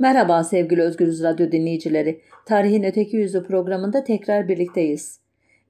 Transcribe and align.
Merhaba 0.00 0.44
sevgili 0.44 0.82
Özgürüz 0.82 1.22
Radyo 1.22 1.52
dinleyicileri. 1.52 2.20
Tarihin 2.46 2.82
Öteki 2.82 3.16
Yüzü 3.16 3.44
programında 3.44 4.04
tekrar 4.04 4.48
birlikteyiz. 4.48 5.20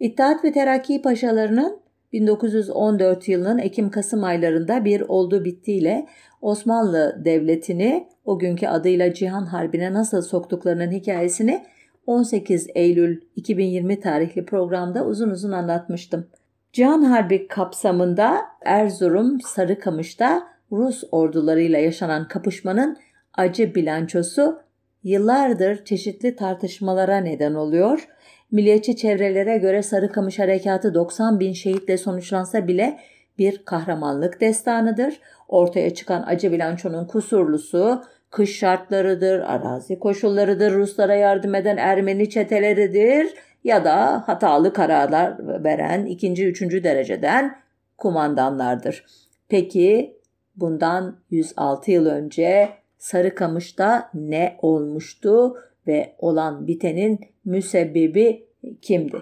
İttihat 0.01 0.45
ve 0.45 0.53
Terakki 0.53 1.03
Paşalarının 1.03 1.81
1914 2.13 3.29
yılının 3.29 3.59
Ekim-Kasım 3.59 4.25
aylarında 4.25 4.85
bir 4.85 5.01
oldu 5.01 5.45
bittiyle 5.45 6.07
Osmanlı 6.43 7.23
Devleti'ni 7.25 8.09
o 8.25 8.39
günkü 8.39 8.67
adıyla 8.67 9.15
Cihan 9.15 9.47
Harbi'ne 9.47 9.93
nasıl 9.93 10.23
soktuklarının 10.23 10.91
hikayesini 10.91 11.65
18 12.07 12.69
Eylül 12.75 13.21
2020 13.37 14.01
tarihli 14.01 14.45
programda 14.45 15.07
uzun 15.07 15.31
uzun 15.31 15.53
anlatmıştım. 15.53 16.27
Cihan 16.73 17.03
Harbi 17.03 17.49
kapsamında 17.49 18.41
Erzurum 18.65 19.41
Sarıkamış'ta 19.41 20.49
Rus 20.73 21.05
ordularıyla 21.13 21.79
yaşanan 21.79 22.29
kapışmanın 22.29 22.97
acı 23.39 23.75
bilançosu 23.75 24.59
yıllardır 25.05 25.85
çeşitli 25.85 26.37
tartışmalara 26.37 27.17
neden 27.17 27.55
oluyor. 27.55 28.09
Milliyetçi 28.51 28.97
çevrelere 28.97 29.59
göre 29.59 29.83
Sarıkamış 29.83 30.39
Harekatı 30.39 30.95
90 30.95 31.41
bin 31.41 31.53
şehitle 31.53 31.99
sonuçlansa 31.99 32.69
bile 32.69 32.99
bir 33.39 33.65
kahramanlık 33.65 34.41
destanıdır. 34.41 35.21
Ortaya 35.49 35.95
çıkan 35.95 36.25
acı 36.27 36.53
bilançonun 36.53 37.07
kusurlusu 37.07 38.03
kış 38.31 38.59
şartlarıdır, 38.59 39.41
arazi 39.41 39.99
koşullarıdır, 39.99 40.73
Ruslara 40.73 41.15
yardım 41.15 41.55
eden 41.55 41.77
Ermeni 41.77 42.31
çeteleridir 42.31 43.35
ya 43.65 43.85
da 43.85 44.23
hatalı 44.27 44.73
kararlar 44.73 45.65
veren 45.65 46.07
ikinci, 46.07 46.47
üçüncü 46.47 46.85
dereceden 46.85 47.57
kumandanlardır. 47.99 49.05
Peki 49.49 50.17
bundan 50.57 51.19
106 51.31 51.91
yıl 51.91 52.07
önce 52.07 52.69
Sarıkamış'ta 52.99 54.11
ne 54.15 54.57
olmuştu 54.63 55.57
ve 55.87 56.15
olan 56.19 56.67
bitenin 56.67 57.21
müsebbibi 57.45 58.47
kimdi? 58.83 59.17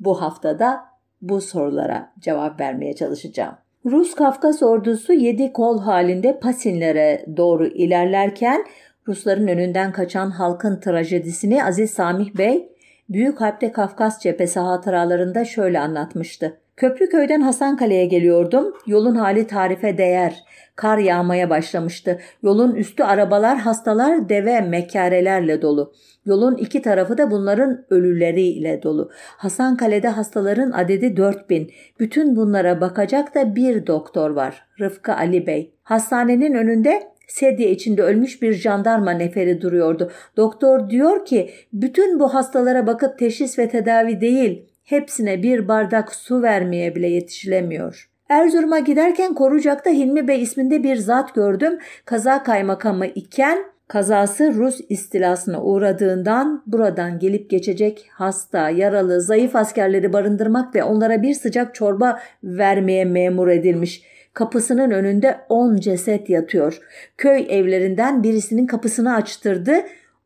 Bu 0.00 0.22
haftada 0.22 0.80
bu 1.22 1.40
sorulara 1.40 2.12
cevap 2.20 2.60
vermeye 2.60 2.94
çalışacağım. 2.94 3.54
Rus 3.84 4.14
Kafkas 4.14 4.62
ordusu 4.62 5.12
yedi 5.12 5.52
kol 5.52 5.80
halinde 5.80 6.40
Pasinlere 6.40 7.26
doğru 7.36 7.66
ilerlerken 7.66 8.64
Rusların 9.08 9.48
önünden 9.48 9.92
kaçan 9.92 10.30
halkın 10.30 10.80
trajedisini 10.80 11.64
Aziz 11.64 11.90
Samih 11.90 12.34
Bey 12.38 12.72
Büyük 13.08 13.40
Harp'te 13.40 13.72
Kafkas 13.72 14.22
cephesi 14.22 14.60
hatıralarında 14.60 15.44
şöyle 15.44 15.80
anlatmıştı. 15.80 16.60
Köprüköy'den 16.76 17.40
Hasankale'ye 17.40 18.06
geliyordum. 18.06 18.74
Yolun 18.86 19.14
hali 19.14 19.46
tarife 19.46 19.98
değer. 19.98 20.44
Kar 20.76 20.98
yağmaya 20.98 21.50
başlamıştı. 21.50 22.18
Yolun 22.42 22.74
üstü 22.74 23.02
arabalar, 23.02 23.58
hastalar, 23.58 24.28
deve, 24.28 24.60
mekkarelerle 24.60 25.62
dolu. 25.62 25.92
Yolun 26.26 26.56
iki 26.56 26.82
tarafı 26.82 27.18
da 27.18 27.30
bunların 27.30 27.84
ölüleriyle 27.90 28.82
dolu. 28.82 29.10
Hasankale'de 29.36 30.08
hastaların 30.08 30.70
adedi 30.70 31.16
4000. 31.16 31.70
Bütün 32.00 32.36
bunlara 32.36 32.80
bakacak 32.80 33.34
da 33.34 33.56
bir 33.56 33.86
doktor 33.86 34.30
var. 34.30 34.66
Rıfkı 34.80 35.14
Ali 35.14 35.46
Bey. 35.46 35.74
Hastanenin 35.82 36.54
önünde 36.54 37.02
sedye 37.28 37.70
içinde 37.70 38.02
ölmüş 38.02 38.42
bir 38.42 38.52
jandarma 38.52 39.10
neferi 39.10 39.60
duruyordu. 39.60 40.10
Doktor 40.36 40.90
diyor 40.90 41.24
ki 41.24 41.50
bütün 41.72 42.20
bu 42.20 42.34
hastalara 42.34 42.86
bakıp 42.86 43.18
teşhis 43.18 43.58
ve 43.58 43.68
tedavi 43.68 44.20
değil 44.20 44.71
hepsine 44.84 45.42
bir 45.42 45.68
bardak 45.68 46.14
su 46.14 46.42
vermeye 46.42 46.94
bile 46.94 47.08
yetişilemiyor. 47.08 48.08
Erzurum'a 48.28 48.78
giderken 48.78 49.34
Korucak'ta 49.34 49.90
Hilmi 49.90 50.28
Bey 50.28 50.42
isminde 50.42 50.82
bir 50.82 50.96
zat 50.96 51.34
gördüm. 51.34 51.78
Kaza 52.04 52.42
kaymakamı 52.42 53.06
iken 53.06 53.58
kazası 53.88 54.54
Rus 54.54 54.80
istilasına 54.88 55.62
uğradığından 55.62 56.62
buradan 56.66 57.18
gelip 57.18 57.50
geçecek 57.50 58.08
hasta, 58.12 58.70
yaralı, 58.70 59.20
zayıf 59.20 59.56
askerleri 59.56 60.12
barındırmak 60.12 60.74
ve 60.74 60.84
onlara 60.84 61.22
bir 61.22 61.34
sıcak 61.34 61.74
çorba 61.74 62.20
vermeye 62.44 63.04
memur 63.04 63.48
edilmiş. 63.48 64.02
Kapısının 64.34 64.90
önünde 64.90 65.40
on 65.48 65.76
ceset 65.76 66.30
yatıyor. 66.30 66.80
Köy 67.18 67.46
evlerinden 67.48 68.22
birisinin 68.22 68.66
kapısını 68.66 69.14
açtırdı. 69.14 69.74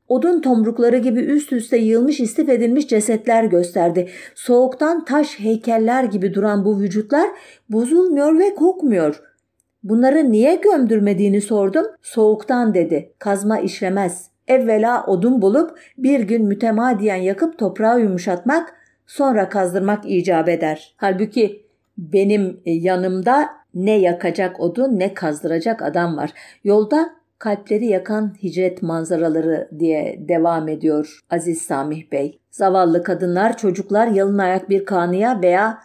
Odun 0.08 0.40
tomrukları 0.40 0.98
gibi 0.98 1.20
üst 1.20 1.52
üste 1.52 1.76
yığılmış 1.76 2.20
istif 2.20 2.48
edilmiş 2.48 2.88
cesetler 2.88 3.44
gösterdi. 3.44 4.08
Soğuktan 4.34 5.04
taş 5.04 5.40
heykeller 5.40 6.04
gibi 6.04 6.34
duran 6.34 6.64
bu 6.64 6.80
vücutlar 6.80 7.30
bozulmuyor 7.68 8.38
ve 8.38 8.54
kokmuyor. 8.54 9.22
Bunları 9.82 10.32
niye 10.32 10.54
gömdürmediğini 10.54 11.40
sordum. 11.40 11.86
Soğuktan 12.02 12.74
dedi. 12.74 13.12
Kazma 13.18 13.58
işlemez. 13.58 14.30
Evvela 14.48 15.06
odun 15.06 15.42
bulup 15.42 15.78
bir 15.98 16.20
gün 16.20 16.44
mütemadiyen 16.44 17.16
yakıp 17.16 17.58
toprağı 17.58 18.00
yumuşatmak, 18.00 18.74
sonra 19.06 19.48
kazdırmak 19.48 20.10
icap 20.10 20.48
eder. 20.48 20.94
Halbuki 20.96 21.66
benim 21.98 22.60
yanımda 22.64 23.48
ne 23.74 23.98
yakacak 23.98 24.60
odun 24.60 24.98
ne 24.98 25.14
kazdıracak 25.14 25.82
adam 25.82 26.16
var. 26.16 26.32
Yolda 26.64 27.10
kalpleri 27.38 27.86
yakan 27.86 28.34
hicret 28.42 28.82
manzaraları 28.82 29.68
diye 29.78 30.24
devam 30.28 30.68
ediyor 30.68 31.20
Aziz 31.30 31.62
Samih 31.62 32.12
Bey. 32.12 32.38
Zavallı 32.50 33.02
kadınlar, 33.02 33.56
çocuklar 33.56 34.06
yalın 34.06 34.38
ayak 34.38 34.70
bir 34.70 34.84
kanıya 34.84 35.42
veya 35.42 35.78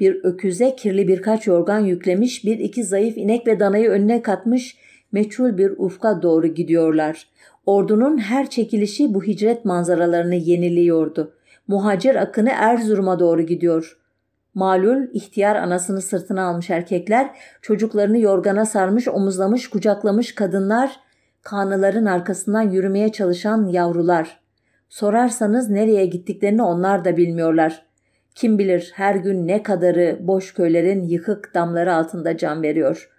bir 0.00 0.24
öküze 0.24 0.76
kirli 0.76 1.08
birkaç 1.08 1.46
yorgan 1.46 1.78
yüklemiş, 1.78 2.44
bir 2.44 2.58
iki 2.58 2.84
zayıf 2.84 3.16
inek 3.16 3.46
ve 3.46 3.60
danayı 3.60 3.90
önüne 3.90 4.22
katmış, 4.22 4.76
meçhul 5.12 5.58
bir 5.58 5.70
ufka 5.70 6.22
doğru 6.22 6.46
gidiyorlar. 6.46 7.28
Ordunun 7.66 8.18
her 8.18 8.50
çekilişi 8.50 9.14
bu 9.14 9.24
hicret 9.24 9.64
manzaralarını 9.64 10.34
yeniliyordu. 10.34 11.34
Muhacir 11.68 12.14
akını 12.14 12.50
Erzurum'a 12.54 13.18
doğru 13.18 13.42
gidiyor. 13.42 13.98
Malul, 14.58 15.06
ihtiyar 15.12 15.56
anasını 15.56 16.02
sırtına 16.02 16.48
almış 16.48 16.70
erkekler, 16.70 17.30
çocuklarını 17.62 18.18
yorgana 18.18 18.66
sarmış, 18.66 19.08
omuzlamış, 19.08 19.70
kucaklamış 19.70 20.34
kadınlar, 20.34 21.00
kanıların 21.42 22.04
arkasından 22.04 22.62
yürümeye 22.62 23.12
çalışan 23.12 23.68
yavrular. 23.68 24.40
Sorarsanız 24.88 25.70
nereye 25.70 26.06
gittiklerini 26.06 26.62
onlar 26.62 27.04
da 27.04 27.16
bilmiyorlar. 27.16 27.86
Kim 28.34 28.58
bilir 28.58 28.92
her 28.94 29.14
gün 29.14 29.46
ne 29.46 29.62
kadarı 29.62 30.18
boş 30.20 30.54
köylerin 30.54 31.02
yıkık 31.02 31.54
damları 31.54 31.94
altında 31.94 32.36
can 32.36 32.62
veriyor. 32.62 33.10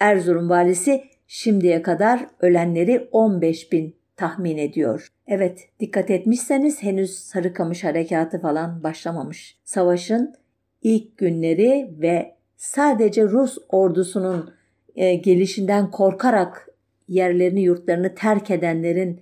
Erzurum 0.00 0.50
valisi 0.50 1.04
şimdiye 1.26 1.82
kadar 1.82 2.26
ölenleri 2.40 3.08
15 3.12 3.72
bin 3.72 3.96
tahmin 4.16 4.58
ediyor. 4.58 5.08
Evet 5.26 5.68
dikkat 5.80 6.10
etmişseniz 6.10 6.82
henüz 6.82 7.18
Sarıkamış 7.18 7.84
harekatı 7.84 8.40
falan 8.40 8.82
başlamamış. 8.82 9.58
Savaşın 9.64 10.39
ilk 10.82 11.18
günleri 11.18 11.90
ve 12.00 12.34
sadece 12.56 13.22
Rus 13.24 13.58
ordusunun 13.68 14.50
e, 14.96 15.14
gelişinden 15.14 15.90
korkarak 15.90 16.68
yerlerini 17.08 17.60
yurtlarını 17.62 18.14
terk 18.14 18.50
edenlerin 18.50 19.20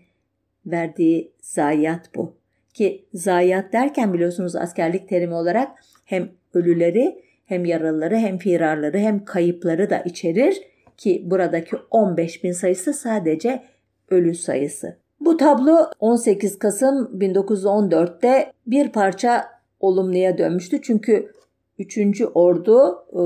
verdiği 0.66 1.32
zayiat 1.40 2.14
bu. 2.14 2.34
Ki 2.74 3.04
zayiat 3.14 3.72
derken 3.72 4.14
biliyorsunuz 4.14 4.56
askerlik 4.56 5.08
terimi 5.08 5.34
olarak 5.34 5.68
hem 6.04 6.28
ölüleri 6.54 7.22
hem 7.46 7.64
yaralıları 7.64 8.16
hem 8.16 8.38
firarları 8.38 8.98
hem 8.98 9.24
kayıpları 9.24 9.90
da 9.90 9.98
içerir 9.98 10.62
ki 10.96 11.22
buradaki 11.26 11.76
15 11.90 12.44
bin 12.44 12.52
sayısı 12.52 12.94
sadece 12.94 13.62
ölü 14.10 14.34
sayısı. 14.34 14.96
Bu 15.20 15.36
tablo 15.36 15.90
18 16.00 16.58
Kasım 16.58 17.18
1914'te 17.20 18.52
bir 18.66 18.88
parça 18.88 19.44
olumluya 19.80 20.38
dönmüştü. 20.38 20.82
Çünkü 20.82 21.32
3. 21.78 22.22
Ordu 22.34 23.06
e, 23.12 23.20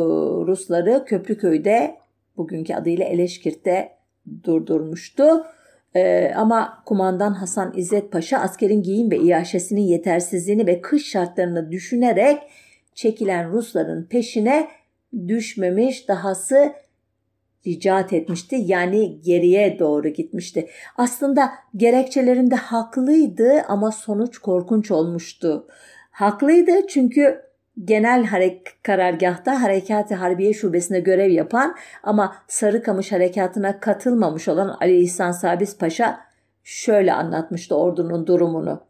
Rusları 0.47 1.05
Köprüköy'de 1.07 1.97
bugünkü 2.37 2.75
adıyla 2.75 3.05
Eleşkirt'te 3.05 3.93
durdurmuştu. 4.45 5.45
Ee, 5.95 6.33
ama 6.37 6.83
kumandan 6.87 7.33
Hasan 7.33 7.73
İzzet 7.77 8.13
Paşa 8.13 8.39
askerin 8.39 8.83
giyim 8.83 9.11
ve 9.11 9.19
iaşesinin 9.19 9.81
yetersizliğini 9.81 10.67
ve 10.67 10.81
kış 10.81 11.11
şartlarını 11.11 11.71
düşünerek 11.71 12.39
çekilen 12.95 13.53
Rusların 13.53 14.05
peşine 14.05 14.69
düşmemiş 15.29 16.09
dahası 16.09 16.73
ricat 17.67 18.13
etmişti. 18.13 18.57
Yani 18.57 19.21
geriye 19.21 19.79
doğru 19.79 20.09
gitmişti. 20.09 20.69
Aslında 20.97 21.51
gerekçelerinde 21.77 22.55
haklıydı 22.55 23.63
ama 23.69 23.93
sonuç 23.93 24.39
korkunç 24.39 24.91
olmuştu. 24.91 25.67
Haklıydı 26.11 26.87
çünkü 26.89 27.43
genel 27.85 28.25
harek 28.25 28.67
karargahta 28.83 29.63
Harekati 29.63 30.15
Harbiye 30.15 30.53
Şubesi'nde 30.53 31.01
görev 31.01 31.31
yapan 31.31 31.77
ama 32.03 32.37
Sarıkamış 32.49 33.13
Harekatı'na 33.13 33.81
katılmamış 33.81 34.49
olan 34.49 34.77
Ali 34.81 35.01
İhsan 35.01 35.33
Sabis 35.33 35.79
Paşa 35.79 36.21
şöyle 36.65 37.13
anlatmıştı 37.13 37.77
ordunun 37.77 38.27
durumunu. 38.27 38.81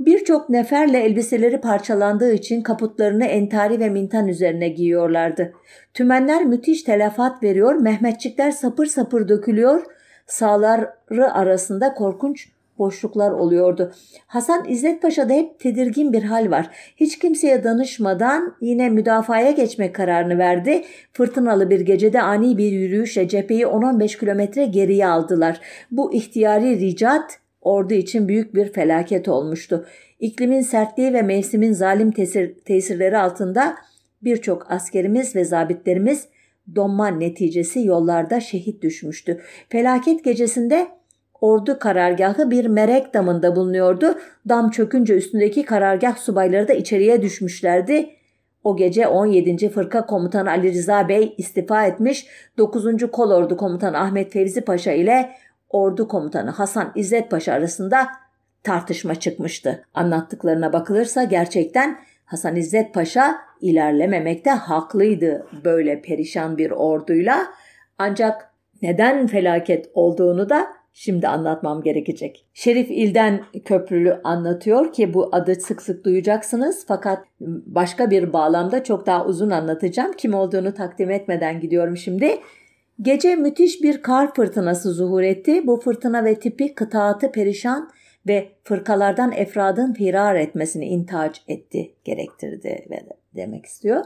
Birçok 0.00 0.50
neferle 0.50 1.00
elbiseleri 1.00 1.60
parçalandığı 1.60 2.32
için 2.32 2.62
kaputlarını 2.62 3.24
entari 3.24 3.80
ve 3.80 3.88
mintan 3.88 4.28
üzerine 4.28 4.68
giyiyorlardı. 4.68 5.52
Tümenler 5.94 6.44
müthiş 6.44 6.82
telafat 6.82 7.42
veriyor, 7.42 7.74
Mehmetçikler 7.74 8.50
sapır 8.50 8.86
sapır 8.86 9.28
dökülüyor, 9.28 9.84
Sağları 10.26 11.32
arasında 11.32 11.94
korkunç 11.94 12.48
boşluklar 12.78 13.30
oluyordu. 13.30 13.92
Hasan 14.26 14.68
İzzet 14.68 15.02
Paşa'da 15.02 15.32
hep 15.32 15.60
tedirgin 15.60 16.12
bir 16.12 16.22
hal 16.22 16.50
var. 16.50 16.70
Hiç 16.96 17.18
kimseye 17.18 17.64
danışmadan 17.64 18.56
yine 18.60 18.90
müdafaya 18.90 19.50
geçmek 19.50 19.94
kararını 19.94 20.38
verdi. 20.38 20.84
Fırtınalı 21.12 21.70
bir 21.70 21.80
gecede 21.80 22.22
ani 22.22 22.58
bir 22.58 22.72
yürüyüşle 22.72 23.28
cepheyi 23.28 23.62
10-15 23.62 24.18
kilometre 24.18 24.64
geriye 24.64 25.06
aldılar. 25.06 25.60
Bu 25.90 26.14
ihtiyari 26.14 26.80
ricat 26.80 27.38
ordu 27.60 27.94
için 27.94 28.28
büyük 28.28 28.54
bir 28.54 28.72
felaket 28.72 29.28
olmuştu. 29.28 29.86
İklimin 30.20 30.60
sertliği 30.60 31.12
ve 31.12 31.22
mevsimin 31.22 31.72
zalim 31.72 32.10
tesir, 32.10 32.54
tesirleri 32.54 33.18
altında 33.18 33.74
birçok 34.22 34.70
askerimiz 34.70 35.36
ve 35.36 35.44
zabitlerimiz 35.44 36.28
donma 36.74 37.08
neticesi 37.08 37.84
yollarda 37.84 38.40
şehit 38.40 38.82
düşmüştü. 38.82 39.40
Felaket 39.68 40.24
gecesinde 40.24 40.86
ordu 41.40 41.78
karargahı 41.78 42.50
bir 42.50 42.66
merek 42.66 43.14
damında 43.14 43.56
bulunuyordu. 43.56 44.18
Dam 44.48 44.70
çökünce 44.70 45.14
üstündeki 45.14 45.64
karargah 45.64 46.16
subayları 46.16 46.68
da 46.68 46.72
içeriye 46.72 47.22
düşmüşlerdi. 47.22 48.10
O 48.64 48.76
gece 48.76 49.06
17. 49.06 49.68
Fırka 49.68 50.06
Komutanı 50.06 50.50
Ali 50.50 50.74
Rıza 50.74 51.08
Bey 51.08 51.34
istifa 51.38 51.86
etmiş, 51.86 52.26
9. 52.58 53.10
Kolordu 53.12 53.56
Komutanı 53.56 53.98
Ahmet 53.98 54.32
Fevzi 54.32 54.60
Paşa 54.60 54.92
ile 54.92 55.30
Ordu 55.70 56.08
Komutanı 56.08 56.50
Hasan 56.50 56.92
İzzet 56.94 57.30
Paşa 57.30 57.52
arasında 57.52 58.08
tartışma 58.62 59.14
çıkmıştı. 59.14 59.84
Anlattıklarına 59.94 60.72
bakılırsa 60.72 61.24
gerçekten 61.24 61.98
Hasan 62.24 62.56
İzzet 62.56 62.94
Paşa 62.94 63.36
ilerlememekte 63.60 64.50
haklıydı 64.50 65.46
böyle 65.64 66.02
perişan 66.02 66.58
bir 66.58 66.70
orduyla. 66.70 67.46
Ancak 67.98 68.50
neden 68.82 69.26
felaket 69.26 69.90
olduğunu 69.94 70.48
da 70.48 70.66
şimdi 70.94 71.28
anlatmam 71.28 71.82
gerekecek. 71.82 72.46
Şerif 72.54 72.90
İlden 72.90 73.44
Köprülü 73.64 74.20
anlatıyor 74.24 74.92
ki 74.92 75.14
bu 75.14 75.28
adı 75.32 75.54
sık 75.54 75.82
sık 75.82 76.04
duyacaksınız 76.04 76.84
fakat 76.88 77.24
başka 77.66 78.10
bir 78.10 78.32
bağlamda 78.32 78.84
çok 78.84 79.06
daha 79.06 79.26
uzun 79.26 79.50
anlatacağım. 79.50 80.12
Kim 80.12 80.34
olduğunu 80.34 80.74
takdim 80.74 81.10
etmeden 81.10 81.60
gidiyorum 81.60 81.96
şimdi. 81.96 82.38
Gece 83.02 83.36
müthiş 83.36 83.82
bir 83.82 84.02
kar 84.02 84.34
fırtınası 84.34 84.92
zuhur 84.92 85.22
etti. 85.22 85.66
Bu 85.66 85.80
fırtına 85.80 86.24
ve 86.24 86.34
tipi 86.34 86.74
kıtaatı 86.74 87.32
perişan 87.32 87.90
ve 88.28 88.48
fırkalardan 88.64 89.32
efradın 89.32 89.92
firar 89.92 90.34
etmesini 90.34 90.84
intihac 90.84 91.40
etti, 91.48 91.94
gerektirdi 92.04 92.86
ve 92.90 93.02
demek 93.36 93.66
istiyor. 93.66 94.04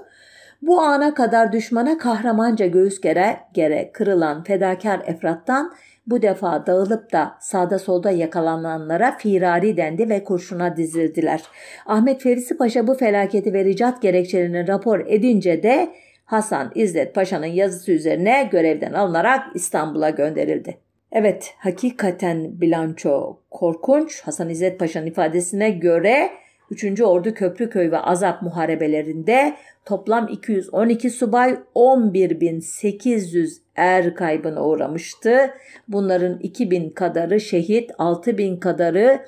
Bu 0.62 0.80
ana 0.80 1.14
kadar 1.14 1.52
düşmana 1.52 1.98
kahramanca 1.98 2.66
göğüs 2.66 3.00
gere 3.00 3.36
gere 3.54 3.90
kırılan 3.92 4.44
fedakar 4.44 5.02
efrattan 5.06 5.74
bu 6.06 6.22
defa 6.22 6.66
dağılıp 6.66 7.12
da 7.12 7.34
sağda 7.40 7.78
solda 7.78 8.10
yakalananlara 8.10 9.16
firari 9.18 9.76
dendi 9.76 10.08
ve 10.08 10.24
kurşuna 10.24 10.76
dizildiler. 10.76 11.42
Ahmet 11.86 12.22
Ferisi 12.22 12.56
Paşa 12.56 12.86
bu 12.86 12.94
felaketi 12.94 13.52
ve 13.52 13.64
ricat 13.64 14.02
gerekçelerini 14.02 14.68
rapor 14.68 15.00
edince 15.06 15.62
de 15.62 15.88
Hasan 16.24 16.72
İzzet 16.74 17.14
Paşa'nın 17.14 17.46
yazısı 17.46 17.92
üzerine 17.92 18.48
görevden 18.52 18.92
alınarak 18.92 19.44
İstanbul'a 19.54 20.10
gönderildi. 20.10 20.78
Evet 21.12 21.54
hakikaten 21.58 22.60
bilanço 22.60 23.40
korkunç. 23.50 24.22
Hasan 24.22 24.48
İzzet 24.48 24.78
Paşa'nın 24.78 25.06
ifadesine 25.06 25.70
göre 25.70 26.30
3. 26.70 27.00
Ordu 27.00 27.34
Köprüköy 27.34 27.90
ve 27.90 27.98
Azap 27.98 28.42
muharebelerinde 28.42 29.56
toplam 29.84 30.28
212 30.28 31.10
subay 31.10 31.58
11.800 31.74 33.58
er 33.76 34.14
kaybına 34.14 34.64
uğramıştı. 34.64 35.50
Bunların 35.88 36.38
2000 36.38 36.90
kadarı 36.90 37.40
şehit, 37.40 37.90
6000 37.98 38.56
kadarı 38.56 39.20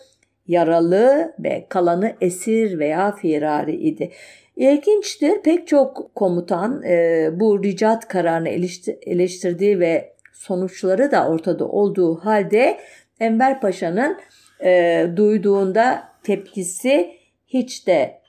yaralı 0.46 1.34
ve 1.38 1.66
kalanı 1.68 2.16
esir 2.20 2.78
veya 2.78 3.12
firari 3.12 3.76
idi. 3.76 4.10
İlginçtir 4.56 5.42
pek 5.42 5.66
çok 5.66 6.14
komutan 6.14 6.82
e, 6.82 7.28
bu 7.32 7.62
ricat 7.62 8.08
kararını 8.08 8.48
eleştirdiği 9.06 9.80
ve 9.80 10.12
sonuçları 10.32 11.10
da 11.10 11.28
ortada 11.28 11.68
olduğu 11.68 12.16
halde 12.16 12.78
Enver 13.20 13.60
Paşa'nın 13.60 14.16
e, 14.64 15.06
duyduğunda 15.16 16.02
tepkisi 16.22 17.19
hiç 17.50 17.86
de 17.86 18.20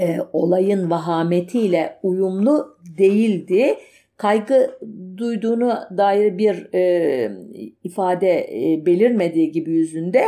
e, 0.00 0.18
olayın 0.32 0.90
vahametiyle 0.90 1.98
uyumlu 2.02 2.78
değildi. 2.98 3.78
Kaygı 4.16 4.78
duyduğunu 5.16 5.78
dair 5.96 6.38
bir 6.38 6.74
e, 6.74 7.32
ifade 7.84 8.40
e, 8.40 8.86
belirmediği 8.86 9.52
gibi 9.52 9.70
yüzünde 9.70 10.24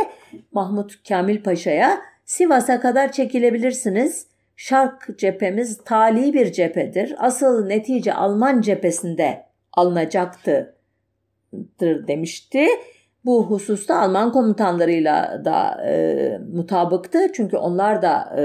Mahmut 0.51 1.07
Kamil 1.07 1.43
Paşa'ya 1.43 2.01
Sivas'a 2.25 2.81
kadar 2.81 3.11
çekilebilirsiniz. 3.11 4.27
Şark 4.55 5.19
cephemiz 5.19 5.77
tali 5.85 6.33
bir 6.33 6.51
cephedir. 6.51 7.15
Asıl 7.17 7.65
netice 7.65 8.13
Alman 8.13 8.61
cephesinde 8.61 9.43
alınacaktı 9.73 10.75
demişti. 11.81 12.67
Bu 13.25 13.45
hususta 13.45 13.99
Alman 14.01 14.31
komutanlarıyla 14.31 15.41
da 15.45 15.85
e, 15.87 16.39
mutabıktı. 16.53 17.19
Çünkü 17.33 17.57
onlar 17.57 18.01
da 18.01 18.35
e, 18.37 18.43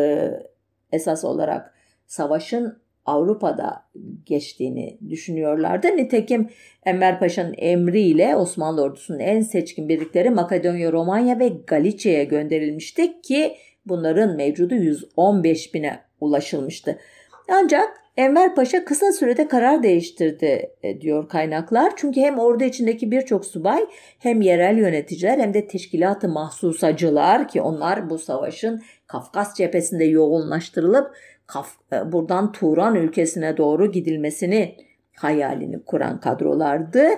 esas 0.93 1.25
olarak 1.25 1.75
savaşın 2.07 2.79
Avrupa'da 3.07 3.83
geçtiğini 4.27 4.99
düşünüyorlardı. 5.11 5.87
Nitekim 5.87 6.49
Enver 6.87 7.19
Paşa'nın 7.19 7.55
emriyle 7.59 8.37
Osmanlı 8.37 8.83
ordusunun 8.83 9.19
en 9.19 9.41
seçkin 9.41 9.89
birlikleri 9.89 10.31
Makedonya, 10.31 10.93
Romanya 10.93 11.39
ve 11.39 11.49
Galicia'ya 11.67 12.25
gönderilmişti 12.25 13.21
ki 13.21 13.57
bunların 13.87 14.37
mevcudu 14.37 14.75
115 14.75 15.75
bine 15.75 16.01
ulaşılmıştı. 16.21 16.99
Ancak 17.49 18.07
Enver 18.17 18.55
Paşa 18.55 18.85
kısa 18.85 19.13
sürede 19.13 19.49
karar 19.49 19.83
değiştirdi 19.83 20.71
e, 20.83 21.01
diyor 21.01 21.29
kaynaklar. 21.29 21.93
Çünkü 21.97 22.21
hem 22.21 22.39
ordu 22.39 22.65
içindeki 22.65 23.11
birçok 23.11 23.45
subay 23.45 23.87
hem 24.19 24.41
yerel 24.41 24.79
yöneticiler 24.79 25.39
hem 25.39 25.55
de 25.55 25.67
teşkilatı 25.67 26.29
mahsusacılar 26.29 27.49
ki 27.49 27.63
onlar 27.63 28.11
bu 28.11 28.19
savaşın 28.19 28.83
Kafkas 29.07 29.55
cephesinde 29.55 30.05
yoğunlaştırılıp 30.05 31.17
Kaf, 31.47 31.73
e, 31.93 32.13
buradan 32.13 32.53
Turan 32.53 32.95
ülkesine 32.95 33.57
doğru 33.57 33.93
gidilmesini 33.93 34.77
hayalini 35.17 35.83
kuran 35.85 36.21
kadrolardı. 36.21 37.09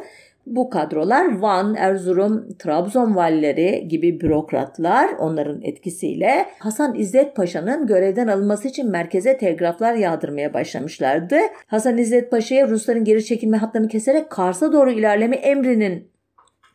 Bu 0.50 0.70
kadrolar 0.70 1.38
Van, 1.38 1.74
Erzurum, 1.74 2.48
Trabzon 2.58 3.16
valileri 3.16 3.88
gibi 3.88 4.20
bürokratlar 4.20 5.10
onların 5.19 5.62
etkisiyle 5.62 6.46
Hasan 6.58 6.94
İzzet 6.94 7.36
Paşa'nın 7.36 7.86
görevden 7.86 8.26
alınması 8.28 8.69
için 8.69 8.90
merkeze 8.90 9.36
telgraflar 9.36 9.94
yağdırmaya 9.94 10.55
başlamışlardı. 10.55 11.36
Hasan 11.67 11.98
İzzet 11.98 12.31
Paşa'ya 12.31 12.69
Rusların 12.69 13.05
geri 13.05 13.24
çekilme 13.24 13.56
hatlarını 13.56 13.88
keserek 13.88 14.31
Kars'a 14.31 14.72
doğru 14.72 14.90
ilerleme 14.90 15.36
emrinin 15.36 16.10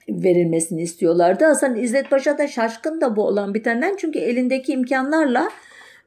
verilmesini 0.10 0.82
istiyorlardı. 0.82 1.46
Hasan 1.46 1.76
İzzet 1.76 2.10
Paşa 2.10 2.38
da 2.38 2.48
şaşkın 2.48 3.02
da 3.02 3.16
bu 3.16 3.28
olan 3.28 3.54
bitenden 3.54 3.96
çünkü 3.98 4.20
elindeki 4.20 4.72
imkanlarla 4.72 5.50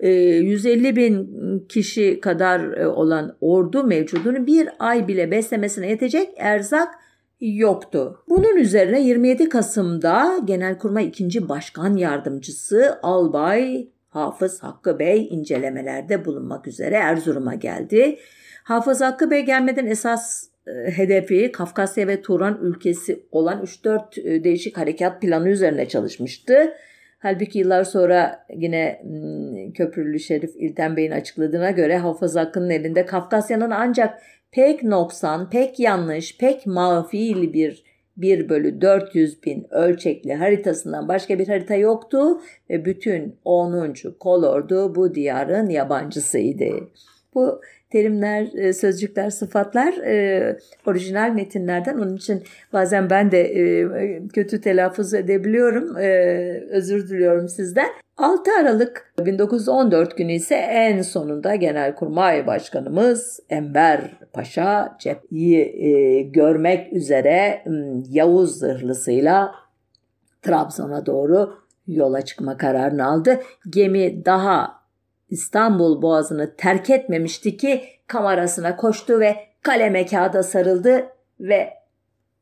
150 0.01 0.89
e, 0.89 0.97
bin 0.97 1.29
kişi 1.69 2.21
kadar 2.21 2.61
e, 2.61 2.87
olan 2.87 3.37
ordu 3.41 3.85
mevcudunu 3.85 4.47
bir 4.47 4.69
ay 4.79 5.09
bile 5.09 5.31
beslemesine 5.31 5.89
yetecek 5.89 6.29
erzak 6.37 6.89
yoktu. 7.41 8.25
Bunun 8.29 8.57
üzerine 8.57 9.03
27 9.03 9.49
Kasım'da 9.49 10.39
Genelkurmay 10.45 11.07
2. 11.07 11.49
Başkan 11.49 11.97
Yardımcısı 11.97 12.99
Albay 13.03 13.89
Hafız 14.09 14.63
Hakkı 14.63 14.99
Bey 14.99 15.29
incelemelerde 15.31 16.25
bulunmak 16.25 16.67
üzere 16.67 16.95
Erzurum'a 16.95 17.55
geldi. 17.55 18.19
Hafız 18.65 19.01
Hakkı 19.01 19.31
Bey 19.31 19.45
gelmeden 19.45 19.87
esas 19.87 20.49
e, 20.67 20.91
hedefi 20.91 21.53
Kafkasya 21.53 22.09
ve 22.09 22.23
Turan 22.23 22.59
ülkesi 22.63 23.23
olan 23.33 23.63
3-4 23.63 24.21
e, 24.21 24.45
değişik 24.45 24.79
harekat 24.79 25.23
planı 25.23 25.49
üzerine 25.49 25.89
çalışmıştı. 25.89 26.73
Halbuki 27.19 27.59
yıllar 27.59 27.85
sonra 27.85 28.47
yine 28.55 29.01
hmm, 29.03 29.73
Köprülü 29.73 30.21
Şerif 30.21 30.51
İlten 30.57 30.97
Bey'in 30.97 31.11
açıkladığına 31.11 31.71
göre 31.71 31.99
Hafız 31.99 32.37
Hakkı'nın 32.37 32.71
elinde 32.71 33.07
Kafkasya'nın 33.07 33.71
ancak 33.71 34.19
pek 34.57 34.85
noksan, 34.85 35.51
pek 35.51 35.81
yanlış, 35.81 36.39
pek 36.39 36.67
mağfil 36.67 37.53
bir 37.53 37.85
1 38.17 38.49
bölü 38.49 38.81
400 38.81 39.43
bin 39.43 39.67
ölçekli 39.71 40.35
haritasından 40.35 41.09
başka 41.09 41.39
bir 41.39 41.49
harita 41.49 41.75
yoktu 41.75 42.41
ve 42.71 42.85
bütün 42.85 43.37
10. 43.45 43.95
kolordu 44.21 44.95
bu 44.95 45.15
diyarın 45.15 45.71
yabancısıydı. 45.71 46.89
Bu 47.35 47.61
terimler, 47.91 48.49
e, 48.55 48.73
sözcükler, 48.73 49.31
sıfatlar 49.31 49.93
e, 49.93 50.59
orijinal 50.87 51.31
metinlerden. 51.31 51.99
Onun 51.99 52.17
için 52.17 52.43
bazen 52.73 53.11
ben 53.11 53.31
de 53.31 53.41
e, 53.41 53.89
kötü 54.29 54.61
telaffuz 54.61 55.15
edebiliyorum. 55.15 55.95
Özür 56.71 57.09
diliyorum 57.09 57.49
sizden. 57.49 57.89
6 58.17 58.51
Aralık 58.61 59.13
1914 59.19 60.17
günü 60.17 60.33
ise 60.33 60.55
en 60.55 61.03
sonunda 61.03 61.55
Genelkurmay 61.55 62.47
Başkanımız 62.47 63.41
Enver 63.51 64.01
Paşa 64.33 64.97
cepheyi 65.01 66.33
görmek 66.33 66.93
üzere 66.93 67.65
Yavuz 68.11 68.59
zırhlısıyla 68.59 69.55
Trabzon'a 70.43 71.07
doğru 71.07 71.55
yola 71.89 72.23
çıkma 72.23 72.57
kararını 72.57 73.07
aldı. 73.07 73.41
Gemi 73.71 74.25
daha 74.25 74.76
İstanbul 75.31 76.03
boğazını 76.03 76.57
terk 76.57 76.91
etmemişti 76.91 77.57
ki 77.57 77.85
kamerasına 78.07 78.77
koştu 78.77 79.21
ve 79.21 79.37
kaleme 79.63 80.07
kağıda 80.07 80.43
sarıldı 80.43 81.07
ve 81.41 81.73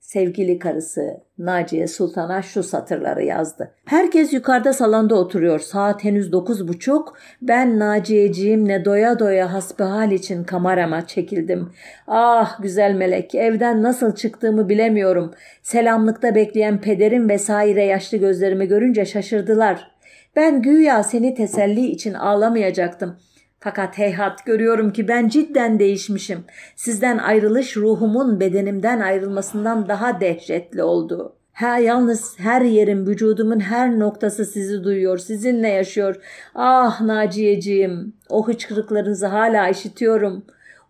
sevgili 0.01 0.59
karısı 0.59 1.21
Naciye 1.39 1.87
Sultan'a 1.87 2.43
şu 2.43 2.63
satırları 2.63 3.25
yazdı. 3.25 3.71
Herkes 3.85 4.33
yukarıda 4.33 4.73
salonda 4.73 5.15
oturuyor. 5.15 5.59
Saat 5.59 6.05
henüz 6.05 6.33
dokuz 6.33 6.69
buçuk. 6.69 7.17
Ben 7.43 7.79
Naciye'ciğimle 7.79 8.85
doya 8.85 9.19
doya 9.19 9.53
hasbihal 9.53 10.11
için 10.11 10.45
kamerama 10.45 11.07
çekildim. 11.07 11.73
Ah 12.07 12.63
güzel 12.63 12.95
melek 12.95 13.35
evden 13.35 13.83
nasıl 13.83 14.15
çıktığımı 14.15 14.69
bilemiyorum. 14.69 15.35
Selamlıkta 15.63 16.35
bekleyen 16.35 16.81
pederim 16.81 17.29
vesaire 17.29 17.85
yaşlı 17.85 18.19
gözlerimi 18.19 18.69
görünce 18.69 19.05
şaşırdılar. 19.05 19.94
Ben 20.37 20.63
güya 20.63 21.03
seni 21.03 21.35
teselli 21.35 21.87
için 21.87 22.15
ağlamayacaktım. 22.15 23.17
Fakat 23.61 23.99
heyhat 23.99 24.47
görüyorum 24.47 24.93
ki 24.93 25.09
ben 25.09 25.29
cidden 25.29 25.79
değişmişim. 25.79 26.45
Sizden 26.77 27.19
ayrılış 27.19 27.77
ruhumun 27.77 28.41
bedenimden 28.41 29.01
ayrılmasından 29.01 29.89
daha 29.89 30.21
dehşetli 30.21 30.83
oldu. 30.83 31.37
Ha 31.53 31.79
yalnız 31.79 32.39
her 32.39 32.63
yerim, 32.63 33.07
vücudumun 33.07 33.61
her 33.61 33.99
noktası 33.99 34.45
sizi 34.45 34.85
duyuyor, 34.85 35.19
sizinle 35.19 35.69
yaşıyor. 35.69 36.17
Ah 36.55 37.01
Naciyeciğim, 37.01 38.15
o 38.29 38.49
hıçkırıklarınızı 38.49 39.27
hala 39.27 39.69
işitiyorum. 39.69 40.45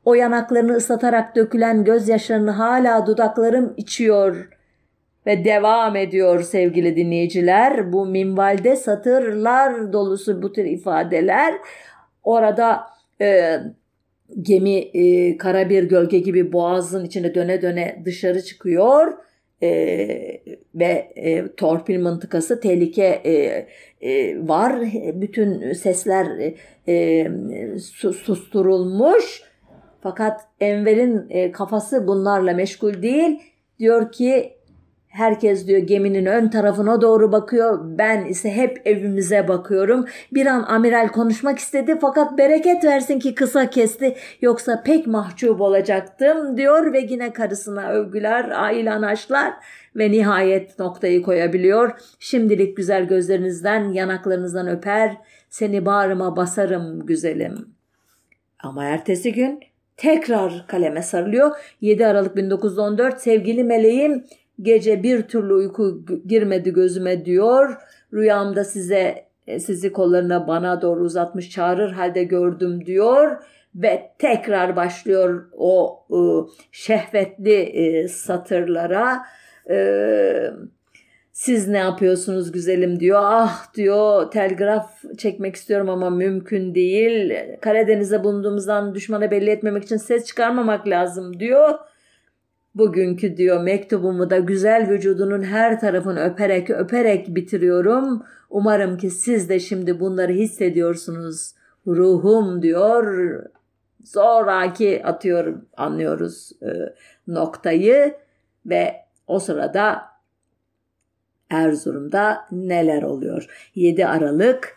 O 0.04 0.14
yanaklarını 0.14 0.76
ıslatarak 0.76 1.36
dökülen 1.36 1.84
gözyaşlarını 1.84 2.50
hala 2.50 3.06
dudaklarım 3.06 3.74
içiyor. 3.76 4.48
Ve 5.26 5.44
devam 5.44 5.96
ediyor 5.96 6.42
sevgili 6.42 6.96
dinleyiciler. 6.96 7.92
Bu 7.92 8.06
minvalde 8.06 8.76
satırlar 8.76 9.92
dolusu 9.92 10.42
bu 10.42 10.52
tür 10.52 10.64
ifadeler. 10.64 11.54
Orada 12.22 12.80
e, 13.20 13.58
gemi 14.42 14.76
e, 14.78 15.36
kara 15.36 15.70
bir 15.70 15.84
gölge 15.84 16.18
gibi 16.18 16.52
boğazın 16.52 17.04
içine 17.04 17.34
döne 17.34 17.62
döne 17.62 18.02
dışarı 18.04 18.42
çıkıyor. 18.42 19.12
E, 19.62 19.68
ve 20.74 21.12
e, 21.16 21.54
torpil 21.56 22.00
mıntıkası 22.00 22.60
tehlike 22.60 23.20
e, 23.24 23.66
e, 24.10 24.38
var. 24.48 24.80
Bütün 25.14 25.72
sesler 25.72 26.26
e, 26.88 27.26
susturulmuş. 27.78 29.42
Fakat 30.00 30.40
Enver'in 30.60 31.26
e, 31.30 31.52
kafası 31.52 32.06
bunlarla 32.06 32.54
meşgul 32.54 33.02
değil. 33.02 33.40
Diyor 33.78 34.12
ki 34.12 34.53
Herkes 35.14 35.66
diyor 35.66 35.78
geminin 35.78 36.26
ön 36.26 36.48
tarafına 36.48 37.00
doğru 37.00 37.32
bakıyor. 37.32 37.78
Ben 37.98 38.24
ise 38.24 38.50
hep 38.50 38.82
evimize 38.84 39.48
bakıyorum. 39.48 40.04
Bir 40.32 40.46
an 40.46 40.62
amiral 40.62 41.08
konuşmak 41.08 41.58
istedi 41.58 41.98
fakat 42.00 42.38
bereket 42.38 42.84
versin 42.84 43.18
ki 43.18 43.34
kısa 43.34 43.70
kesti. 43.70 44.16
Yoksa 44.40 44.82
pek 44.82 45.06
mahcup 45.06 45.60
olacaktım 45.60 46.56
diyor 46.56 46.92
ve 46.92 47.00
yine 47.00 47.32
karısına 47.32 47.88
övgüler, 47.90 48.50
ailan 48.50 49.02
aşklar 49.02 49.52
ve 49.96 50.10
nihayet 50.10 50.78
noktayı 50.78 51.22
koyabiliyor. 51.22 51.90
Şimdilik 52.18 52.76
güzel 52.76 53.04
gözlerinizden, 53.04 53.92
yanaklarınızdan 53.92 54.68
öper. 54.68 55.16
Seni 55.48 55.86
bağrıma 55.86 56.36
basarım 56.36 57.06
güzelim. 57.06 57.68
Ama 58.62 58.84
ertesi 58.84 59.32
gün 59.32 59.60
tekrar 59.96 60.66
kaleme 60.66 61.02
sarılıyor. 61.02 61.56
7 61.80 62.06
Aralık 62.06 62.36
1914 62.36 63.20
sevgili 63.20 63.64
meleğim 63.64 64.24
Gece 64.62 65.02
bir 65.02 65.22
türlü 65.22 65.54
uyku 65.54 66.04
girmedi 66.26 66.72
gözüme 66.72 67.24
diyor. 67.24 67.76
Rüyamda 68.12 68.64
size 68.64 69.24
e, 69.46 69.60
sizi 69.60 69.92
kollarına 69.92 70.48
bana 70.48 70.82
doğru 70.82 71.00
uzatmış 71.00 71.50
çağırır 71.50 71.92
halde 71.92 72.24
gördüm 72.24 72.86
diyor 72.86 73.36
ve 73.74 74.10
tekrar 74.18 74.76
başlıyor 74.76 75.44
o 75.52 76.00
e, 76.10 76.18
şehvetli 76.72 77.54
e, 77.54 78.08
satırlara. 78.08 79.22
E, 79.70 80.50
siz 81.32 81.68
ne 81.68 81.78
yapıyorsunuz 81.78 82.52
güzelim 82.52 83.00
diyor. 83.00 83.20
Ah 83.22 83.74
diyor 83.74 84.30
telgraf 84.30 85.02
çekmek 85.18 85.56
istiyorum 85.56 85.88
ama 85.88 86.10
mümkün 86.10 86.74
değil. 86.74 87.34
Karadeniz'e 87.60 88.24
bulunduğumuzdan 88.24 88.94
düşmana 88.94 89.30
belli 89.30 89.50
etmemek 89.50 89.84
için 89.84 89.96
ses 89.96 90.24
çıkarmamak 90.24 90.88
lazım 90.88 91.40
diyor. 91.40 91.78
Bugünkü 92.74 93.36
diyor 93.36 93.62
mektubumu 93.62 94.30
da 94.30 94.38
güzel 94.38 94.90
vücudunun 94.90 95.42
her 95.42 95.80
tarafını 95.80 96.20
öperek 96.20 96.70
öperek 96.70 97.34
bitiriyorum. 97.34 98.22
Umarım 98.50 98.96
ki 98.96 99.10
siz 99.10 99.48
de 99.48 99.60
şimdi 99.60 100.00
bunları 100.00 100.32
hissediyorsunuz. 100.32 101.54
Ruhum 101.86 102.62
diyor. 102.62 103.42
Zoraki 104.04 105.04
atıyorum 105.04 105.66
anlıyoruz 105.76 106.52
e, 106.62 106.68
noktayı 107.28 108.14
ve 108.66 108.94
o 109.26 109.38
sırada 109.38 110.02
Erzurum'da 111.50 112.46
neler 112.52 113.02
oluyor? 113.02 113.70
7 113.74 114.06
Aralık 114.06 114.76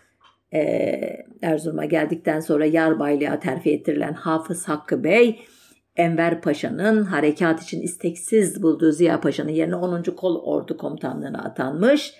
e, 0.53 0.61
Erzurum'a 1.41 1.85
geldikten 1.85 2.39
sonra 2.39 2.65
Yarbaylığa 2.65 3.39
terfi 3.39 3.71
ettirilen 3.73 4.13
Hafız 4.13 4.67
Hakkı 4.67 5.03
Bey 5.03 5.39
Enver 5.97 6.41
Paşa'nın 6.41 7.03
harekat 7.03 7.63
için 7.63 7.81
isteksiz 7.81 8.63
bulduğu 8.63 8.91
Ziya 8.91 9.21
Paşa'nın 9.21 9.51
yerine 9.51 9.75
10. 9.75 10.03
Kol 10.03 10.41
Ordu 10.43 10.77
Komutanlığı'na 10.77 11.43
atanmış. 11.43 12.13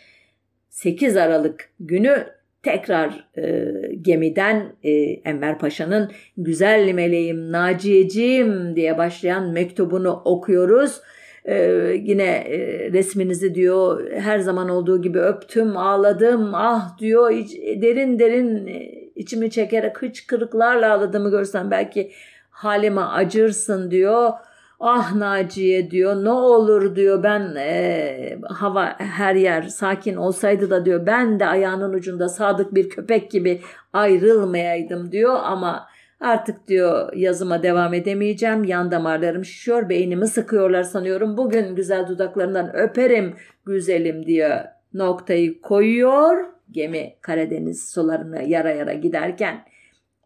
8 0.70 1.18
Aralık 1.18 1.70
günü 1.80 2.28
tekrar 2.64 3.28
e, 3.38 3.74
gemiden 4.02 4.76
e, 4.84 4.92
Enver 5.02 5.60
Paşa'nın 5.60 6.12
güzel 6.38 6.94
meleğim 6.94 7.52
Naciyeciğim 7.52 8.76
diye 8.76 8.98
başlayan 8.98 9.50
mektubunu 9.52 10.22
okuyoruz. 10.26 11.02
Ee, 11.48 12.02
yine 12.04 12.24
e, 12.24 12.58
resminizi 12.92 13.56
diyor 13.56 14.12
her 14.12 14.40
zaman 14.40 14.70
olduğu 14.70 15.02
gibi 15.02 15.20
öptüm 15.20 15.78
ağladım 15.78 16.52
ah 16.56 16.98
diyor 17.00 17.32
iç, 17.32 17.58
derin 17.82 18.20
derin 18.20 18.68
e, 18.68 19.08
içimi 19.16 19.52
çekerek 19.52 20.02
hıçkırıklarla 20.02 20.94
ağladığımı 20.94 21.32
görsen 21.32 21.72
belki 21.72 22.12
halime 22.58 23.02
acırsın 23.02 23.92
diyor. 23.92 24.32
Ah 24.80 25.16
Naciye 25.16 25.92
diyor 25.92 26.24
ne 26.24 26.30
olur 26.30 26.96
diyor 26.96 27.24
ben 27.24 27.56
e, 27.56 28.40
hava 28.50 28.96
her 28.98 29.36
yer 29.36 29.62
sakin 29.62 30.16
olsaydı 30.16 30.70
da 30.70 30.86
diyor 30.86 31.06
ben 31.06 31.40
de 31.40 31.46
ayağının 31.46 31.94
ucunda 31.94 32.30
sadık 32.30 32.76
bir 32.76 32.90
köpek 32.90 33.32
gibi 33.32 33.62
ayrılmayaydım 33.94 35.12
diyor. 35.12 35.40
Ama 35.44 35.88
artık 36.20 36.68
diyor 36.68 37.14
yazıma 37.14 37.64
devam 37.64 37.94
edemeyeceğim. 37.94 38.64
Yan 38.64 38.92
damarlarım 38.92 39.46
şişiyor 39.46 39.90
beynimi 39.90 40.28
sıkıyorlar 40.28 40.84
sanıyorum. 40.84 41.38
Bugün 41.38 41.76
güzel 41.76 42.08
dudaklarından 42.08 42.76
öperim 42.76 43.36
güzelim 43.66 44.26
diyor. 44.26 44.60
Noktayı 44.94 45.62
koyuyor. 45.62 46.46
Gemi 46.72 47.16
Karadeniz 47.22 47.90
sularını 47.90 48.44
yara 48.44 48.72
yara 48.72 48.94
giderken 48.94 49.66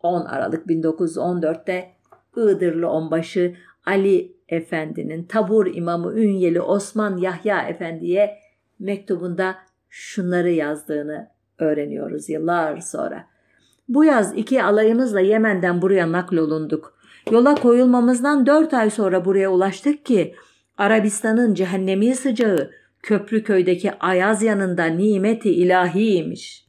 10 0.04 0.26
Aralık 0.26 0.66
1914'te 0.66 2.01
Iğdırlı 2.38 2.90
onbaşı 2.90 3.56
Ali 3.86 4.36
Efendi'nin 4.50 5.24
tabur 5.24 5.76
imamı 5.76 6.20
Ünyeli 6.20 6.62
Osman 6.62 7.18
Yahya 7.18 7.62
Efendi'ye 7.62 8.38
mektubunda 8.80 9.56
şunları 9.90 10.50
yazdığını 10.50 11.28
öğreniyoruz 11.60 12.30
yıllar 12.30 12.78
sonra. 12.78 13.28
Bu 13.90 14.06
yaz 14.06 14.38
iki 14.38 14.64
alayımızla 14.64 15.20
Yemen'den 15.20 15.82
buraya 15.82 16.12
naklolunduk. 16.12 16.98
Yola 17.32 17.56
koyulmamızdan 17.56 18.46
dört 18.46 18.74
ay 18.74 18.90
sonra 18.90 19.26
buraya 19.26 19.52
ulaştık 19.52 20.06
ki 20.06 20.36
Arabistan'ın 20.78 21.54
cehennemi 21.54 22.16
sıcağı 22.16 22.72
Köprüköy'deki 23.04 23.92
Ayaz 24.00 24.44
yanında 24.44 24.86
nimeti 24.86 25.52
ilahiymiş. 25.52 26.66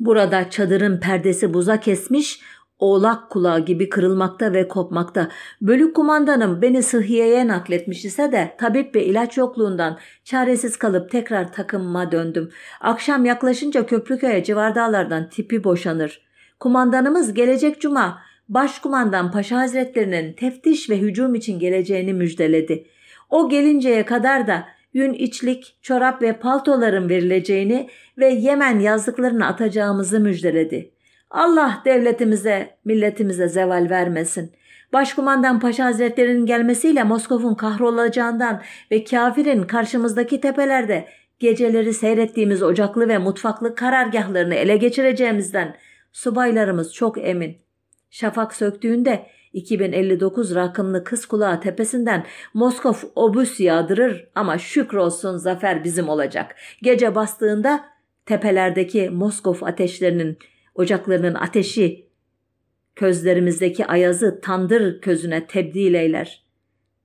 Burada 0.00 0.50
çadırın 0.50 1.00
perdesi 1.00 1.54
buza 1.54 1.80
kesmiş, 1.80 2.40
oğlak 2.80 3.30
kulağı 3.30 3.60
gibi 3.60 3.88
kırılmakta 3.88 4.52
ve 4.52 4.68
kopmakta. 4.68 5.28
Bölük 5.60 5.96
kumandanım 5.96 6.62
beni 6.62 6.82
sıhhiyeye 6.82 7.48
nakletmiş 7.48 8.04
ise 8.04 8.32
de 8.32 8.54
tabip 8.58 8.94
ve 8.94 9.04
ilaç 9.04 9.36
yokluğundan 9.36 9.98
çaresiz 10.24 10.76
kalıp 10.76 11.10
tekrar 11.10 11.52
takımıma 11.52 12.12
döndüm. 12.12 12.50
Akşam 12.80 13.24
yaklaşınca 13.24 13.86
Köprüköy'e 13.86 14.44
civar 14.44 14.74
dağlardan 14.74 15.28
tipi 15.28 15.64
boşanır. 15.64 16.22
Kumandanımız 16.60 17.34
gelecek 17.34 17.80
cuma 17.80 18.18
Başkumandan 18.48 19.30
Paşa 19.30 19.58
Hazretlerinin 19.58 20.32
teftiş 20.32 20.90
ve 20.90 20.98
hücum 20.98 21.34
için 21.34 21.58
geleceğini 21.58 22.12
müjdeledi. 22.12 22.86
O 23.30 23.48
gelinceye 23.48 24.04
kadar 24.04 24.46
da 24.46 24.66
yün 24.94 25.12
içlik, 25.12 25.76
çorap 25.82 26.22
ve 26.22 26.38
paltoların 26.38 27.08
verileceğini 27.08 27.88
ve 28.18 28.28
Yemen 28.28 28.78
yazdıklarını 28.78 29.46
atacağımızı 29.46 30.20
müjdeledi. 30.20 30.90
Allah 31.30 31.82
devletimize, 31.84 32.76
milletimize 32.84 33.48
zeval 33.48 33.86
vermesin. 33.90 34.52
Başkumandan 34.92 35.60
Paşa 35.60 35.84
Hazretleri'nin 35.84 36.46
gelmesiyle 36.46 37.02
Moskov'un 37.02 37.54
kahrolacağından 37.54 38.62
ve 38.90 39.04
kafirin 39.04 39.62
karşımızdaki 39.62 40.40
tepelerde 40.40 41.08
geceleri 41.38 41.94
seyrettiğimiz 41.94 42.62
ocaklı 42.62 43.08
ve 43.08 43.18
mutfaklı 43.18 43.74
karargahlarını 43.74 44.54
ele 44.54 44.76
geçireceğimizden 44.76 45.76
subaylarımız 46.12 46.94
çok 46.94 47.18
emin. 47.18 47.56
Şafak 48.10 48.54
söktüğünde 48.54 49.26
2059 49.52 50.54
rakımlı 50.54 51.04
kız 51.04 51.26
kulağı 51.26 51.60
tepesinden 51.60 52.24
Moskov 52.54 52.94
obüs 53.14 53.60
yağdırır 53.60 54.28
ama 54.34 54.58
şükrolsun 54.58 55.36
zafer 55.36 55.84
bizim 55.84 56.08
olacak. 56.08 56.56
Gece 56.82 57.14
bastığında 57.14 57.84
tepelerdeki 58.26 59.10
Moskov 59.10 59.56
ateşlerinin, 59.62 60.38
ocaklarının 60.74 61.34
ateşi 61.34 62.06
közlerimizdeki 62.94 63.86
ayazı 63.86 64.40
tandır 64.40 65.00
közüne 65.00 65.46
tebdil 65.46 65.94
eyler. 65.94 66.44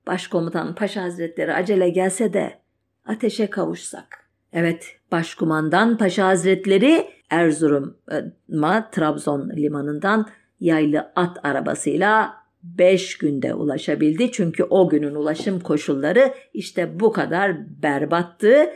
Başkomutan 0.06 0.74
Paşa 0.74 1.02
Hazretleri 1.02 1.54
acele 1.54 1.88
gelse 1.88 2.32
de 2.32 2.58
ateşe 3.04 3.50
kavuşsak. 3.50 4.26
Evet, 4.52 4.96
Başkumandan 5.12 5.98
Paşa 5.98 6.26
Hazretleri 6.26 7.06
Erzurum'a 7.30 8.90
Trabzon 8.90 9.50
limanından 9.50 10.28
yaylı 10.60 11.12
at 11.16 11.44
arabasıyla 11.44 12.34
5 12.62 13.18
günde 13.18 13.54
ulaşabildi. 13.54 14.32
Çünkü 14.32 14.64
o 14.64 14.88
günün 14.88 15.14
ulaşım 15.14 15.60
koşulları 15.60 16.34
işte 16.54 17.00
bu 17.00 17.12
kadar 17.12 17.56
berbattı. 17.82 18.70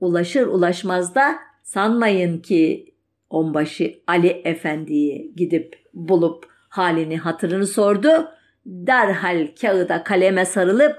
Ulaşır 0.00 0.46
ulaşmaz 0.46 1.14
da 1.14 1.36
sanmayın 1.62 2.38
ki 2.38 2.93
onbaşı 3.34 3.94
Ali 4.06 4.42
Efendi'yi 4.44 5.32
gidip 5.36 5.76
bulup 5.94 6.46
halini 6.68 7.16
hatırını 7.16 7.66
sordu. 7.66 8.28
Derhal 8.66 9.48
kağıda 9.60 10.04
kaleme 10.04 10.44
sarılıp 10.44 10.96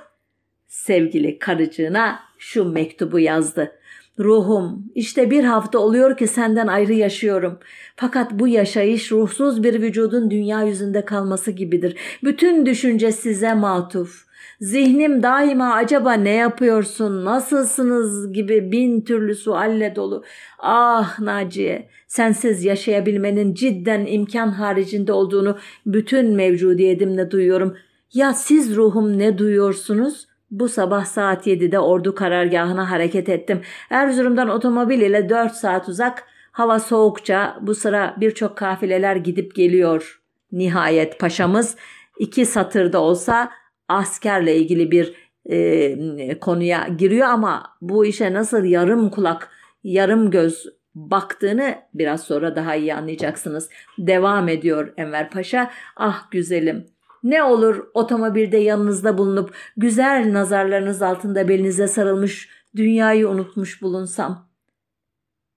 sevgili 0.67 1.39
karıcığına 1.39 2.19
şu 2.37 2.71
mektubu 2.71 3.19
yazdı. 3.19 3.71
Ruhum, 4.19 4.91
işte 4.95 5.31
bir 5.31 5.43
hafta 5.43 5.79
oluyor 5.79 6.17
ki 6.17 6.27
senden 6.27 6.67
ayrı 6.67 6.93
yaşıyorum. 6.93 7.59
Fakat 7.95 8.31
bu 8.31 8.47
yaşayış 8.47 9.11
ruhsuz 9.11 9.63
bir 9.63 9.81
vücudun 9.81 10.31
dünya 10.31 10.63
yüzünde 10.63 11.05
kalması 11.05 11.51
gibidir. 11.51 11.97
Bütün 12.23 12.65
düşünce 12.65 13.11
size 13.11 13.53
matuf. 13.53 14.24
Zihnim 14.61 15.23
daima 15.23 15.73
acaba 15.73 16.13
ne 16.13 16.33
yapıyorsun, 16.33 17.25
nasılsınız 17.25 18.33
gibi 18.33 18.71
bin 18.71 19.01
türlü 19.01 19.35
sualle 19.35 19.95
dolu. 19.95 20.23
Ah 20.59 21.19
Naciye, 21.19 21.89
sensiz 22.07 22.63
yaşayabilmenin 22.63 23.53
cidden 23.53 24.05
imkan 24.05 24.47
haricinde 24.47 25.13
olduğunu 25.13 25.57
bütün 25.85 26.35
mevcudiyetimle 26.35 27.31
duyuyorum. 27.31 27.77
Ya 28.13 28.33
siz 28.33 28.75
ruhum 28.75 29.17
ne 29.17 29.37
duyuyorsunuz?'' 29.37 30.35
Bu 30.51 30.69
sabah 30.69 31.05
saat 31.05 31.47
7'de 31.47 31.79
ordu 31.79 32.15
karargahına 32.15 32.91
hareket 32.91 33.29
ettim. 33.29 33.61
Erzurum'dan 33.89 34.49
otomobil 34.49 35.01
ile 35.01 35.29
4 35.29 35.51
saat 35.51 35.89
uzak. 35.89 36.23
Hava 36.51 36.79
soğukça 36.79 37.57
bu 37.61 37.75
sıra 37.75 38.15
birçok 38.17 38.57
kafileler 38.57 39.15
gidip 39.15 39.55
geliyor. 39.55 40.21
Nihayet 40.51 41.19
paşamız 41.19 41.75
iki 42.19 42.45
satırda 42.45 42.99
olsa 43.01 43.51
askerle 43.87 44.55
ilgili 44.55 44.91
bir 44.91 45.13
e, 45.49 46.39
konuya 46.39 46.87
giriyor 46.97 47.27
ama 47.27 47.63
bu 47.81 48.05
işe 48.05 48.33
nasıl 48.33 48.63
yarım 48.63 49.09
kulak, 49.09 49.49
yarım 49.83 50.31
göz 50.31 50.65
baktığını 50.95 51.75
biraz 51.93 52.23
sonra 52.23 52.55
daha 52.55 52.75
iyi 52.75 52.93
anlayacaksınız. 52.93 53.69
Devam 53.97 54.49
ediyor 54.49 54.93
Enver 54.97 55.29
Paşa. 55.29 55.71
Ah 55.95 56.31
güzelim 56.31 56.95
ne 57.25 57.43
olur 57.43 57.87
otomobilde 57.93 58.57
yanınızda 58.57 59.17
bulunup 59.17 59.55
güzel 59.77 60.33
nazarlarınız 60.33 61.01
altında 61.01 61.47
belinize 61.47 61.87
sarılmış 61.87 62.49
dünyayı 62.75 63.29
unutmuş 63.29 63.81
bulunsam. 63.81 64.49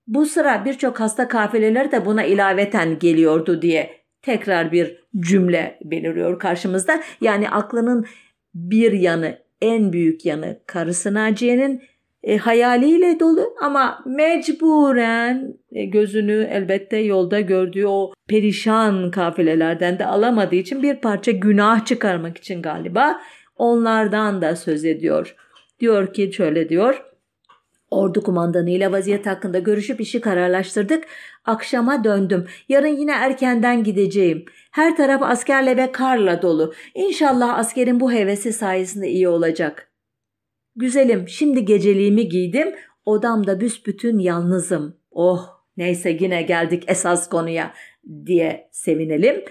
Bu 0.07 0.27
sıra 0.27 0.65
birçok 0.65 1.01
hasta 1.01 1.29
kafileler 1.29 1.93
de 1.93 2.07
buna 2.07 2.25
ilaveten 2.25 2.99
geliyordu 2.99 3.63
diye 3.63 3.98
tekrar 4.23 4.73
bir 4.73 5.05
cümle 5.21 5.79
beliriyor 5.85 6.39
karşımızda. 6.39 7.01
Yani 7.21 7.51
aklının 7.51 8.07
bir 8.55 8.93
yanı, 8.93 9.39
en 9.63 9.93
büyük 9.93 10.27
yanı 10.27 10.61
karısı 10.67 11.15
Naciye'nin 11.15 11.83
e, 12.23 12.37
hayaliyle 12.37 13.21
dolu 13.21 13.55
ama 13.63 14.05
mecburen 14.07 15.55
e, 15.73 15.85
gözünü 15.85 16.49
elbette 16.51 16.97
yolda 16.97 17.41
gördüğü 17.41 17.87
o 17.87 18.13
perişan 18.29 19.11
kafilelerden 19.11 19.99
de 19.99 20.07
alamadığı 20.07 20.57
için 20.57 20.83
bir 20.83 20.97
parça 20.97 21.31
günah 21.31 21.87
çıkarmak 21.87 22.39
için 22.39 22.63
galiba 22.63 23.21
onlardan 23.57 24.43
da 24.43 24.57
söz 24.57 24.85
ediyor. 24.85 25.37
Diyor 25.81 26.13
ki 26.13 26.31
şöyle 26.33 26.69
diyor. 26.69 27.08
Ordu 27.91 28.23
kumandanıyla 28.23 28.93
vaziyet 28.93 29.27
hakkında 29.27 29.59
görüşüp 29.59 30.01
işi 30.01 30.21
kararlaştırdık. 30.21 31.05
Akşama 31.45 32.05
döndüm. 32.05 32.47
Yarın 32.69 32.97
yine 32.97 33.13
erkenden 33.13 33.85
gideceğim. 33.85 34.45
Her 34.71 34.97
taraf 34.97 35.23
askerle 35.23 35.77
ve 35.77 35.93
karla 35.93 36.43
dolu. 36.43 36.75
İnşallah 36.95 37.59
askerin 37.59 38.01
bu 38.01 38.13
hevesi 38.13 38.53
sayesinde 38.53 39.09
iyi 39.09 39.29
olacak. 39.29 39.93
Güzelim 40.77 41.29
şimdi 41.29 41.65
geceliğimi 41.65 42.29
giydim. 42.29 42.75
Odamda 43.05 43.61
büsbütün 43.61 44.19
yalnızım. 44.19 44.97
Oh 45.11 45.49
neyse 45.77 46.17
yine 46.21 46.43
geldik 46.43 46.85
esas 46.87 47.29
konuya 47.29 47.75
diye 48.27 48.69
sevinelim. 48.73 49.45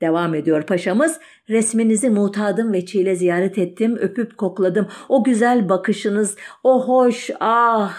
Devam 0.00 0.34
ediyor 0.34 0.62
paşamız. 0.62 1.20
Resminizi 1.48 2.10
mutadım 2.10 2.72
ve 2.72 2.86
çile 2.86 3.16
ziyaret 3.16 3.58
ettim, 3.58 3.96
öpüp 3.96 4.38
kokladım. 4.38 4.88
O 5.08 5.24
güzel 5.24 5.68
bakışınız, 5.68 6.36
o 6.64 6.88
hoş, 6.88 7.30
ah! 7.40 7.96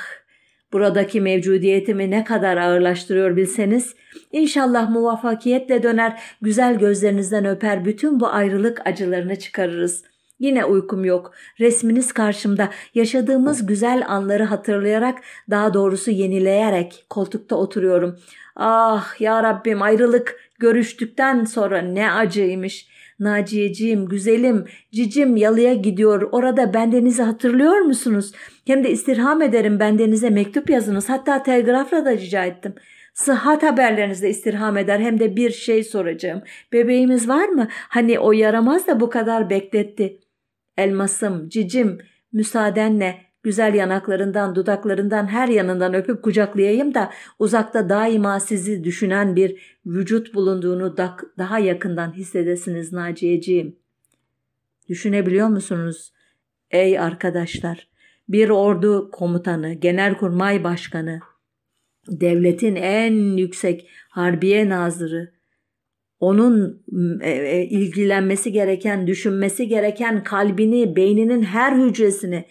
Buradaki 0.74 1.22
mevcudiyetimi 1.22 2.12
ne 2.12 2.24
kadar 2.24 2.58
ağırlaştırıyor 2.58 3.36
bilseniz. 3.36 3.96
İnşallah 4.32 4.90
muvaffakiyetle 4.90 5.84
döner, 5.84 6.22
güzel 6.42 6.80
gözlerinizden 6.80 7.46
öper, 7.46 7.86
bütün 7.86 8.20
bu 8.20 8.28
ayrılık 8.28 8.88
acılarını 8.88 9.36
çıkarırız. 9.36 10.04
Yine 10.40 10.66
uykum 10.66 11.06
yok. 11.06 11.32
Resminiz 11.60 12.12
karşımda. 12.12 12.70
Yaşadığımız 12.96 13.66
güzel 13.66 14.04
anları 14.08 14.44
hatırlayarak, 14.44 15.20
daha 15.50 15.74
doğrusu 15.74 16.12
yenileyerek 16.12 17.06
koltukta 17.10 17.56
oturuyorum. 17.56 18.20
Ah 18.56 19.22
ya 19.22 19.44
Rabbim 19.44 19.82
ayrılık 19.82 20.49
görüştükten 20.60 21.46
sonra 21.46 21.82
ne 21.82 22.12
acıymış. 22.12 22.88
Naciyeciğim, 23.20 24.06
güzelim, 24.06 24.66
cicim 24.92 25.38
yalıya 25.38 25.74
gidiyor. 25.74 26.30
Orada 26.32 26.74
bendenizi 26.74 27.24
hatırlıyor 27.24 27.78
musunuz? 27.78 28.32
Hem 28.68 28.84
de 28.84 28.92
istirham 28.92 29.42
ederim 29.42 29.80
bendenize 29.80 30.30
mektup 30.30 30.70
yazınız. 30.70 31.10
Hatta 31.10 31.44
telgrafla 31.44 32.06
da 32.06 32.12
rica 32.12 32.46
ettim. 32.46 32.76
Sıhhat 33.14 33.64
haberlerinizde 33.64 34.30
istirham 34.30 34.78
eder 34.78 35.00
hem 35.00 35.20
de 35.20 35.36
bir 35.36 35.52
şey 35.52 35.84
soracağım. 35.84 36.42
Bebeğimiz 36.74 37.30
var 37.30 37.48
mı? 37.48 37.68
Hani 37.72 38.20
o 38.20 38.32
yaramaz 38.32 38.88
da 38.88 39.00
bu 39.00 39.10
kadar 39.10 39.50
bekletti. 39.50 40.20
Elmasım, 40.78 41.50
cicim, 41.50 41.98
müsaadenle 42.34 43.29
güzel 43.50 43.74
yanaklarından, 43.74 44.56
dudaklarından 44.56 45.28
her 45.28 45.48
yanından 45.48 45.94
öpüp 45.94 46.24
kucaklayayım 46.24 46.94
da 46.94 47.12
uzakta 47.40 47.90
daima 47.90 48.40
sizi 48.40 48.84
düşünen 48.84 49.36
bir 49.36 49.80
vücut 49.86 50.34
bulunduğunu 50.34 50.98
daha 51.38 51.60
yakından 51.60 52.14
hissedesiniz 52.14 52.94
Naciyeciğim. 52.94 53.76
Düşünebiliyor 54.90 55.48
musunuz? 55.48 56.14
Ey 56.72 57.00
arkadaşlar, 57.00 57.88
bir 58.28 58.50
ordu 58.50 59.12
komutanı, 59.12 59.74
genelkurmay 59.74 60.64
başkanı, 60.64 61.20
devletin 62.08 62.76
en 62.76 63.38
yüksek 63.38 63.90
harbiye 64.10 64.70
nazırı, 64.70 65.32
onun 66.20 66.84
e, 67.22 67.32
e, 67.32 67.66
ilgilenmesi 67.66 68.52
gereken, 68.52 69.08
düşünmesi 69.08 69.68
gereken 69.68 70.24
kalbini, 70.24 70.96
beyninin 70.96 71.42
her 71.42 71.78
hücresini 71.78 72.46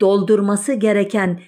doldurması 0.00 0.74
gereken 0.74 1.40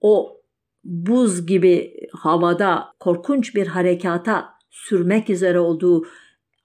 o 0.00 0.42
buz 0.84 1.46
gibi 1.46 1.94
havada 2.12 2.84
korkunç 3.00 3.54
bir 3.54 3.66
harekata 3.66 4.48
sürmek 4.70 5.30
üzere 5.30 5.58
olduğu 5.58 6.06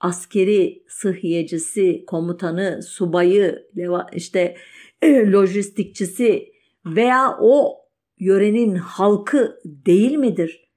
askeri 0.00 0.84
sıhhiyecisi, 0.88 2.04
komutanı, 2.06 2.82
subayı, 2.82 3.68
işte 4.12 4.56
lojistikçisi 5.04 6.52
veya 6.86 7.36
o 7.40 7.76
yörenin 8.18 8.74
halkı 8.74 9.58
değil 9.64 10.12
midir? 10.12 10.68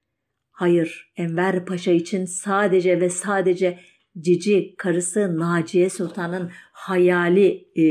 Hayır, 0.52 1.12
Enver 1.18 1.66
Paşa 1.66 1.92
için 1.92 2.26
sadece 2.26 3.02
ve 3.02 3.10
sadece 3.10 3.80
cici 4.20 4.76
karısı 4.78 5.40
Naciye 5.40 5.90
Sultan'ın 5.90 6.52
hayali 6.72 7.68
e, 7.76 7.84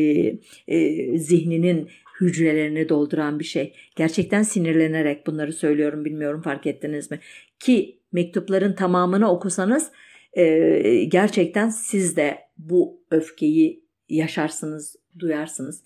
e, 0.69 1.19
zihninin 1.19 1.89
hücrelerini 2.21 2.89
dolduran 2.89 3.39
bir 3.39 3.45
şey. 3.45 3.75
Gerçekten 3.97 4.43
sinirlenerek 4.43 5.27
bunları 5.27 5.53
söylüyorum 5.53 6.05
bilmiyorum 6.05 6.43
fark 6.43 6.67
ettiniz 6.67 7.11
mi? 7.11 7.21
Ki 7.61 8.01
mektupların 8.13 8.73
tamamını 8.73 9.31
okusanız 9.31 9.91
e, 10.33 11.05
gerçekten 11.05 11.69
siz 11.69 12.17
de 12.17 12.39
bu 12.59 13.03
öfkeyi 13.11 13.85
yaşarsınız, 14.09 14.97
duyarsınız. 15.19 15.83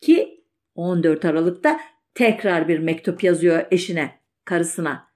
Ki 0.00 0.44
14 0.74 1.24
Aralık'ta 1.24 1.80
tekrar 2.14 2.68
bir 2.68 2.78
mektup 2.78 3.24
yazıyor 3.24 3.66
eşine, 3.70 4.10
karısına. 4.44 5.13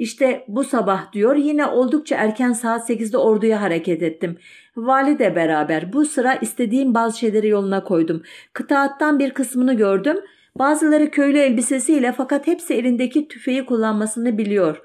İşte 0.00 0.44
bu 0.48 0.64
sabah 0.64 1.12
diyor 1.12 1.36
yine 1.36 1.66
oldukça 1.66 2.16
erken 2.16 2.52
saat 2.52 2.90
8'de 2.90 3.18
orduya 3.18 3.60
hareket 3.60 4.02
ettim. 4.02 4.38
Valide 4.76 5.36
beraber 5.36 5.92
bu 5.92 6.04
sıra 6.04 6.34
istediğim 6.34 6.94
bazı 6.94 7.18
şeyleri 7.18 7.48
yoluna 7.48 7.84
koydum. 7.84 8.22
Kıtaattan 8.52 9.18
bir 9.18 9.30
kısmını 9.30 9.74
gördüm. 9.74 10.16
Bazıları 10.58 11.10
köylü 11.10 11.38
elbisesiyle 11.38 12.12
fakat 12.12 12.46
hepsi 12.46 12.74
elindeki 12.74 13.28
tüfeği 13.28 13.66
kullanmasını 13.66 14.38
biliyor. 14.38 14.82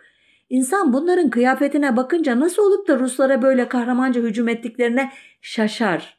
İnsan 0.50 0.94
bunların 0.94 1.30
kıyafetine 1.30 1.98
bakınca 1.98 2.40
nasıl 2.40 2.64
olup 2.64 2.88
da 2.88 3.00
Ruslara 3.00 3.42
böyle 3.42 3.68
kahramanca 3.68 4.22
hücum 4.22 4.48
ettiklerine 4.48 5.12
şaşar. 5.42 6.18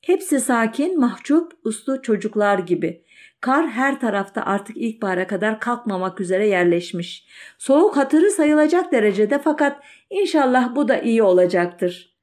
Hepsi 0.00 0.40
sakin, 0.40 1.00
mahcup, 1.00 1.52
uslu 1.64 2.02
çocuklar 2.02 2.58
gibi. 2.58 3.04
Kar 3.42 3.68
her 3.68 4.00
tarafta 4.00 4.42
artık 4.42 4.76
ilkbahara 4.76 5.26
kadar 5.26 5.60
kalkmamak 5.60 6.20
üzere 6.20 6.48
yerleşmiş. 6.48 7.26
Soğuk 7.58 7.96
hatırı 7.96 8.30
sayılacak 8.30 8.92
derecede 8.92 9.38
fakat 9.38 9.82
inşallah 10.10 10.76
bu 10.76 10.88
da 10.88 10.98
iyi 10.98 11.22
olacaktır. 11.22 12.16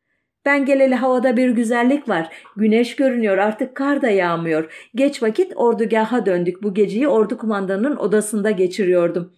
Ben 0.45 0.65
geleli 0.65 0.95
havada 0.95 1.37
bir 1.37 1.49
güzellik 1.49 2.09
var. 2.09 2.29
Güneş 2.55 2.95
görünüyor 2.95 3.37
artık 3.37 3.75
kar 3.75 4.01
da 4.01 4.09
yağmıyor. 4.09 4.89
Geç 4.95 5.23
vakit 5.23 5.53
ordugaha 5.55 6.25
döndük. 6.25 6.63
Bu 6.63 6.73
geceyi 6.73 7.07
ordu 7.07 7.37
kumandanının 7.37 7.95
odasında 7.95 8.51
geçiriyordum. 8.51 9.33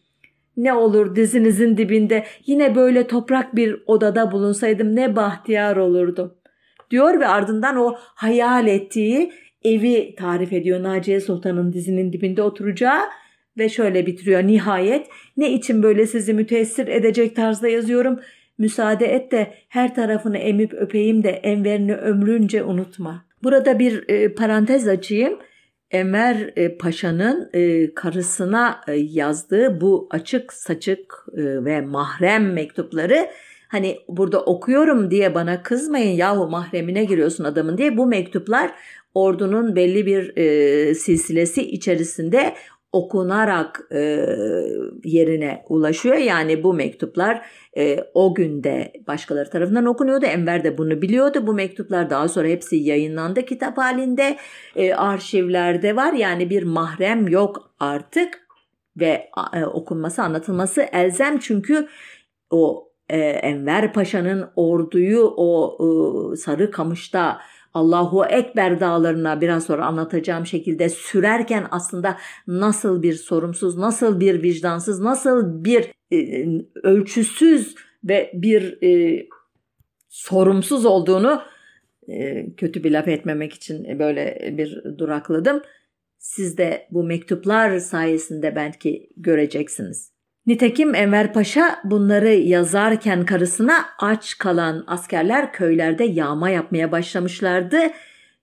Ne 0.58 0.74
olur 0.74 1.16
dizinizin 1.16 1.78
dibinde 1.78 2.26
yine 2.46 2.76
böyle 2.76 3.08
toprak 3.08 3.56
bir 3.56 3.84
odada 3.88 4.32
bulunsaydım 4.32 4.96
ne 4.96 5.16
bahtiyar 5.16 5.78
olurdum. 5.78 6.34
Diyor 6.92 7.20
ve 7.20 7.28
ardından 7.28 7.78
o 7.78 7.96
hayal 7.98 8.68
ettiği 8.68 9.32
evi 9.64 10.16
tarif 10.16 10.54
ediyor 10.54 10.84
Naciye 10.84 11.20
Sultan'ın 11.20 11.74
dizinin 11.74 12.14
dibinde 12.14 12.42
oturacağı 12.42 13.02
ve 13.58 13.70
şöyle 13.70 14.06
bitiriyor 14.06 14.44
nihayet 14.44 15.08
ne 15.38 15.52
için 15.52 15.84
böyle 15.84 16.08
sizi 16.08 16.34
müteessir 16.34 16.88
edecek 16.88 17.36
tarzda 17.36 17.68
yazıyorum 17.68 18.20
müsaade 18.58 19.06
et 19.06 19.32
de 19.32 19.54
her 19.70 19.96
tarafını 19.96 20.38
emip 20.38 20.74
öpeyim 20.74 21.24
de 21.24 21.30
enverini 21.30 21.96
ömrünce 21.96 22.64
unutma. 22.64 23.26
Burada 23.44 23.80
bir 23.80 24.10
e, 24.10 24.34
parantez 24.34 24.88
açayım. 24.88 25.40
Emer 25.92 26.54
e, 26.56 26.78
Paşa'nın 26.78 27.50
e, 27.54 27.94
karısına 27.94 28.82
e, 28.88 28.94
yazdığı 28.94 29.82
bu 29.82 30.08
açık 30.12 30.54
saçık 30.54 31.26
e, 31.34 31.66
ve 31.66 31.82
mahrem 31.82 32.54
mektupları 32.54 33.28
hani 33.72 34.00
burada 34.08 34.42
okuyorum 34.46 35.12
diye 35.12 35.36
bana 35.36 35.64
kızmayın 35.64 36.16
yahu 36.16 36.50
mahremine 36.50 37.06
giriyorsun 37.06 37.44
adamın 37.44 37.78
diye 37.78 37.98
bu 37.98 38.06
mektuplar 38.06 38.72
ordunun 39.14 39.76
belli 39.76 40.06
bir 40.06 40.38
e, 40.38 40.96
silsilesi 40.96 41.72
içerisinde 41.72 42.54
okunarak 42.92 43.82
e, 43.92 44.00
yerine 45.04 45.66
ulaşıyor. 45.70 46.16
Yani 46.16 46.64
bu 46.64 46.74
mektuplar 46.74 47.46
e, 47.78 48.00
o 48.14 48.36
günde 48.36 48.94
başkaları 49.08 49.50
tarafından 49.50 49.86
okunuyordu. 49.86 50.26
Enver 50.26 50.64
de 50.64 50.78
bunu 50.78 51.02
biliyordu. 51.02 51.48
Bu 51.48 51.54
mektuplar 51.54 52.10
daha 52.10 52.28
sonra 52.28 52.48
hepsi 52.48 52.76
yayınlandı 52.76 53.46
kitap 53.46 53.78
halinde. 53.78 54.38
E, 54.76 54.94
arşivlerde 54.94 55.96
var. 55.96 56.14
Yani 56.14 56.50
bir 56.50 56.64
mahrem 56.64 57.28
yok 57.28 57.74
artık 57.80 58.48
ve 58.98 59.30
e, 59.54 59.66
okunması 59.66 60.22
anlatılması 60.22 60.82
elzem 60.82 61.40
çünkü 61.40 61.88
o 62.50 62.91
e, 63.12 63.18
Enver 63.20 63.94
Paşa'nın 63.94 64.50
orduyu 64.56 65.34
o 65.38 65.78
e, 66.34 66.36
Sarı 66.36 66.72
Kamış'ta 66.72 67.40
Allahu 67.74 68.26
Ekber 68.26 68.80
dağlarına 68.80 69.42
biraz 69.42 69.66
sonra 69.66 69.86
anlatacağım 69.86 70.46
şekilde 70.46 70.90
sürerken 70.90 71.68
aslında 71.72 72.18
nasıl 72.48 73.04
bir 73.04 73.14
sorumsuz, 73.14 73.78
nasıl 73.78 74.20
bir 74.20 74.44
vicdansız, 74.44 75.00
nasıl 75.00 75.64
bir 75.64 75.92
e, 76.14 76.48
ölçüsüz 76.84 77.76
ve 78.04 78.32
bir 78.34 78.84
e, 78.84 79.24
sorumsuz 80.10 80.86
olduğunu 80.86 81.42
e, 82.08 82.48
kötü 82.56 82.84
bir 82.84 82.92
laf 82.92 83.08
etmemek 83.08 83.54
için 83.54 84.00
böyle 84.00 84.54
bir 84.58 84.84
durakladım. 84.98 85.62
Siz 86.20 86.58
de 86.58 86.88
bu 86.92 87.04
mektuplar 87.04 87.78
sayesinde 87.78 88.56
belki 88.56 89.10
göreceksiniz. 89.18 90.11
Nitekim 90.46 90.96
Enver 90.96 91.34
Paşa 91.34 91.80
bunları 91.84 92.34
yazarken 92.34 93.26
karısına 93.26 93.86
aç 94.00 94.38
kalan 94.38 94.84
askerler 94.88 95.54
köylerde 95.54 96.04
yağma 96.04 96.50
yapmaya 96.50 96.92
başlamışlardı. 96.92 97.78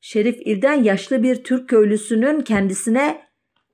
Şerif 0.00 0.36
ilden 0.46 0.82
yaşlı 0.82 1.22
bir 1.22 1.44
Türk 1.44 1.68
köylüsünün 1.68 2.40
kendisine 2.40 3.28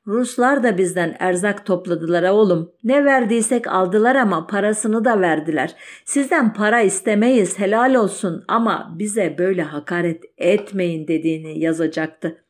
Ruslar 0.07 0.63
da 0.63 0.79
bizden 0.79 1.17
erzak 1.19 1.67
topladılar 1.67 2.31
oğlum. 2.31 2.73
Ne 2.85 3.05
verdiysek 3.05 3.67
aldılar 3.67 4.17
ama 4.17 4.47
parasını 4.47 5.05
da 5.05 5.21
verdiler. 5.21 5.75
Sizden 6.05 6.53
para 6.53 6.81
istemeyiz 6.81 7.59
helal 7.59 7.95
olsun 7.95 8.45
ama 8.49 8.95
bize 8.99 9.39
böyle 9.39 9.63
hakaret 9.63 10.23
etmeyin 10.39 11.09
dediğini 11.09 11.61
yazacaktı. 11.61 12.45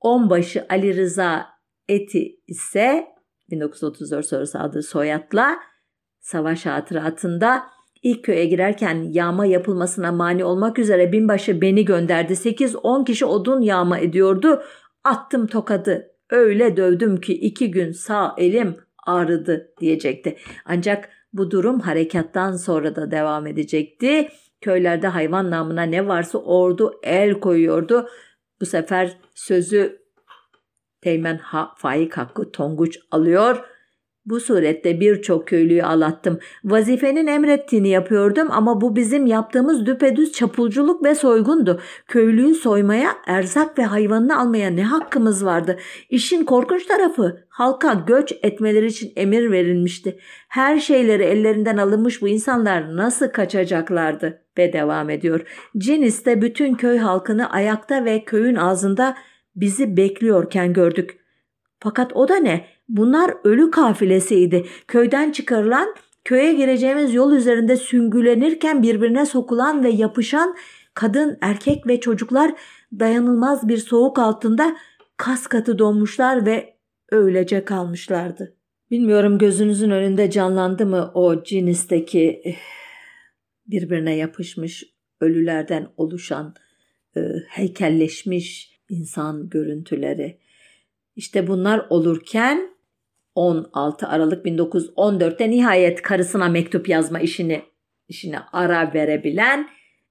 Onbaşı 0.00 0.66
Ali 0.68 0.96
Rıza 0.96 1.46
Eti 1.88 2.40
ise 2.46 3.17
1934 3.50 4.26
sonrası 4.26 4.58
adı 4.58 4.82
soyadla 4.82 5.58
savaş 6.20 6.66
hatıratında 6.66 7.62
ilk 8.02 8.24
köye 8.24 8.44
girerken 8.44 8.94
yağma 9.12 9.46
yapılmasına 9.46 10.12
mani 10.12 10.44
olmak 10.44 10.78
üzere 10.78 11.12
binbaşı 11.12 11.60
beni 11.60 11.84
gönderdi. 11.84 12.32
8-10 12.32 13.04
kişi 13.04 13.24
odun 13.24 13.60
yağma 13.60 13.98
ediyordu. 13.98 14.62
Attım 15.04 15.46
tokadı. 15.46 16.10
Öyle 16.30 16.76
dövdüm 16.76 17.20
ki 17.20 17.34
iki 17.34 17.70
gün 17.70 17.92
sağ 17.92 18.34
elim 18.38 18.76
ağrıdı 19.06 19.72
diyecekti. 19.80 20.36
Ancak 20.64 21.08
bu 21.32 21.50
durum 21.50 21.80
harekattan 21.80 22.56
sonra 22.56 22.96
da 22.96 23.10
devam 23.10 23.46
edecekti. 23.46 24.28
Köylerde 24.60 25.08
hayvan 25.08 25.50
namına 25.50 25.82
ne 25.82 26.08
varsa 26.08 26.38
ordu 26.38 27.00
el 27.02 27.32
koyuyordu. 27.32 28.08
Bu 28.60 28.66
sefer 28.66 29.16
sözü 29.34 29.98
Teğmen 31.00 31.38
ha, 31.38 31.74
Faik 31.76 32.16
Hakkı 32.16 32.52
Tonguç 32.52 32.98
alıyor. 33.10 33.64
Bu 34.28 34.40
surette 34.40 35.00
birçok 35.00 35.48
köylüyü 35.48 35.82
alattım. 35.82 36.38
Vazifenin 36.64 37.26
emrettiğini 37.26 37.88
yapıyordum 37.88 38.48
ama 38.50 38.80
bu 38.80 38.96
bizim 38.96 39.26
yaptığımız 39.26 39.86
düpedüz 39.86 40.32
çapulculuk 40.32 41.04
ve 41.04 41.14
soygundu. 41.14 41.80
Köylüyü 42.08 42.54
soymaya, 42.54 43.10
erzak 43.26 43.78
ve 43.78 43.84
hayvanını 43.84 44.40
almaya 44.40 44.70
ne 44.70 44.84
hakkımız 44.84 45.44
vardı? 45.44 45.78
İşin 46.10 46.44
korkunç 46.44 46.86
tarafı 46.86 47.46
halka 47.48 48.04
göç 48.06 48.32
etmeleri 48.42 48.86
için 48.86 49.12
emir 49.16 49.50
verilmişti. 49.50 50.18
Her 50.48 50.78
şeyleri 50.78 51.22
ellerinden 51.22 51.76
alınmış 51.76 52.22
bu 52.22 52.28
insanlar 52.28 52.96
nasıl 52.96 53.28
kaçacaklardı? 53.28 54.42
Ve 54.58 54.72
devam 54.72 55.10
ediyor. 55.10 55.40
Cinis 55.78 56.26
de 56.26 56.42
bütün 56.42 56.74
köy 56.74 56.98
halkını 56.98 57.50
ayakta 57.50 58.04
ve 58.04 58.24
köyün 58.24 58.54
ağzında 58.54 59.16
bizi 59.60 59.96
bekliyorken 59.96 60.72
gördük. 60.72 61.18
Fakat 61.80 62.16
o 62.16 62.28
da 62.28 62.36
ne? 62.36 62.66
Bunlar 62.88 63.34
ölü 63.44 63.70
kafilesiydi. 63.70 64.66
Köyden 64.88 65.30
çıkarılan, 65.30 65.94
köye 66.24 66.54
gireceğimiz 66.54 67.14
yol 67.14 67.32
üzerinde 67.32 67.76
süngülenirken 67.76 68.82
birbirine 68.82 69.26
sokulan 69.26 69.84
ve 69.84 69.88
yapışan 69.88 70.56
kadın, 70.94 71.38
erkek 71.40 71.86
ve 71.86 72.00
çocuklar 72.00 72.54
dayanılmaz 72.98 73.68
bir 73.68 73.76
soğuk 73.76 74.18
altında 74.18 74.76
kas 75.16 75.46
katı 75.46 75.78
donmuşlar 75.78 76.46
ve 76.46 76.74
öylece 77.10 77.64
kalmışlardı. 77.64 78.54
Bilmiyorum 78.90 79.38
gözünüzün 79.38 79.90
önünde 79.90 80.30
canlandı 80.30 80.86
mı 80.86 81.10
o 81.14 81.42
cinisteki 81.42 82.40
eh, 82.44 82.56
birbirine 83.66 84.16
yapışmış 84.16 84.84
ölülerden 85.20 85.88
oluşan 85.96 86.54
eh, 87.16 87.22
heykelleşmiş 87.48 88.77
insan 88.88 89.48
görüntüleri. 89.48 90.38
İşte 91.16 91.46
bunlar 91.46 91.86
olurken 91.90 92.70
16 93.34 94.08
Aralık 94.08 94.46
1914'te 94.46 95.50
nihayet 95.50 96.02
karısına 96.02 96.48
mektup 96.48 96.88
yazma 96.88 97.20
işini 97.20 97.62
işine 98.08 98.38
ara 98.52 98.94
verebilen 98.94 99.68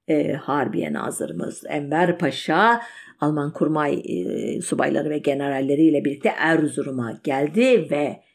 e, 0.08 0.34
Harbiye 0.34 0.94
Nazırımız 0.94 1.64
Enver 1.68 2.18
Paşa 2.18 2.82
Alman 3.20 3.54
kurmay 3.54 4.02
e, 4.06 4.62
subayları 4.62 5.10
ve 5.10 5.18
generalleriyle 5.18 6.06
birlikte 6.06 6.30
Erzurum'a 6.30 7.20
geldi 7.24 7.88
ve 7.92 8.28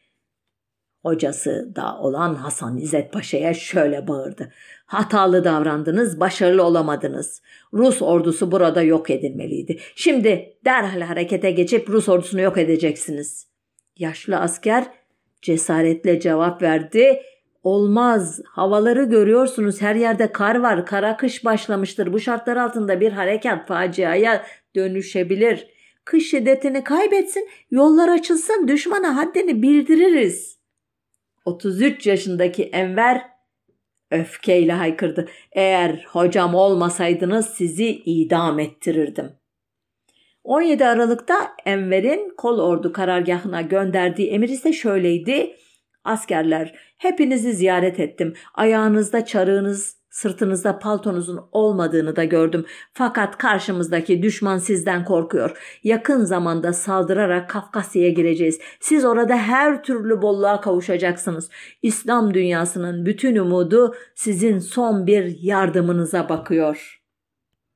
Hocası 1.03 1.75
da 1.75 1.99
olan 1.99 2.35
Hasan 2.35 2.77
İzzet 2.77 3.13
Paşa'ya 3.13 3.53
şöyle 3.53 4.07
bağırdı. 4.07 4.51
Hatalı 4.93 5.43
davrandınız, 5.43 6.19
başarılı 6.19 6.63
olamadınız. 6.63 7.41
Rus 7.73 8.01
ordusu 8.01 8.51
burada 8.51 8.81
yok 8.81 9.09
edilmeliydi. 9.09 9.79
Şimdi 9.95 10.57
derhal 10.65 11.01
harekete 11.01 11.51
geçip 11.51 11.89
Rus 11.89 12.09
ordusunu 12.09 12.41
yok 12.41 12.57
edeceksiniz. 12.57 13.47
Yaşlı 13.97 14.37
asker 14.37 14.85
cesaretle 15.41 16.19
cevap 16.19 16.61
verdi. 16.61 17.21
Olmaz. 17.63 18.41
Havaları 18.45 19.03
görüyorsunuz. 19.03 19.81
Her 19.81 19.95
yerde 19.95 20.31
kar 20.31 20.55
var. 20.55 20.85
Kara 20.85 21.17
kış 21.17 21.45
başlamıştır. 21.45 22.13
Bu 22.13 22.19
şartlar 22.19 22.57
altında 22.57 22.99
bir 22.99 23.11
harekat 23.11 23.67
faciaya 23.67 24.45
dönüşebilir. 24.75 25.67
Kış 26.05 26.29
şiddetini 26.29 26.83
kaybetsin, 26.83 27.49
yollar 27.71 28.09
açılsın, 28.09 28.67
düşmana 28.67 29.15
haddini 29.15 29.61
bildiririz. 29.61 30.57
33 31.45 32.07
yaşındaki 32.07 32.63
Enver 32.63 33.32
öfkeyle 34.13 34.73
haykırdı. 34.73 35.27
Eğer 35.51 36.05
hocam 36.07 36.55
olmasaydınız 36.55 37.45
sizi 37.45 37.89
idam 37.89 38.59
ettirirdim. 38.59 39.31
17 40.43 40.85
Aralık'ta 40.85 41.35
Enver'in 41.65 42.33
kol 42.37 42.59
ordu 42.59 42.93
karargahına 42.93 43.61
gönderdiği 43.61 44.29
emir 44.29 44.49
ise 44.49 44.73
şöyleydi. 44.73 45.55
Askerler 46.03 46.75
hepinizi 46.97 47.53
ziyaret 47.53 47.99
ettim. 47.99 48.33
Ayağınızda 48.53 49.25
çarığınız, 49.25 49.97
sırtınızda 50.13 50.79
paltonuzun 50.79 51.39
olmadığını 51.51 52.15
da 52.15 52.23
gördüm. 52.23 52.65
Fakat 52.93 53.37
karşımızdaki 53.37 54.23
düşman 54.23 54.57
sizden 54.57 55.05
korkuyor. 55.05 55.79
Yakın 55.83 56.23
zamanda 56.23 56.73
saldırarak 56.73 57.49
Kafkasya'ya 57.49 58.09
gireceğiz. 58.09 58.59
Siz 58.79 59.05
orada 59.05 59.37
her 59.37 59.83
türlü 59.83 60.21
bolluğa 60.21 60.61
kavuşacaksınız. 60.61 61.49
İslam 61.81 62.33
dünyasının 62.33 63.05
bütün 63.05 63.35
umudu 63.35 63.95
sizin 64.15 64.59
son 64.59 65.07
bir 65.07 65.37
yardımınıza 65.41 66.29
bakıyor. 66.29 67.01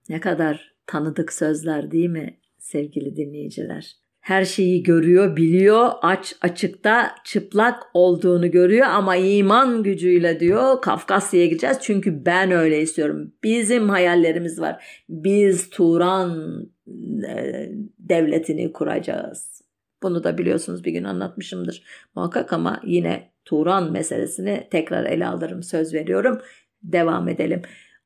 Ne 0.10 0.20
kadar 0.20 0.76
tanıdık 0.88 1.34
sözler 1.34 1.92
değil 1.92 2.10
mi 2.10 2.38
sevgili 2.58 3.16
dinleyiciler? 3.16 4.07
Her 4.28 4.46
şeyi 4.46 4.84
görüyor, 4.84 5.36
biliyor, 5.36 5.92
aç 6.02 6.36
açıkta 6.42 7.16
çıplak 7.24 7.84
olduğunu 7.94 8.52
görüyor 8.52 8.88
ama 8.88 9.16
iman 9.16 9.84
gücüyle 9.84 10.40
diyor 10.40 10.82
Kafkasya'ya 10.82 11.46
gideceğiz 11.46 11.78
çünkü 11.82 12.26
ben 12.26 12.52
öyle 12.52 12.82
istiyorum. 12.82 13.32
Bizim 13.44 13.90
hayallerimiz 13.90 14.62
var. 14.62 15.04
Biz 15.10 15.70
Turan 15.70 16.62
e, 17.30 17.70
devletini 18.00 18.74
kuracağız. 18.74 19.62
Bunu 20.04 20.24
da 20.24 20.38
biliyorsunuz 20.38 20.84
bir 20.84 20.92
gün 20.92 21.04
anlatmışımdır 21.04 21.84
muhakkak 22.16 22.54
ama 22.54 22.82
yine 22.86 23.32
Turan 23.46 23.92
meselesini 23.92 24.68
tekrar 24.72 25.06
ele 25.06 25.28
alırım 25.28 25.64
söz 25.64 25.94
veriyorum. 25.94 26.42
Devam 26.84 27.30
edelim. 27.30 27.62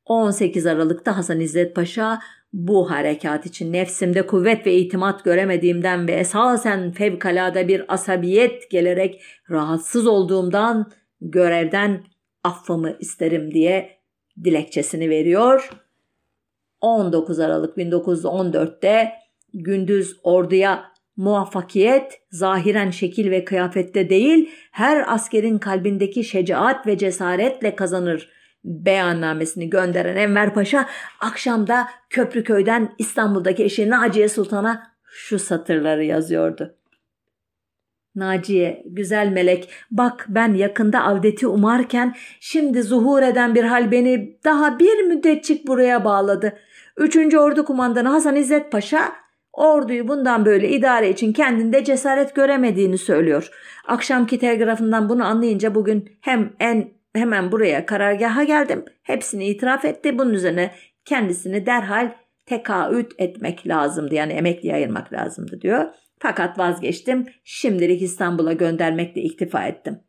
18 0.06 0.66
Aralık'ta 0.66 1.18
Hasan 1.18 1.40
İzzet 1.40 1.76
Paşa 1.76 2.20
bu 2.54 2.92
harekat 2.92 3.46
için 3.46 3.74
nefsimde 3.74 4.28
kuvvet 4.28 4.66
ve 4.66 4.74
itimat 4.74 5.24
göremediğimden 5.24 6.08
ve 6.08 6.12
esasen 6.12 6.92
fevkalade 6.92 7.68
bir 7.68 7.94
asabiyet 7.94 8.72
gelerek 8.72 9.22
rahatsız 9.50 10.08
olduğumdan 10.08 10.92
görevden 11.22 12.04
affımı 12.44 12.98
isterim 13.00 13.54
diye 13.54 13.98
dilekçesini 14.44 15.10
veriyor. 15.10 15.70
19 16.82 17.40
Aralık 17.40 17.78
1914'te 17.78 19.12
gündüz 19.54 20.20
orduya 20.24 20.92
muvaffakiyet 21.16 22.22
zahiren 22.32 22.90
şekil 22.90 23.32
ve 23.32 23.46
kıyafette 23.46 24.10
değil 24.10 24.50
her 24.72 25.14
askerin 25.14 25.58
kalbindeki 25.58 26.24
şecaat 26.24 26.88
ve 26.88 26.98
cesaretle 26.98 27.76
kazanır 27.76 28.30
beyannamesini 28.64 29.70
gönderen 29.70 30.16
Enver 30.16 30.54
Paşa 30.54 30.90
akşamda 31.20 31.88
Köprüköy'den 32.10 32.96
İstanbul'daki 32.98 33.64
eşi 33.64 33.90
Naciye 33.90 34.30
Sultan'a 34.30 34.92
şu 35.04 35.40
satırları 35.40 36.04
yazıyordu. 36.04 36.76
Naciye, 38.16 38.84
güzel 38.86 39.28
melek, 39.28 39.70
bak 39.92 40.26
ben 40.30 40.54
yakında 40.54 41.04
avdeti 41.04 41.48
umarken 41.48 42.16
şimdi 42.40 42.84
zuhur 42.84 43.22
eden 43.22 43.56
bir 43.56 43.64
hal 43.64 43.92
beni 43.92 44.40
daha 44.44 44.80
bir 44.80 45.04
müddetçik 45.04 45.68
buraya 45.68 46.06
bağladı. 46.06 46.58
Üçüncü 46.98 47.38
Ordu 47.38 47.66
Kumandanı 47.66 48.10
Hasan 48.10 48.36
İzzet 48.36 48.72
Paşa 48.72 49.12
orduyu 49.54 50.08
bundan 50.08 50.46
böyle 50.46 50.70
idare 50.70 51.10
için 51.10 51.34
kendinde 51.34 51.84
cesaret 51.84 52.36
göremediğini 52.36 52.98
söylüyor. 52.98 53.50
Akşamki 53.88 54.40
telgrafından 54.40 55.10
bunu 55.10 55.26
anlayınca 55.26 55.76
bugün 55.76 56.18
hem 56.22 56.54
en 56.60 57.01
hemen 57.14 57.52
buraya 57.52 57.86
karargaha 57.86 58.44
geldim. 58.44 58.86
Hepsini 59.04 59.48
itiraf 59.48 59.86
etti. 59.86 60.20
Bunun 60.20 60.34
üzerine 60.34 60.72
kendisini 61.06 61.66
derhal 61.66 62.12
tekaüt 62.46 63.12
etmek 63.18 63.68
lazımdı. 63.68 64.16
Yani 64.16 64.34
emekliye 64.34 64.74
ayırmak 64.74 65.14
lazımdı 65.14 65.62
diyor. 65.62 65.86
Fakat 66.20 66.60
vazgeçtim. 66.60 67.26
Şimdilik 67.44 68.02
İstanbul'a 68.02 68.54
göndermekle 68.54 69.22
iktifa 69.22 69.68
ettim. 69.68 70.00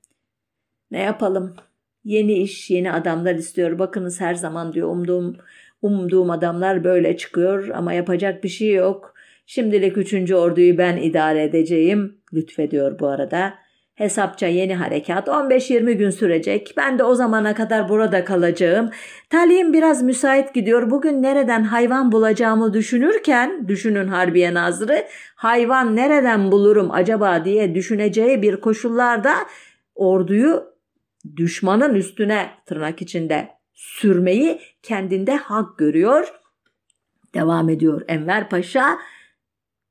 Ne 0.91 1.01
yapalım? 1.01 1.57
Yeni 2.05 2.33
iş, 2.33 2.71
yeni 2.71 2.93
adamlar 2.93 3.35
istiyor. 3.35 3.79
Bakınız 3.79 4.21
her 4.21 4.35
zaman 4.35 4.73
diyor 4.73 4.89
umduğum, 4.89 5.37
umduğum 5.83 6.31
adamlar 6.31 6.85
böyle 6.85 7.17
çıkıyor 7.17 7.69
ama 7.69 7.93
yapacak 7.93 8.45
bir 8.45 8.49
şey 8.49 8.73
yok. 8.75 9.15
Şimdilik 9.47 9.97
üçüncü 9.97 10.35
orduyu 10.35 10.79
ben 10.79 10.97
idare 10.97 11.43
edeceğim. 11.43 12.19
Lütfediyor 12.35 12.99
bu 12.99 13.09
arada. 13.09 13.55
Hesapça 13.95 14.47
yeni 14.47 14.75
harekat 14.75 15.29
15-20 15.29 15.93
gün 15.93 16.11
sürecek. 16.11 16.75
Ben 16.77 16.99
de 16.99 17.05
o 17.05 17.15
zamana 17.15 17.55
kadar 17.55 17.89
burada 17.89 18.25
kalacağım. 18.25 18.91
Talim 19.31 19.73
biraz 19.73 20.03
müsait 20.03 20.55
gidiyor. 20.55 20.91
Bugün 20.91 21.23
nereden 21.23 21.65
hayvan 21.65 22.13
bulacağımı 22.13 22.75
düşünürken, 22.75 23.69
düşünün 23.69 24.09
Harbiye 24.09 24.55
Nazırı, 24.55 25.07
hayvan 25.35 25.97
nereden 25.97 26.53
bulurum 26.53 26.91
acaba 26.91 27.45
diye 27.45 27.75
düşüneceği 27.75 28.43
bir 28.43 28.57
koşullarda 28.57 29.35
orduyu 29.95 30.65
düşmanın 31.37 31.95
üstüne 31.95 32.51
tırnak 32.67 33.03
içinde 33.03 33.49
sürmeyi 33.73 34.61
kendinde 34.83 35.37
hak 35.37 35.79
görüyor. 35.79 36.33
Devam 37.35 37.69
ediyor 37.69 38.03
Enver 38.09 38.49
Paşa 38.49 38.99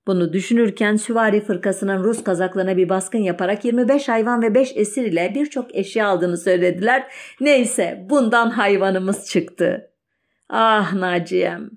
bunu 0.08 0.34
düşünürken 0.34 0.96
süvari 0.96 1.42
fırkasının 1.42 2.04
Rus 2.04 2.24
kazaklarına 2.24 2.78
bir 2.78 2.90
baskın 2.90 3.20
yaparak 3.20 3.66
25 3.66 4.10
hayvan 4.10 4.42
ve 4.42 4.56
5 4.56 4.72
esir 4.76 5.06
ile 5.06 5.32
birçok 5.36 5.76
eşya 5.76 6.08
aldığını 6.08 6.38
söylediler. 6.38 7.08
Neyse 7.42 8.06
bundan 8.10 8.50
hayvanımız 8.50 9.30
çıktı. 9.30 9.92
Ah 10.50 10.94
Naciye'm. 10.94 11.72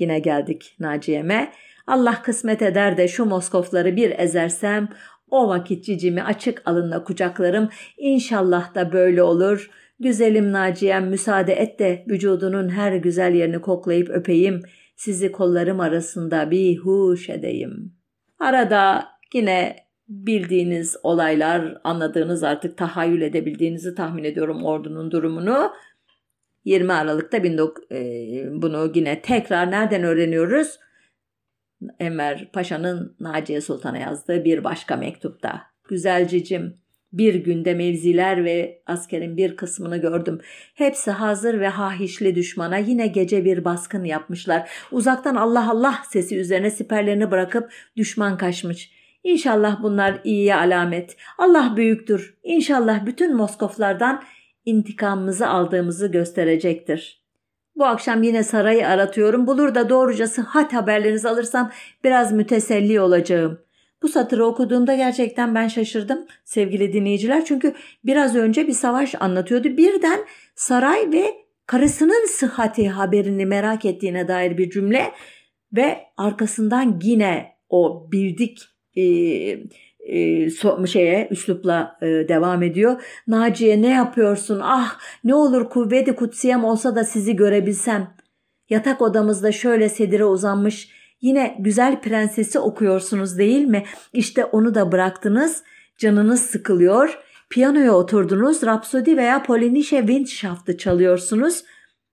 Yine 0.00 0.18
geldik 0.18 0.76
Naciye'me. 0.80 1.52
Allah 1.86 2.22
kısmet 2.22 2.62
eder 2.62 2.96
de 2.96 3.08
şu 3.08 3.24
Moskofları 3.24 3.96
bir 3.96 4.18
ezersem 4.18 4.88
o 5.30 5.48
vakit 5.48 5.84
cicimi 5.84 6.22
açık 6.22 6.62
alınla 6.64 7.04
kucaklarım. 7.04 7.68
İnşallah 7.96 8.74
da 8.74 8.92
böyle 8.92 9.22
olur. 9.22 9.70
Güzelim 10.00 10.52
Naciye'm 10.52 11.08
müsaade 11.08 11.52
et 11.52 11.78
de 11.78 12.04
vücudunun 12.08 12.68
her 12.68 12.92
güzel 12.92 13.34
yerini 13.34 13.60
koklayıp 13.60 14.10
öpeyim.'' 14.10 14.81
Sizi 15.02 15.32
kollarım 15.32 15.80
arasında 15.80 16.50
bir 16.50 16.78
huş 16.78 17.30
edeyim. 17.30 17.92
Arada 18.38 19.08
yine 19.34 19.76
bildiğiniz 20.08 20.96
olaylar, 21.02 21.80
anladığınız 21.84 22.42
artık 22.42 22.78
tahayyül 22.78 23.22
edebildiğinizi 23.22 23.94
tahmin 23.94 24.24
ediyorum 24.24 24.64
ordunun 24.64 25.10
durumunu. 25.10 25.72
20 26.64 26.92
Aralık'ta 26.92 27.36
e, 27.36 27.42
bunu 28.62 28.92
yine 28.94 29.22
tekrar 29.22 29.70
nereden 29.70 30.02
öğreniyoruz? 30.02 30.78
Enver 31.98 32.50
Paşa'nın 32.52 33.16
Naciye 33.20 33.60
Sultan'a 33.60 33.98
yazdığı 33.98 34.44
bir 34.44 34.64
başka 34.64 34.96
mektupta. 34.96 35.62
Güzelcicim 35.88 36.81
bir 37.12 37.34
günde 37.34 37.74
mevziler 37.74 38.44
ve 38.44 38.82
askerin 38.86 39.36
bir 39.36 39.56
kısmını 39.56 39.96
gördüm. 39.96 40.40
Hepsi 40.74 41.10
hazır 41.10 41.60
ve 41.60 41.68
hahişli 41.68 42.34
düşmana 42.34 42.78
yine 42.78 43.06
gece 43.06 43.44
bir 43.44 43.64
baskın 43.64 44.04
yapmışlar. 44.04 44.70
Uzaktan 44.92 45.34
Allah 45.34 45.70
Allah 45.70 45.98
sesi 46.10 46.36
üzerine 46.36 46.70
siperlerini 46.70 47.30
bırakıp 47.30 47.70
düşman 47.96 48.38
kaçmış. 48.38 48.90
İnşallah 49.24 49.82
bunlar 49.82 50.20
iyiye 50.24 50.54
alamet. 50.54 51.16
Allah 51.38 51.74
büyüktür. 51.76 52.34
İnşallah 52.42 53.06
bütün 53.06 53.36
Moskoflardan 53.36 54.22
intikamımızı 54.64 55.48
aldığımızı 55.48 56.06
gösterecektir. 56.06 57.22
Bu 57.76 57.84
akşam 57.84 58.22
yine 58.22 58.42
sarayı 58.42 58.88
aratıyorum. 58.88 59.46
Bulur 59.46 59.74
da 59.74 59.88
doğruca 59.88 60.26
sıhhat 60.26 60.72
haberlerinizi 60.72 61.28
alırsam 61.28 61.70
biraz 62.04 62.32
müteselli 62.32 63.00
olacağım.'' 63.00 63.71
Bu 64.02 64.08
satırı 64.08 64.46
okuduğumda 64.46 64.96
gerçekten 64.96 65.54
ben 65.54 65.68
şaşırdım 65.68 66.26
sevgili 66.44 66.92
dinleyiciler. 66.92 67.44
Çünkü 67.44 67.74
biraz 68.04 68.36
önce 68.36 68.66
bir 68.66 68.72
savaş 68.72 69.14
anlatıyordu. 69.20 69.76
Birden 69.76 70.20
saray 70.54 71.12
ve 71.12 71.34
karısının 71.66 72.26
sıhhati 72.26 72.88
haberini 72.88 73.46
merak 73.46 73.84
ettiğine 73.84 74.28
dair 74.28 74.58
bir 74.58 74.70
cümle 74.70 75.12
ve 75.72 75.98
arkasından 76.16 77.00
yine 77.02 77.52
o 77.68 78.08
bildik 78.12 78.58
e, 78.96 79.02
e, 80.02 80.50
so, 80.50 80.86
şeye 80.86 81.28
üslupla 81.30 81.98
e, 82.02 82.06
devam 82.06 82.62
ediyor. 82.62 83.02
Naciye 83.26 83.82
ne 83.82 83.90
yapıyorsun? 83.90 84.60
Ah 84.62 84.98
ne 85.24 85.34
olur 85.34 85.70
kuvveti 85.70 86.14
kutsiyem 86.14 86.64
olsa 86.64 86.96
da 86.96 87.04
sizi 87.04 87.36
görebilsem. 87.36 88.14
Yatak 88.70 89.02
odamızda 89.02 89.52
şöyle 89.52 89.88
sedire 89.88 90.24
uzanmış 90.24 91.01
yine 91.22 91.56
güzel 91.58 92.00
prensesi 92.00 92.58
okuyorsunuz 92.58 93.38
değil 93.38 93.64
mi? 93.64 93.84
İşte 94.12 94.44
onu 94.44 94.74
da 94.74 94.92
bıraktınız. 94.92 95.62
Canınız 95.98 96.40
sıkılıyor. 96.40 97.18
Piyanoya 97.50 97.92
oturdunuz. 97.92 98.62
Rapsodi 98.62 99.16
veya 99.16 99.42
Polinişe 99.42 99.98
Windschaft'ı 99.98 100.78
çalıyorsunuz. 100.78 101.64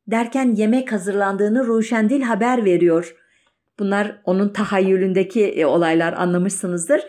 Derken 0.08 0.56
yemek 0.56 0.92
hazırlandığını 0.92 1.68
Ruşendil 1.68 2.22
haber 2.22 2.66
veriyor. 2.66 3.16
Bunlar 3.80 4.22
onun 4.24 4.50
tahayyülündeki 4.50 5.46
e, 5.46 5.66
olaylar 5.66 6.14
anlamışsınızdır. 6.14 7.02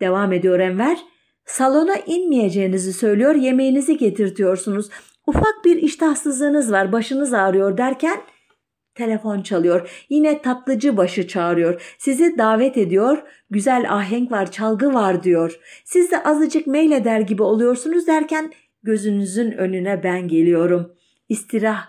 Devam 0.00 0.32
ediyor 0.32 0.58
Enver. 0.58 0.98
Salona 1.44 1.96
inmeyeceğinizi 2.06 2.92
söylüyor, 2.92 3.34
yemeğinizi 3.34 3.96
getirtiyorsunuz. 3.96 4.90
Ufak 5.26 5.64
bir 5.64 5.76
iştahsızlığınız 5.76 6.72
var, 6.72 6.92
başınız 6.92 7.32
ağrıyor 7.34 7.78
derken 7.78 8.20
telefon 8.94 9.42
çalıyor. 9.42 10.04
Yine 10.08 10.42
tatlıcı 10.42 10.96
başı 10.96 11.28
çağırıyor. 11.28 11.94
Sizi 11.98 12.38
davet 12.38 12.76
ediyor. 12.78 13.22
Güzel 13.50 13.86
ahenk 13.94 14.32
var, 14.32 14.50
çalgı 14.50 14.94
var 14.94 15.22
diyor. 15.22 15.58
Siz 15.84 16.10
de 16.10 16.22
azıcık 16.22 16.66
meyleder 16.66 17.20
gibi 17.20 17.42
oluyorsunuz 17.42 18.06
derken 18.06 18.52
gözünüzün 18.82 19.52
önüne 19.52 20.02
ben 20.02 20.28
geliyorum. 20.28 20.94
İstirah, 21.28 21.88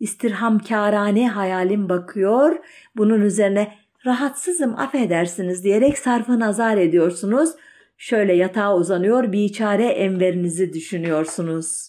istirhamkârane 0.00 1.28
hayalim 1.28 1.88
bakıyor. 1.88 2.56
Bunun 2.96 3.20
üzerine 3.20 3.74
rahatsızım 4.06 4.78
affedersiniz 4.78 5.64
diyerek 5.64 5.98
sarfı 5.98 6.40
nazar 6.40 6.76
ediyorsunuz. 6.76 7.50
Şöyle 7.96 8.32
yatağa 8.32 8.76
uzanıyor 8.76 9.32
biçare 9.32 9.86
enverinizi 9.86 10.72
düşünüyorsunuz. 10.72 11.88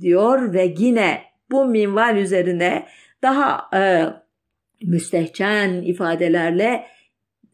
Diyor 0.00 0.52
ve 0.52 0.74
yine 0.78 1.22
bu 1.50 1.64
minval 1.64 2.16
üzerine 2.16 2.86
daha 3.22 3.68
e, 3.76 3.82
müstehcen 4.82 5.82
ifadelerle 5.82 6.86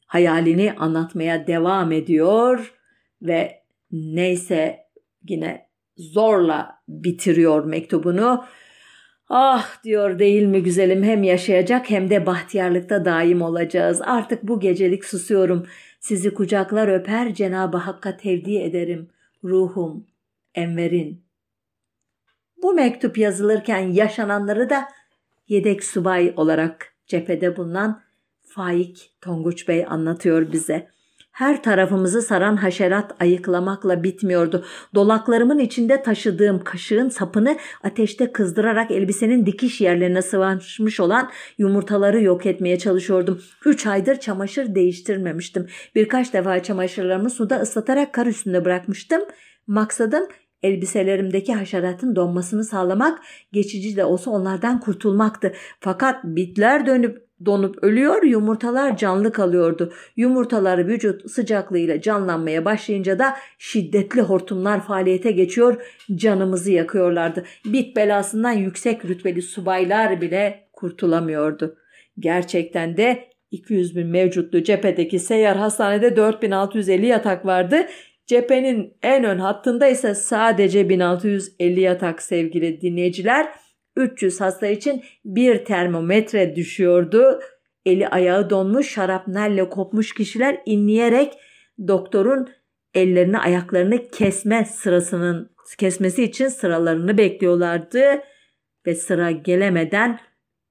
hayalini 0.06 0.72
anlatmaya 0.72 1.46
devam 1.46 1.92
ediyor 1.92 2.74
ve 3.22 3.62
neyse 3.92 4.86
yine 5.28 5.68
zorla 5.96 6.80
bitiriyor 6.88 7.64
mektubunu. 7.64 8.44
Ah 9.28 9.84
diyor 9.84 10.18
değil 10.18 10.42
mi 10.42 10.62
güzelim 10.62 11.02
hem 11.02 11.22
yaşayacak 11.22 11.90
hem 11.90 12.10
de 12.10 12.26
bahtiyarlıkta 12.26 13.04
daim 13.04 13.42
olacağız. 13.42 14.02
Artık 14.02 14.42
bu 14.42 14.60
gecelik 14.60 15.04
susuyorum. 15.04 15.66
Sizi 16.00 16.34
kucaklar 16.34 16.88
öper 16.88 17.34
Cenab-ı 17.34 17.76
Hakk'a 17.76 18.16
tevdi 18.16 18.58
ederim. 18.58 19.08
Ruhum, 19.44 20.06
Enver'in. 20.54 21.24
Bu 22.62 22.74
mektup 22.74 23.18
yazılırken 23.18 23.92
yaşananları 23.92 24.70
da 24.70 24.88
yedek 25.48 25.84
subay 25.84 26.32
olarak 26.36 26.92
cephede 27.06 27.56
bulunan 27.56 28.00
Faik 28.42 29.10
Tonguç 29.20 29.68
Bey 29.68 29.86
anlatıyor 29.88 30.52
bize. 30.52 30.88
Her 31.32 31.62
tarafımızı 31.62 32.22
saran 32.22 32.56
haşerat 32.56 33.14
ayıklamakla 33.20 34.02
bitmiyordu. 34.02 34.64
Dolaklarımın 34.94 35.58
içinde 35.58 36.02
taşıdığım 36.02 36.64
kaşığın 36.64 37.08
sapını 37.08 37.58
ateşte 37.82 38.32
kızdırarak 38.32 38.90
elbisenin 38.90 39.46
dikiş 39.46 39.80
yerlerine 39.80 40.22
sıvanmış 40.22 41.00
olan 41.00 41.30
yumurtaları 41.58 42.22
yok 42.22 42.46
etmeye 42.46 42.78
çalışıyordum. 42.78 43.42
Üç 43.64 43.86
aydır 43.86 44.20
çamaşır 44.20 44.74
değiştirmemiştim. 44.74 45.66
Birkaç 45.94 46.32
defa 46.32 46.62
çamaşırlarımı 46.62 47.30
suda 47.30 47.60
ıslatarak 47.60 48.14
kar 48.14 48.26
üstünde 48.26 48.64
bırakmıştım. 48.64 49.20
Maksadım 49.66 50.28
elbiselerimdeki 50.62 51.54
haşeratın 51.54 52.16
donmasını 52.16 52.64
sağlamak, 52.64 53.18
geçici 53.52 53.96
de 53.96 54.04
olsa 54.04 54.30
onlardan 54.30 54.80
kurtulmaktı. 54.80 55.52
Fakat 55.80 56.24
bitler 56.24 56.86
dönüp 56.86 57.28
donup 57.44 57.84
ölüyor, 57.84 58.22
yumurtalar 58.22 58.96
canlı 58.96 59.32
kalıyordu. 59.32 59.92
Yumurtalar 60.16 60.86
vücut 60.86 61.30
sıcaklığıyla 61.30 62.00
canlanmaya 62.00 62.64
başlayınca 62.64 63.18
da 63.18 63.36
şiddetli 63.58 64.20
hortumlar 64.20 64.86
faaliyete 64.86 65.30
geçiyor, 65.30 65.82
canımızı 66.14 66.72
yakıyorlardı. 66.72 67.44
Bit 67.64 67.96
belasından 67.96 68.52
yüksek 68.52 69.04
rütbeli 69.04 69.42
subaylar 69.42 70.20
bile 70.20 70.68
kurtulamıyordu. 70.72 71.76
Gerçekten 72.18 72.96
de 72.96 73.28
200 73.50 73.96
bin 73.96 74.06
mevcutlu 74.06 74.62
cephedeki 74.62 75.18
seyyar 75.18 75.56
hastanede 75.56 76.16
4650 76.16 77.06
yatak 77.06 77.46
vardı. 77.46 77.86
Cephenin 78.28 78.96
en 79.02 79.24
ön 79.24 79.38
hattında 79.38 79.86
ise 79.86 80.14
sadece 80.14 80.88
1650 80.88 81.80
yatak 81.80 82.22
sevgili 82.22 82.80
dinleyiciler. 82.80 83.48
300 83.96 84.40
hasta 84.40 84.66
için 84.66 85.02
bir 85.24 85.64
termometre 85.64 86.56
düşüyordu. 86.56 87.40
Eli 87.86 88.08
ayağı 88.08 88.50
donmuş 88.50 88.88
şarapnelle 88.88 89.68
kopmuş 89.68 90.14
kişiler 90.14 90.62
inleyerek 90.66 91.32
doktorun 91.88 92.48
ellerini 92.94 93.38
ayaklarını 93.38 94.08
kesme 94.08 94.64
sırasının 94.64 95.50
kesmesi 95.78 96.24
için 96.24 96.48
sıralarını 96.48 97.18
bekliyorlardı 97.18 98.02
ve 98.86 98.94
sıra 98.94 99.30
gelemeden 99.30 100.20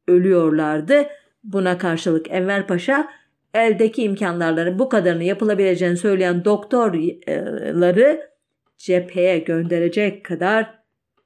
ölüyorlardı. 0.07 1.07
Buna 1.43 1.77
karşılık 1.77 2.31
Enver 2.31 2.67
Paşa 2.67 3.07
eldeki 3.53 4.03
imkanlarla 4.03 4.79
bu 4.79 4.89
kadarını 4.89 5.23
yapılabileceğini 5.23 5.97
söyleyen 5.97 6.45
doktorları 6.45 8.29
cepheye 8.77 9.39
gönderecek 9.39 10.25
kadar 10.25 10.77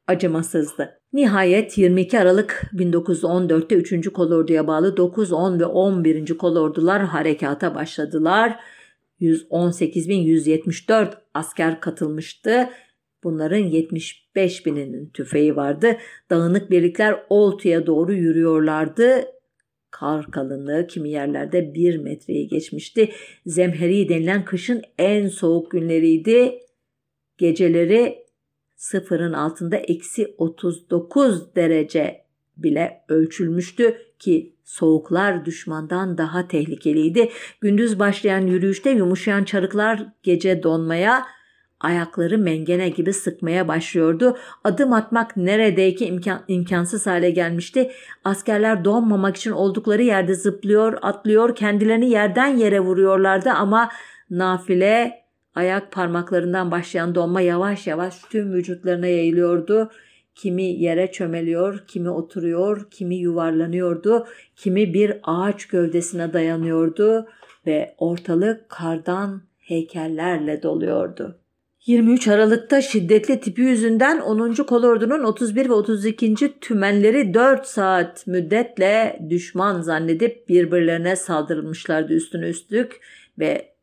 acımasızdı. 0.07 1.01
Nihayet 1.13 1.77
22 1.77 2.19
Aralık 2.19 2.63
1914'te 2.73 3.75
3. 3.75 4.09
kolorduya 4.09 4.67
bağlı 4.67 4.97
9, 4.97 5.31
10 5.31 5.59
ve 5.59 5.65
11. 5.65 6.37
kolordular 6.37 7.01
harekata 7.01 7.75
başladılar. 7.75 8.59
118.174 9.21 11.07
asker 11.33 11.79
katılmıştı. 11.79 12.69
Bunların 13.23 13.57
75 13.57 14.65
bininin 14.65 15.09
tüfeği 15.09 15.55
vardı. 15.55 15.97
Dağınık 16.29 16.71
birlikler 16.71 17.23
Oltu'ya 17.29 17.85
doğru 17.85 18.13
yürüyorlardı. 18.13 19.25
Kar 20.01 20.31
kalınlığı 20.31 20.87
kimi 20.87 21.09
yerlerde 21.09 21.73
1 21.73 21.97
metreyi 21.97 22.47
geçmişti. 22.47 23.11
Zemheri 23.45 24.09
denilen 24.09 24.45
kışın 24.45 24.81
en 24.97 25.27
soğuk 25.27 25.71
günleriydi. 25.71 26.59
Geceleri 27.37 28.25
sıfırın 28.75 29.33
altında 29.33 29.77
eksi 29.77 30.35
39 30.37 31.55
derece 31.55 32.21
bile 32.57 33.01
ölçülmüştü 33.09 33.97
ki 34.19 34.55
soğuklar 34.63 35.45
düşmandan 35.45 36.17
daha 36.17 36.47
tehlikeliydi. 36.47 37.29
Gündüz 37.61 37.99
başlayan 37.99 38.47
yürüyüşte 38.47 38.89
yumuşayan 38.89 39.43
çarıklar 39.43 40.05
gece 40.23 40.63
donmaya, 40.63 41.23
ayakları 41.83 42.37
mengene 42.37 42.89
gibi 42.89 43.13
sıkmaya 43.13 43.67
başlıyordu. 43.67 44.37
Adım 44.63 44.93
atmak 44.93 45.37
neredeyse 45.37 46.05
imkan, 46.05 46.41
imkansız 46.47 47.07
hale 47.07 47.31
gelmişti. 47.31 47.91
Askerler 48.23 48.85
donmamak 48.85 49.37
için 49.37 49.51
oldukları 49.51 50.03
yerde 50.03 50.35
zıplıyor, 50.35 50.97
atlıyor, 51.01 51.55
kendilerini 51.55 52.09
yerden 52.09 52.57
yere 52.57 52.79
vuruyorlardı 52.79 53.49
ama 53.49 53.89
nafile 54.29 55.21
Ayak 55.55 55.91
parmaklarından 55.91 56.71
başlayan 56.71 57.15
donma 57.15 57.41
yavaş 57.41 57.87
yavaş 57.87 58.21
tüm 58.21 58.53
vücutlarına 58.53 59.07
yayılıyordu. 59.07 59.91
Kimi 60.35 60.63
yere 60.63 61.11
çömeliyor, 61.11 61.83
kimi 61.87 62.09
oturuyor, 62.09 62.87
kimi 62.91 63.15
yuvarlanıyordu, 63.15 64.27
kimi 64.55 64.93
bir 64.93 65.19
ağaç 65.23 65.65
gövdesine 65.65 66.33
dayanıyordu 66.33 67.27
ve 67.67 67.95
ortalık 67.97 68.69
kardan 68.69 69.41
heykellerle 69.59 70.63
doluyordu. 70.63 71.40
23 71.85 72.27
Aralık'ta 72.27 72.81
şiddetli 72.81 73.39
tipi 73.39 73.61
yüzünden 73.61 74.19
10. 74.19 74.53
Kolordu'nun 74.53 75.23
31 75.23 75.69
ve 75.69 75.73
32. 75.73 76.59
tümenleri 76.59 77.33
4 77.33 77.65
saat 77.65 78.27
müddetle 78.27 79.19
düşman 79.29 79.81
zannedip 79.81 80.49
birbirlerine 80.49 81.15
saldırmışlardı 81.15 82.13
üstüne 82.13 82.49
üstlük 82.49 83.01
ve 83.39 83.73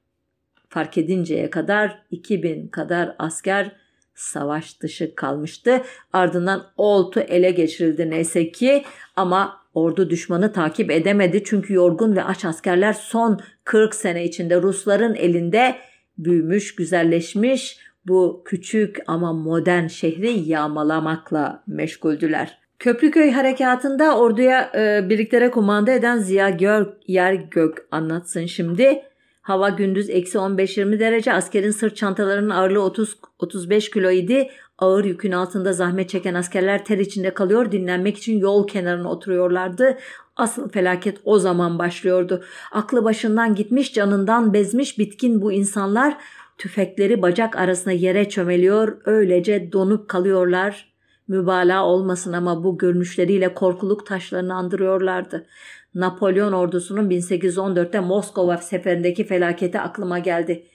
fark 0.69 0.99
edinceye 0.99 1.51
kadar 1.51 2.03
2000 2.11 2.69
kadar 2.69 3.15
asker 3.19 3.73
savaş 4.15 4.81
dışı 4.81 5.15
kalmıştı. 5.15 5.83
Ardından 6.13 6.67
Oltu 6.77 7.21
ele 7.21 7.51
geçirildi 7.51 8.11
neyse 8.11 8.53
ki 8.53 8.85
ama 9.17 9.61
ordu 9.75 10.11
düşmanı 10.11 10.53
takip 10.53 10.91
edemedi 10.91 11.43
çünkü 11.45 11.75
yorgun 11.75 12.17
ve 12.17 12.25
aç 12.25 12.45
askerler 12.45 12.93
son 12.93 13.41
40 13.64 13.95
sene 13.95 14.25
içinde 14.25 14.62
Rusların 14.62 15.14
elinde 15.14 15.77
büyümüş, 16.18 16.75
güzelleşmiş 16.75 17.88
bu 18.09 18.43
küçük 18.45 18.97
ama 19.07 19.33
modern 19.33 19.87
şehri 19.87 20.31
yağmalamakla 20.31 21.63
meşguldüler. 21.67 22.59
Köprüköy 22.79 23.31
harekatında 23.31 24.19
orduya 24.19 24.73
e, 24.75 25.09
birliklere 25.09 25.51
kumanda 25.51 25.91
eden 25.93 26.19
Ziya 26.19 26.51
Gör, 26.51 26.87
Yer 27.07 27.33
Gök 27.35 27.87
anlatsın 27.91 28.47
şimdi. 28.47 29.03
Hava 29.43 29.69
gündüz 29.69 30.11
eksi 30.11 30.39
15-20 30.39 31.01
derece. 31.01 31.33
Askerin 31.33 31.71
sırt 31.71 31.97
çantalarının 31.97 32.51
ağırlığı 32.51 32.79
30-35 32.79 33.91
kilo 33.93 34.11
idi. 34.11 34.51
Ağır 34.79 35.05
yükün 35.05 35.33
altında 35.33 35.73
zahmet 35.73 36.09
çeken 36.09 36.35
askerler 36.35 36.85
ter 36.85 36.99
içinde 36.99 37.35
kalıyor. 37.35 37.73
Dinlenmek 37.73 38.19
için 38.19 38.39
yol 38.39 38.67
kenarına 38.67 39.11
oturuyorlardı. 39.11 39.99
Asıl 40.37 40.69
felaket 40.69 41.19
o 41.25 41.39
zaman 41.39 41.79
başlıyordu. 41.79 42.45
Aklı 42.73 43.05
başından 43.05 43.55
gitmiş, 43.55 43.93
canından 43.93 44.53
bezmiş 44.53 44.99
bitkin 44.99 45.43
bu 45.43 45.53
insanlar 45.53 46.17
tüfekleri 46.59 47.23
bacak 47.23 47.57
arasına 47.57 47.93
yere 47.93 48.29
çömeliyor, 48.29 49.01
öylece 49.05 49.73
donup 49.73 50.09
kalıyorlar. 50.09 50.93
Mübalağa 51.29 51.85
olmasın 51.85 52.33
ama 52.33 52.65
bu 52.65 52.79
görünüşleriyle 52.79 53.55
korkuluk 53.55 54.07
taşlarını 54.07 54.55
andırıyorlardı. 54.55 55.47
Napolyon 55.95 56.53
ordusunun 56.53 57.11
1814'te 57.11 58.01
Moskova 58.01 58.57
seferindeki 58.57 59.25
felaketi 59.25 59.81
aklıma 59.81 60.19
geldi. 60.19 60.67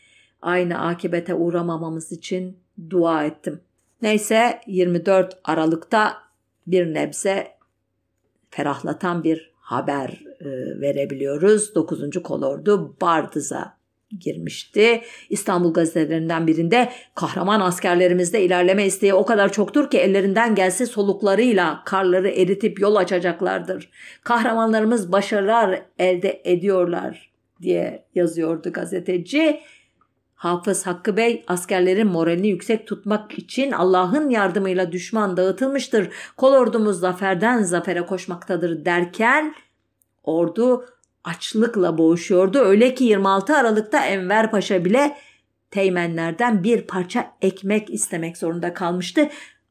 Aynı 0.41 0.81
akibete 0.81 1.33
uğramamamız 1.33 2.11
için 2.11 2.57
dua 2.89 3.23
ettim. 3.23 3.61
Neyse 4.01 4.61
24 4.67 5.39
Aralık'ta 5.43 6.13
bir 6.67 6.93
nebze 6.93 7.47
ferahlatan 8.49 9.23
bir 9.23 9.53
haber 9.59 10.23
e, 10.39 10.45
verebiliyoruz. 10.81 11.75
9. 11.75 12.23
kolordu 12.23 12.95
Bardız'a 13.01 13.82
girmişti. 14.19 15.01
İstanbul 15.29 15.73
gazetelerinden 15.73 16.47
birinde 16.47 16.89
kahraman 17.15 17.59
askerlerimizde 17.59 18.41
ilerleme 18.41 18.85
isteği 18.85 19.13
o 19.13 19.25
kadar 19.25 19.51
çoktur 19.51 19.89
ki 19.89 19.97
ellerinden 19.97 20.55
gelse 20.55 20.85
soluklarıyla 20.85 21.83
karları 21.85 22.29
eritip 22.29 22.79
yol 22.79 22.95
açacaklardır. 22.95 23.89
Kahramanlarımız 24.23 25.11
başarılar 25.11 25.81
elde 25.99 26.41
ediyorlar 26.45 27.31
diye 27.61 28.05
yazıyordu 28.15 28.71
gazeteci. 28.71 29.59
Hafız 30.35 30.87
Hakkı 30.87 31.17
Bey 31.17 31.43
askerlerin 31.47 32.07
moralini 32.07 32.47
yüksek 32.47 32.87
tutmak 32.87 33.39
için 33.39 33.71
Allah'ın 33.71 34.29
yardımıyla 34.29 34.91
düşman 34.91 35.37
dağıtılmıştır. 35.37 36.09
Kol 36.37 36.53
ordumuz 36.53 36.99
zaferden 36.99 37.63
zafere 37.63 38.05
koşmaktadır 38.05 38.85
derken 38.85 39.55
ordu 40.23 40.85
açlıkla 41.23 41.97
boğuşuyordu. 41.97 42.57
Öyle 42.59 42.95
ki 42.95 43.03
26 43.03 43.55
Aralık'ta 43.55 44.05
Enver 44.05 44.51
Paşa 44.51 44.85
bile 44.85 45.17
teğmenlerden 45.71 46.63
bir 46.63 46.81
parça 46.81 47.33
ekmek 47.41 47.89
istemek 47.89 48.37
zorunda 48.37 48.73
kalmıştı. 48.73 49.29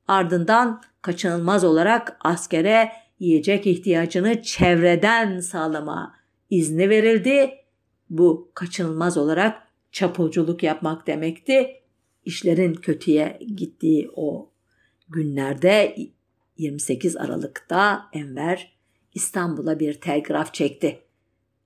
Ardından 0.09 0.83
kaçınılmaz 1.03 1.65
olarak 1.65 2.17
askere 2.21 2.93
yiyecek 3.19 3.67
ihtiyacını 3.67 4.43
çevreden 4.43 5.41
sağlama 5.41 6.15
izni 6.51 6.89
verildi. 6.89 7.55
Bu 8.11 8.51
kaçınılmaz 8.55 9.17
olarak 9.17 9.63
çapulculuk 9.93 10.63
yapmak 10.63 11.07
demekti. 11.07 11.83
İşlerin 12.25 12.75
kötüye 12.75 13.39
gittiği 13.57 14.11
o 14.17 14.51
günlerde 15.09 15.97
28 16.57 17.17
Aralık'ta 17.17 18.09
Enver 18.13 18.77
İstanbul'a 19.15 19.81
bir 19.81 20.01
telgraf 20.01 20.55
çekti. 20.55 21.03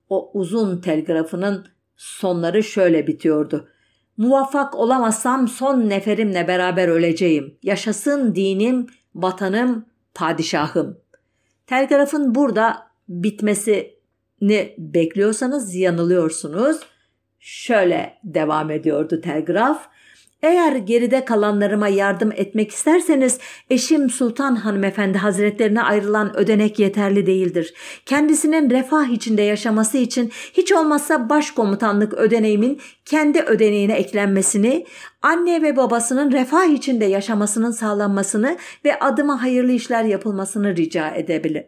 O 0.09 0.31
uzun 0.33 0.81
telgrafının 0.81 1.67
sonları 1.97 2.63
şöyle 2.63 3.07
bitiyordu. 3.07 3.67
Muvaffak 4.17 4.75
olamazsam 4.75 5.47
son 5.47 5.89
neferimle 5.89 6.47
beraber 6.47 6.87
öleceğim. 6.87 7.57
Yaşasın 7.63 8.35
dinim, 8.35 8.87
vatanım, 9.15 9.85
padişahım. 10.13 10.97
Telgrafın 11.67 12.35
burada 12.35 12.87
bitmesini 13.09 14.75
bekliyorsanız 14.77 15.75
yanılıyorsunuz. 15.75 16.79
Şöyle 17.39 18.17
devam 18.23 18.71
ediyordu 18.71 19.21
telgraf. 19.21 19.89
Eğer 20.41 20.75
geride 20.75 21.25
kalanlarıma 21.25 21.87
yardım 21.87 22.31
etmek 22.31 22.71
isterseniz 22.71 23.39
eşim 23.69 24.09
Sultan 24.09 24.55
Hanımefendi 24.55 25.17
Hazretlerine 25.17 25.81
ayrılan 25.81 26.37
ödenek 26.37 26.79
yeterli 26.79 27.25
değildir. 27.25 27.73
Kendisinin 28.05 28.69
refah 28.69 29.07
içinde 29.07 29.41
yaşaması 29.41 29.97
için 29.97 30.31
hiç 30.53 30.71
olmazsa 30.71 31.29
başkomutanlık 31.29 32.13
ödeneğimin 32.13 32.79
kendi 33.05 33.41
ödeneğine 33.41 33.93
eklenmesini, 33.93 34.85
anne 35.21 35.61
ve 35.61 35.75
babasının 35.77 36.31
refah 36.31 36.65
içinde 36.65 37.05
yaşamasının 37.05 37.71
sağlanmasını 37.71 38.57
ve 38.85 38.99
adıma 38.99 39.41
hayırlı 39.41 39.71
işler 39.71 40.03
yapılmasını 40.03 40.75
rica 40.75 41.13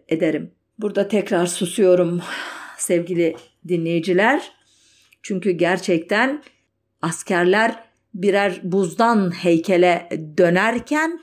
ederim. 0.08 0.52
Burada 0.80 1.08
tekrar 1.08 1.46
susuyorum 1.46 2.22
sevgili 2.78 3.36
dinleyiciler. 3.68 4.52
Çünkü 5.22 5.52
gerçekten 5.52 6.44
askerler 7.02 7.89
birer 8.14 8.60
buzdan 8.64 9.32
heykele 9.32 10.10
dönerken 10.38 11.22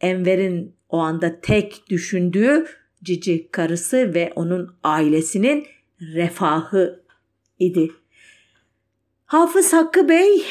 Enver'in 0.00 0.76
o 0.88 0.98
anda 0.98 1.40
tek 1.40 1.90
düşündüğü 1.90 2.66
cici 3.02 3.50
karısı 3.50 4.14
ve 4.14 4.32
onun 4.36 4.76
ailesinin 4.82 5.66
refahı 6.00 7.04
idi. 7.58 7.90
Hafız 9.26 9.72
Hakkı 9.72 10.08
Bey 10.08 10.44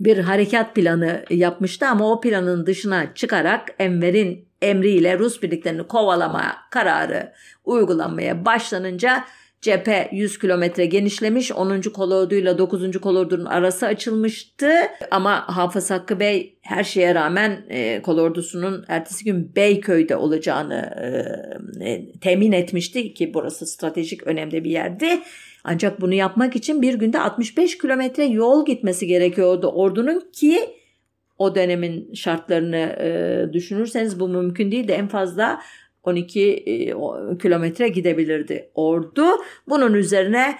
bir 0.00 0.18
harekat 0.18 0.74
planı 0.74 1.24
yapmıştı 1.30 1.86
ama 1.86 2.12
o 2.12 2.20
planın 2.20 2.66
dışına 2.66 3.14
çıkarak 3.14 3.74
Enver'in 3.78 4.48
emriyle 4.62 5.18
Rus 5.18 5.42
birliklerini 5.42 5.86
kovalama 5.86 6.56
kararı 6.70 7.32
uygulanmaya 7.64 8.44
başlanınca 8.44 9.24
Cephe 9.60 10.08
100 10.12 10.38
kilometre 10.38 10.86
genişlemiş. 10.86 11.52
10. 11.52 11.80
kolorduyla 11.80 12.58
9. 12.58 13.00
kolordunun 13.00 13.44
arası 13.44 13.86
açılmıştı. 13.86 14.70
Ama 15.10 15.56
Hafız 15.56 15.90
Hakkı 15.90 16.20
Bey 16.20 16.58
her 16.62 16.84
şeye 16.84 17.14
rağmen 17.14 17.66
e, 17.68 18.02
kolordusunun 18.02 18.84
ertesi 18.88 19.24
gün 19.24 19.56
Beyköy'de 19.56 20.16
olacağını 20.16 20.90
e, 21.82 21.90
e, 21.90 22.12
temin 22.20 22.52
etmişti 22.52 23.14
ki 23.14 23.34
burası 23.34 23.66
stratejik 23.66 24.26
önemli 24.26 24.64
bir 24.64 24.70
yerdi. 24.70 25.08
Ancak 25.64 26.00
bunu 26.00 26.14
yapmak 26.14 26.56
için 26.56 26.82
bir 26.82 26.94
günde 26.94 27.18
65 27.20 27.78
kilometre 27.78 28.24
yol 28.24 28.66
gitmesi 28.66 29.06
gerekiyordu 29.06 29.66
ordunun 29.66 30.30
ki 30.32 30.58
o 31.38 31.54
dönemin 31.54 32.14
şartlarını 32.14 32.96
e, 33.00 33.52
düşünürseniz 33.52 34.20
bu 34.20 34.28
mümkün 34.28 34.72
değil 34.72 34.88
de 34.88 34.94
en 34.94 35.08
fazla 35.08 35.60
12 36.08 36.40
e, 36.40 36.94
kilometre 37.38 37.88
gidebilirdi 37.88 38.70
ordu. 38.74 39.26
Bunun 39.68 39.94
üzerine 39.94 40.58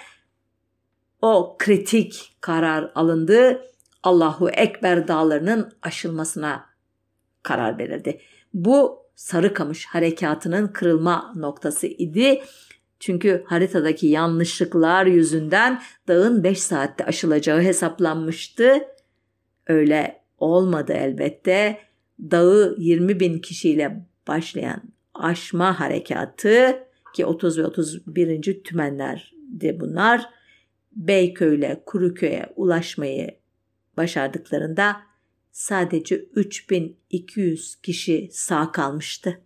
o 1.23 1.57
kritik 1.59 2.37
karar 2.41 2.93
alındı. 2.95 3.63
Allahu 4.03 4.51
Ekber 4.51 5.09
dağlarının 5.09 5.73
aşılmasına 5.83 6.67
karar 7.43 7.79
verildi. 7.79 8.21
Bu 8.55 9.09
Sarıkamış 9.19 9.87
harekatının 9.87 10.69
kırılma 10.69 11.33
noktası 11.37 11.87
idi. 11.87 12.43
Çünkü 13.01 13.45
haritadaki 13.47 14.07
yanlışlıklar 14.07 15.07
yüzünden 15.07 15.83
dağın 16.09 16.45
5 16.45 16.63
saatte 16.63 17.05
aşılacağı 17.05 17.61
hesaplanmıştı. 17.61 18.79
Öyle 19.67 20.23
olmadı 20.39 20.93
elbette. 20.93 21.79
Dağı 22.21 22.75
20 22.79 23.21
bin 23.21 23.39
kişiyle 23.39 24.07
başlayan 24.29 24.83
aşma 25.25 25.81
harekatı 25.81 26.79
ki 27.15 27.27
30 27.27 27.59
ve 27.59 27.67
31. 27.67 28.63
tümenlerdi 28.65 29.81
bunlar. 29.81 30.31
Beyköy 30.93 31.57
ile 31.57 31.83
Kuruköy'e 31.87 32.53
ulaşmayı 32.57 33.39
başardıklarında 33.97 34.97
sadece 35.53 36.17
3200 36.17 37.77
kişi 37.77 38.29
sağ 38.33 38.73
kalmıştı. 38.73 39.41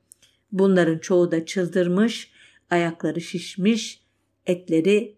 Bunların 0.52 0.98
çoğu 0.98 1.30
da 1.30 1.46
çıldırmış, 1.46 2.30
ayakları 2.70 3.20
şişmiş, 3.20 4.02
etleri 4.46 5.16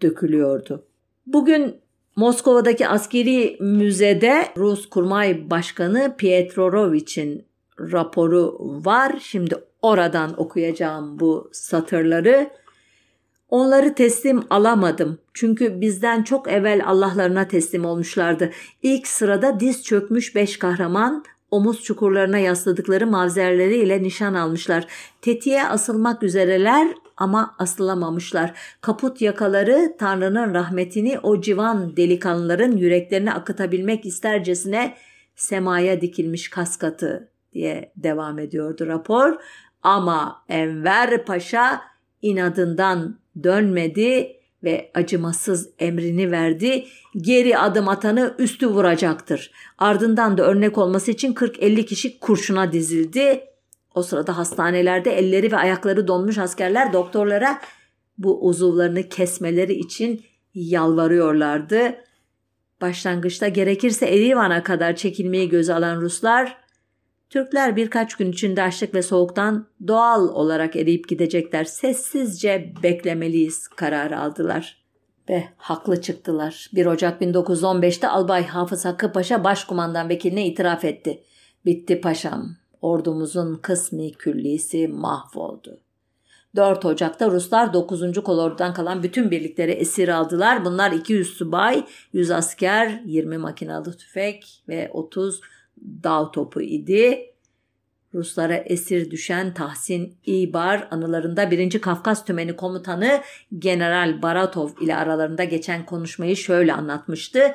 dökülüyordu. 0.00 0.86
Bugün 1.26 1.76
Moskova'daki 2.16 2.88
askeri 2.88 3.56
müzede 3.60 4.48
Rus 4.56 4.88
Kurmay 4.88 5.50
Başkanı 5.50 6.16
Pietrorovic'in 6.18 7.46
raporu 7.78 8.56
var. 8.84 9.18
Şimdi 9.22 9.54
oradan 9.82 10.40
okuyacağım 10.40 11.20
bu 11.20 11.50
satırları. 11.52 12.50
Onları 13.48 13.94
teslim 13.94 14.42
alamadım. 14.50 15.18
Çünkü 15.34 15.80
bizden 15.80 16.22
çok 16.22 16.48
evvel 16.48 16.82
Allah'larına 16.86 17.48
teslim 17.48 17.84
olmuşlardı. 17.84 18.50
İlk 18.82 19.06
sırada 19.06 19.60
diz 19.60 19.84
çökmüş 19.84 20.34
beş 20.34 20.58
kahraman 20.58 21.24
omuz 21.50 21.82
çukurlarına 21.82 22.38
yasladıkları 22.38 23.06
mavzerleriyle 23.06 24.02
nişan 24.02 24.34
almışlar. 24.34 24.86
Tetiğe 25.22 25.64
asılmak 25.64 26.22
üzereler 26.22 26.88
ama 27.16 27.54
asılamamışlar. 27.58 28.52
Kaput 28.80 29.20
yakaları 29.20 29.96
Tanrı'nın 29.98 30.54
rahmetini 30.54 31.18
o 31.18 31.40
civan 31.40 31.96
delikanlıların 31.96 32.72
yüreklerine 32.76 33.32
akıtabilmek 33.32 34.06
istercesine 34.06 34.94
semaya 35.36 36.00
dikilmiş 36.00 36.48
kaskatı 36.48 37.33
diye 37.54 37.92
devam 37.96 38.38
ediyordu 38.38 38.86
rapor. 38.86 39.36
Ama 39.82 40.44
Enver 40.48 41.24
Paşa 41.24 41.80
inadından 42.22 43.18
dönmedi 43.42 44.36
ve 44.64 44.90
acımasız 44.94 45.70
emrini 45.78 46.30
verdi. 46.30 46.86
Geri 47.16 47.58
adım 47.58 47.88
atanı 47.88 48.34
üstü 48.38 48.66
vuracaktır. 48.66 49.50
Ardından 49.78 50.38
da 50.38 50.42
örnek 50.42 50.78
olması 50.78 51.10
için 51.10 51.34
40-50 51.34 51.84
kişi 51.84 52.18
kurşuna 52.18 52.72
dizildi. 52.72 53.44
O 53.94 54.02
sırada 54.02 54.36
hastanelerde 54.36 55.18
elleri 55.18 55.52
ve 55.52 55.56
ayakları 55.56 56.08
donmuş 56.08 56.38
askerler 56.38 56.92
doktorlara 56.92 57.60
bu 58.18 58.46
uzuvlarını 58.46 59.08
kesmeleri 59.08 59.72
için 59.72 60.24
yalvarıyorlardı. 60.54 61.94
Başlangıçta 62.80 63.48
gerekirse 63.48 64.06
Erivan'a 64.06 64.62
kadar 64.62 64.96
çekilmeyi 64.96 65.48
göze 65.48 65.74
alan 65.74 66.00
Ruslar, 66.00 66.63
Türkler 67.34 67.76
birkaç 67.76 68.14
gün 68.14 68.32
içinde 68.32 68.62
açlık 68.62 68.94
ve 68.94 69.02
soğuktan 69.02 69.66
doğal 69.86 70.28
olarak 70.28 70.76
eriyip 70.76 71.08
gidecekler. 71.08 71.64
Sessizce 71.64 72.74
beklemeliyiz 72.82 73.68
kararı 73.68 74.18
aldılar. 74.18 74.84
Ve 75.28 75.44
haklı 75.56 76.00
çıktılar. 76.00 76.70
1 76.72 76.86
Ocak 76.86 77.22
1915'te 77.22 78.08
Albay 78.08 78.46
Hafız 78.46 78.84
Hakkı 78.84 79.12
Paşa 79.12 79.44
başkumandan 79.44 80.08
vekiline 80.08 80.46
itiraf 80.46 80.84
etti. 80.84 81.22
Bitti 81.66 82.00
paşam. 82.00 82.56
Ordumuzun 82.80 83.54
kısmi 83.54 84.12
küllisi 84.12 84.88
mahvoldu. 84.88 85.80
4 86.56 86.84
Ocak'ta 86.84 87.30
Ruslar 87.30 87.72
9. 87.72 88.22
kolordudan 88.22 88.74
kalan 88.74 89.02
bütün 89.02 89.30
birlikleri 89.30 89.70
esir 89.70 90.08
aldılar. 90.08 90.64
Bunlar 90.64 90.92
200 90.92 91.36
subay, 91.36 91.84
100 92.12 92.30
asker, 92.30 93.02
20 93.04 93.38
makinalı 93.38 93.96
tüfek 93.96 94.62
ve 94.68 94.90
30 94.92 95.40
dağ 95.82 96.30
topu 96.30 96.62
idi. 96.62 97.30
Ruslara 98.14 98.54
esir 98.56 99.10
düşen 99.10 99.54
Tahsin 99.54 100.14
İbar 100.26 100.88
anılarında 100.90 101.50
1. 101.50 101.80
Kafkas 101.80 102.24
Tümeni 102.24 102.56
Komutanı 102.56 103.20
General 103.58 104.22
Baratov 104.22 104.68
ile 104.80 104.96
aralarında 104.96 105.44
geçen 105.44 105.86
konuşmayı 105.86 106.36
şöyle 106.36 106.72
anlatmıştı. 106.72 107.54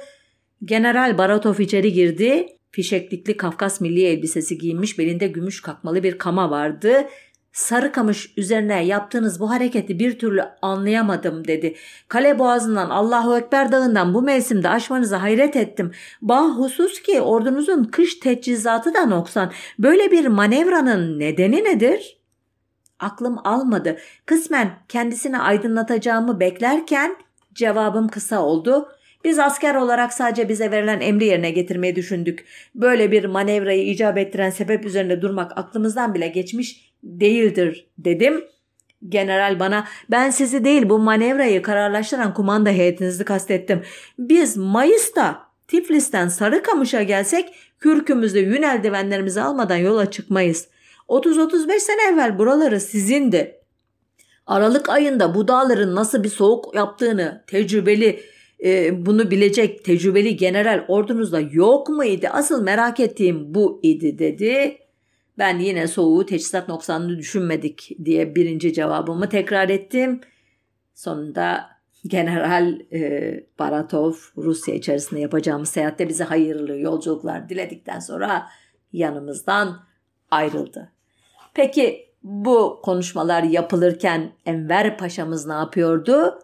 General 0.66 1.18
Baratov 1.18 1.60
içeri 1.60 1.94
girdi. 1.94 2.48
Fişeklikli 2.72 3.38
Kafkas 3.38 3.82
milli 3.82 4.04
elbisesi 4.04 4.58
giyinmiş, 4.58 5.00
belinde 5.00 5.28
gümüş 5.28 5.62
kakmalı 5.62 6.04
bir 6.04 6.18
kama 6.18 6.52
vardı. 6.52 7.08
Sarıkamış 7.54 8.34
üzerine 8.38 8.86
yaptığınız 8.86 9.40
bu 9.40 9.50
hareketi 9.50 10.00
bir 10.00 10.20
türlü 10.20 10.44
anlayamadım 10.62 11.48
dedi. 11.48 11.76
Kale 12.08 12.40
boğazından 12.40 12.90
Allahu 12.90 13.38
Ekber 13.38 13.72
dağından 13.72 14.14
bu 14.14 14.22
mevsimde 14.22 14.70
aşmanıza 14.70 15.22
hayret 15.22 15.56
ettim. 15.56 15.92
Bahusus 16.22 17.02
ki 17.02 17.22
ordunuzun 17.22 17.84
kış 17.84 18.16
teçhizatı 18.16 18.94
da 18.94 19.06
noksan. 19.06 19.52
Böyle 19.80 20.12
bir 20.12 20.28
manevranın 20.28 21.20
nedeni 21.20 21.64
nedir? 21.64 22.20
Aklım 23.00 23.38
almadı. 23.44 23.98
Kısmen 24.26 24.72
kendisini 24.88 25.38
aydınlatacağımı 25.40 26.40
beklerken 26.40 27.16
cevabım 27.54 28.08
kısa 28.08 28.42
oldu. 28.44 28.90
Biz 29.24 29.40
asker 29.40 29.76
olarak 29.76 30.14
sadece 30.14 30.50
bize 30.50 30.72
verilen 30.72 31.02
emri 31.02 31.26
yerine 31.26 31.52
getirmeyi 31.52 31.96
düşündük. 31.96 32.46
Böyle 32.76 33.12
bir 33.12 33.26
manevrayı 33.26 33.86
icap 33.86 34.18
ettiren 34.18 34.50
sebep 34.50 34.86
üzerinde 34.86 35.22
durmak 35.22 35.58
aklımızdan 35.58 36.14
bile 36.14 36.28
geçmiş 36.28 36.89
değildir 37.04 37.88
dedim. 37.98 38.44
General 39.10 39.60
bana 39.60 39.88
ben 40.12 40.30
sizi 40.30 40.64
değil 40.64 40.90
bu 40.90 41.00
manevrayı 41.00 41.62
kararlaştıran 41.62 42.34
kumanda 42.34 42.70
heyetinizi 42.70 43.26
kastettim. 43.26 43.82
Biz 44.20 44.58
Mayıs'ta 44.58 45.50
Tiflis'ten 45.68 46.28
Sarıkamış'a 46.28 47.04
gelsek 47.04 47.56
kürkümüzde 47.80 48.40
yün 48.40 48.62
eldivenlerimizi 48.62 49.42
almadan 49.42 49.76
yola 49.76 50.12
çıkmayız. 50.12 50.68
30-35 51.10 51.80
sene 51.80 52.14
evvel 52.14 52.40
buraları 52.40 52.80
sizindi. 52.80 53.60
Aralık 54.46 54.90
ayında 54.90 55.36
bu 55.36 55.48
dağların 55.48 55.96
nasıl 55.96 56.24
bir 56.24 56.30
soğuk 56.30 56.76
yaptığını 56.76 57.44
tecrübeli 57.48 58.20
e, 58.64 59.06
bunu 59.06 59.32
bilecek 59.32 59.86
tecrübeli 59.86 60.38
general 60.38 60.86
ordunuzda 60.88 61.40
yok 61.40 61.90
muydu? 61.90 62.28
Asıl 62.32 62.64
merak 62.64 63.00
ettiğim 63.00 63.54
bu 63.56 63.80
idi 63.84 64.20
dedi. 64.20 64.78
Ben 65.40 65.60
yine 65.60 65.88
soğuğu 65.88 66.26
teçhizat 66.26 66.68
noksanını 66.68 67.18
düşünmedik 67.18 67.98
diye 68.06 68.36
birinci 68.36 68.74
cevabımı 68.74 69.30
tekrar 69.30 69.70
ettim. 69.70 70.22
Sonunda 70.96 71.70
General 72.08 72.80
e, 72.94 73.44
Baratov 73.60 74.14
Rusya 74.38 74.76
içerisinde 74.76 75.20
yapacağımız 75.20 75.70
seyahatte 75.70 76.10
bize 76.10 76.24
hayırlı 76.24 76.80
yolculuklar 76.80 77.50
diledikten 77.50 78.00
sonra 78.00 78.48
yanımızdan 78.94 79.80
ayrıldı. 80.32 80.92
Peki 81.54 82.10
bu 82.24 82.80
konuşmalar 82.84 83.44
yapılırken 83.44 84.32
Enver 84.46 84.98
Paşa'mız 84.98 85.46
ne 85.46 85.54
yapıyordu? 85.54 86.40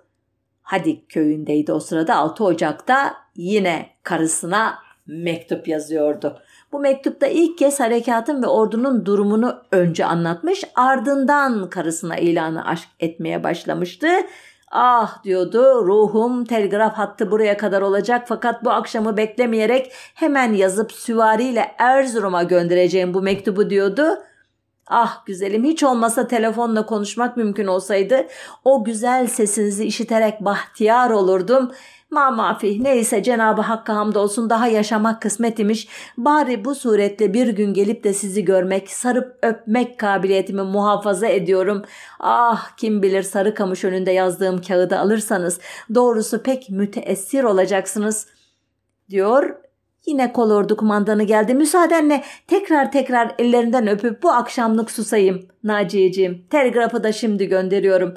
Hadik 0.61 1.09
köyündeydi 1.09 1.71
o 1.71 1.79
sırada 1.79 2.15
6 2.15 2.43
Ocak'ta 2.43 3.15
yine 3.35 3.89
karısına 4.03 4.75
mektup 5.07 5.67
yazıyordu. 5.67 6.41
Bu 6.75 6.79
mektupta 6.79 7.27
ilk 7.27 7.57
kez 7.57 7.79
harekatın 7.79 8.43
ve 8.43 8.47
ordunun 8.47 9.05
durumunu 9.05 9.61
önce 9.71 10.05
anlatmış 10.05 10.63
ardından 10.75 11.69
karısına 11.69 12.17
ilanı 12.17 12.67
aşk 12.67 12.87
etmeye 12.99 13.43
başlamıştı. 13.43 14.07
Ah 14.71 15.23
diyordu 15.23 15.85
ruhum 15.87 16.45
telgraf 16.45 16.93
hattı 16.93 17.31
buraya 17.31 17.57
kadar 17.57 17.81
olacak 17.81 18.25
fakat 18.27 18.65
bu 18.65 18.71
akşamı 18.71 19.17
beklemeyerek 19.17 19.91
hemen 20.15 20.53
yazıp 20.53 20.91
süvariyle 20.91 21.75
Erzurum'a 21.77 22.43
göndereceğim 22.43 23.13
bu 23.13 23.21
mektubu 23.21 23.69
diyordu. 23.69 24.17
Ah 24.87 25.25
güzelim 25.25 25.63
hiç 25.63 25.83
olmasa 25.83 26.27
telefonla 26.27 26.85
konuşmak 26.85 27.37
mümkün 27.37 27.67
olsaydı 27.67 28.27
o 28.63 28.83
güzel 28.83 29.27
sesinizi 29.27 29.85
işiterek 29.85 30.41
bahtiyar 30.41 31.09
olurdum. 31.09 31.71
Ma 32.11 32.31
mafi 32.31 32.83
neyse 32.83 33.23
Cenabı 33.23 33.61
Hakk'a 33.61 33.95
hamdolsun 33.95 34.49
daha 34.49 34.67
yaşamak 34.67 35.21
kısmet 35.21 35.59
imiş. 35.59 35.87
Bari 36.17 36.65
bu 36.65 36.75
suretle 36.75 37.33
bir 37.33 37.47
gün 37.47 37.73
gelip 37.73 38.03
de 38.03 38.13
sizi 38.13 38.45
görmek, 38.45 38.89
sarıp 38.89 39.37
öpmek 39.41 39.99
kabiliyetimi 39.99 40.61
muhafaza 40.61 41.27
ediyorum. 41.27 41.81
Ah 42.19 42.77
kim 42.77 43.03
bilir 43.03 43.23
sarı 43.23 43.53
kamış 43.53 43.83
önünde 43.83 44.11
yazdığım 44.11 44.61
kağıdı 44.61 44.99
alırsanız 44.99 45.59
doğrusu 45.95 46.43
pek 46.43 46.69
müteessir 46.69 47.43
olacaksınız 47.43 48.27
diyor 49.09 49.64
Yine 50.05 50.33
kolordu 50.33 50.77
kumandanı 50.77 51.23
geldi. 51.23 51.53
Müsaadenle 51.53 52.23
tekrar 52.47 52.91
tekrar 52.91 53.35
ellerinden 53.39 53.87
öpüp 53.87 54.23
bu 54.23 54.31
akşamlık 54.31 54.91
susayım 54.91 55.47
Naciye'ciğim. 55.63 56.45
Telgrafı 56.49 57.03
da 57.03 57.11
şimdi 57.11 57.47
gönderiyorum. 57.47 58.13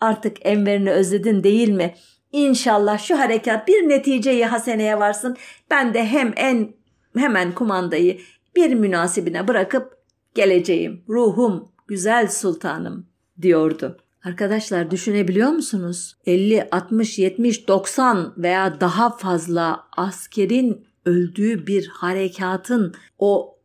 Artık 0.00 0.46
Enver'ini 0.46 0.90
özledin 0.90 1.42
değil 1.42 1.68
mi? 1.68 1.94
İnşallah 2.32 2.98
şu 2.98 3.18
harekat 3.18 3.68
bir 3.68 3.88
neticeyi 3.88 4.46
haseneye 4.46 4.98
varsın. 4.98 5.36
Ben 5.70 5.94
de 5.94 6.06
hem 6.06 6.32
en 6.36 6.72
hemen 7.16 7.52
kumandayı 7.52 8.20
bir 8.56 8.74
münasibine 8.74 9.48
bırakıp 9.48 9.98
geleceğim. 10.34 11.04
Ruhum, 11.08 11.68
güzel 11.86 12.28
sultanım 12.28 13.06
diyordu. 13.42 13.98
Arkadaşlar 14.24 14.90
düşünebiliyor 14.90 15.50
musunuz? 15.50 16.16
50, 16.26 16.68
60, 16.70 17.18
70, 17.18 17.68
90 17.68 18.34
veya 18.36 18.80
daha 18.80 19.16
fazla 19.16 19.86
askerin 19.96 20.86
öldüğü 21.04 21.66
bir 21.66 21.86
harekatın 21.86 22.94
o 23.18 23.58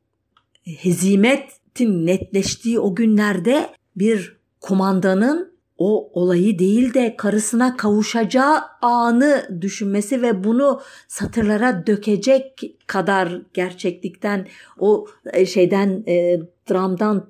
hezimetin 0.63 2.05
netleştiği 2.05 2.79
o 2.79 2.95
günlerde 2.95 3.69
bir 3.95 4.37
kumandanın 4.61 5.55
o 5.77 6.21
olayı 6.21 6.59
değil 6.59 6.93
de 6.93 7.15
karısına 7.17 7.77
kavuşacağı 7.77 8.61
anı 8.81 9.59
düşünmesi 9.61 10.21
ve 10.21 10.43
bunu 10.43 10.81
satırlara 11.07 11.87
dökecek 11.87 12.75
kadar 12.87 13.41
gerçeklikten 13.53 14.47
o 14.79 15.07
e, 15.33 15.45
şeyden 15.45 16.03
e, 16.07 16.39
dramdan 16.69 17.29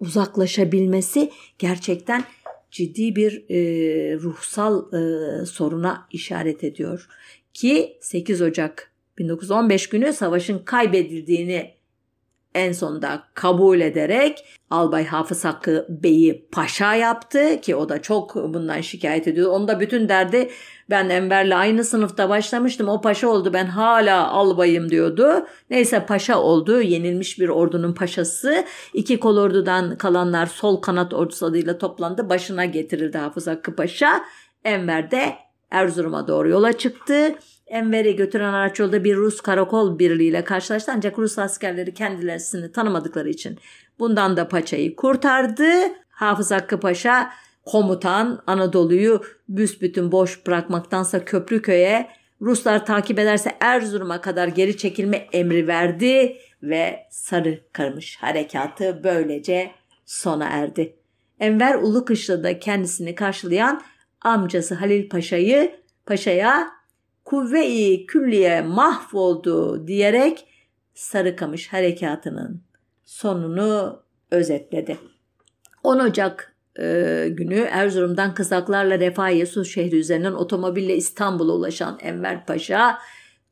uzaklaşabilmesi 0.00 1.30
gerçekten 1.58 2.24
ciddi 2.70 3.16
bir 3.16 3.44
e, 3.50 3.58
ruhsal 4.18 4.92
e, 4.92 5.46
soruna 5.46 6.06
işaret 6.10 6.64
ediyor. 6.64 7.08
Ki 7.54 7.98
8 8.00 8.42
Ocak 8.42 8.91
1915 9.22 9.88
günü 9.88 10.12
savaşın 10.12 10.58
kaybedildiğini 10.58 11.74
en 12.54 12.72
sonunda 12.72 13.22
kabul 13.34 13.80
ederek 13.80 14.44
Albay 14.70 15.06
Hafız 15.06 15.44
Hakkı 15.44 15.86
Bey'i 15.88 16.48
paşa 16.52 16.94
yaptı 16.94 17.60
ki 17.60 17.76
o 17.76 17.88
da 17.88 18.02
çok 18.02 18.34
bundan 18.34 18.80
şikayet 18.80 19.28
ediyor. 19.28 19.50
Onda 19.50 19.80
bütün 19.80 20.08
derdi 20.08 20.50
ben 20.90 21.08
Enver'le 21.08 21.52
aynı 21.52 21.84
sınıfta 21.84 22.28
başlamıştım 22.28 22.88
o 22.88 23.00
paşa 23.00 23.28
oldu 23.28 23.52
ben 23.52 23.66
hala 23.66 24.30
albayım 24.30 24.90
diyordu. 24.90 25.46
Neyse 25.70 26.06
paşa 26.06 26.40
oldu 26.40 26.80
yenilmiş 26.80 27.40
bir 27.40 27.48
ordunun 27.48 27.92
paşası. 27.92 28.64
İki 28.94 29.20
kolordudan 29.20 29.98
kalanlar 29.98 30.46
sol 30.46 30.76
kanat 30.80 31.14
ordusu 31.14 31.46
adıyla 31.46 31.78
toplandı 31.78 32.28
başına 32.28 32.64
getirildi 32.64 33.18
Hafız 33.18 33.46
Hakkı 33.46 33.76
Paşa. 33.76 34.24
Enver 34.64 35.10
de 35.10 35.34
Erzurum'a 35.70 36.28
doğru 36.28 36.48
yola 36.48 36.72
çıktı. 36.72 37.34
Enver'i 37.72 38.16
götüren 38.16 38.52
araç 38.52 38.78
yolda 38.78 39.04
bir 39.04 39.16
Rus 39.16 39.40
karakol 39.40 39.98
birliğiyle 39.98 40.44
karşılaştı 40.44 40.92
ancak 40.94 41.18
Rus 41.18 41.38
askerleri 41.38 41.94
kendilerini 41.94 42.72
tanımadıkları 42.72 43.28
için 43.28 43.58
bundan 43.98 44.36
da 44.36 44.48
paçayı 44.48 44.96
kurtardı. 44.96 45.64
Hafız 46.10 46.50
Hakkı 46.50 46.80
Paşa 46.80 47.32
Komutan 47.66 48.42
Anadolu'yu 48.46 49.22
büsbütün 49.48 50.12
boş 50.12 50.46
bırakmaktansa 50.46 51.24
Köprüköy'e 51.24 52.08
Ruslar 52.40 52.86
takip 52.86 53.18
ederse 53.18 53.56
Erzurum'a 53.60 54.20
kadar 54.20 54.48
geri 54.48 54.76
çekilme 54.76 55.16
emri 55.16 55.66
verdi 55.66 56.36
ve 56.62 57.06
Sarı 57.10 57.60
Karmış 57.72 58.16
harekatı 58.16 59.00
böylece 59.04 59.70
sona 60.06 60.44
erdi. 60.44 60.96
Enver 61.40 61.74
Ulukışla'da 61.74 62.58
kendisini 62.58 63.14
karşılayan 63.14 63.82
amcası 64.20 64.74
Halil 64.74 65.08
Paşa'yı 65.08 65.76
Paşa'ya 66.06 66.81
kuvve-i 67.24 68.06
külliye 68.06 68.62
mahvoldu 68.62 69.86
diyerek 69.86 70.46
Sarıkamış 70.94 71.72
harekatının 71.72 72.62
sonunu 73.04 74.02
özetledi. 74.30 74.98
10 75.82 75.98
Ocak 75.98 76.56
e, 76.78 77.26
günü 77.30 77.58
Erzurum'dan 77.58 78.34
kızaklarla 78.34 78.98
Refahiye 78.98 79.46
Su 79.46 79.64
şehri 79.64 79.96
üzerinden 79.96 80.32
otomobille 80.32 80.96
İstanbul'a 80.96 81.52
ulaşan 81.52 81.98
Enver 82.00 82.46
Paşa 82.46 82.98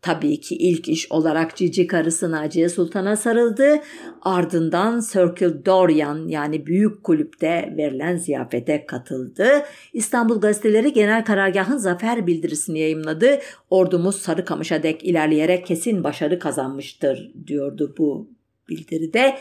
Tabii 0.02 0.40
ki 0.40 0.56
ilk 0.56 0.88
iş 0.88 1.12
olarak 1.12 1.56
cici 1.56 1.86
karısı 1.86 2.30
Naciye 2.30 2.68
Sultan'a 2.68 3.16
sarıldı. 3.16 3.80
Ardından 4.22 5.00
Circle 5.12 5.64
Dorian 5.66 6.28
yani 6.28 6.66
büyük 6.66 7.04
kulüpte 7.04 7.74
verilen 7.76 8.16
ziyafete 8.16 8.86
katıldı. 8.86 9.48
İstanbul 9.92 10.40
gazeteleri 10.40 10.92
genel 10.92 11.24
karargahın 11.24 11.76
zafer 11.76 12.26
bildirisini 12.26 12.78
yayımladı. 12.78 13.38
Ordumuz 13.70 14.16
Sarıkamış'a 14.16 14.82
dek 14.82 15.04
ilerleyerek 15.04 15.66
kesin 15.66 16.04
başarı 16.04 16.38
kazanmıştır 16.38 17.32
diyordu 17.46 17.94
bu 17.98 18.30
bildiride. 18.68 19.36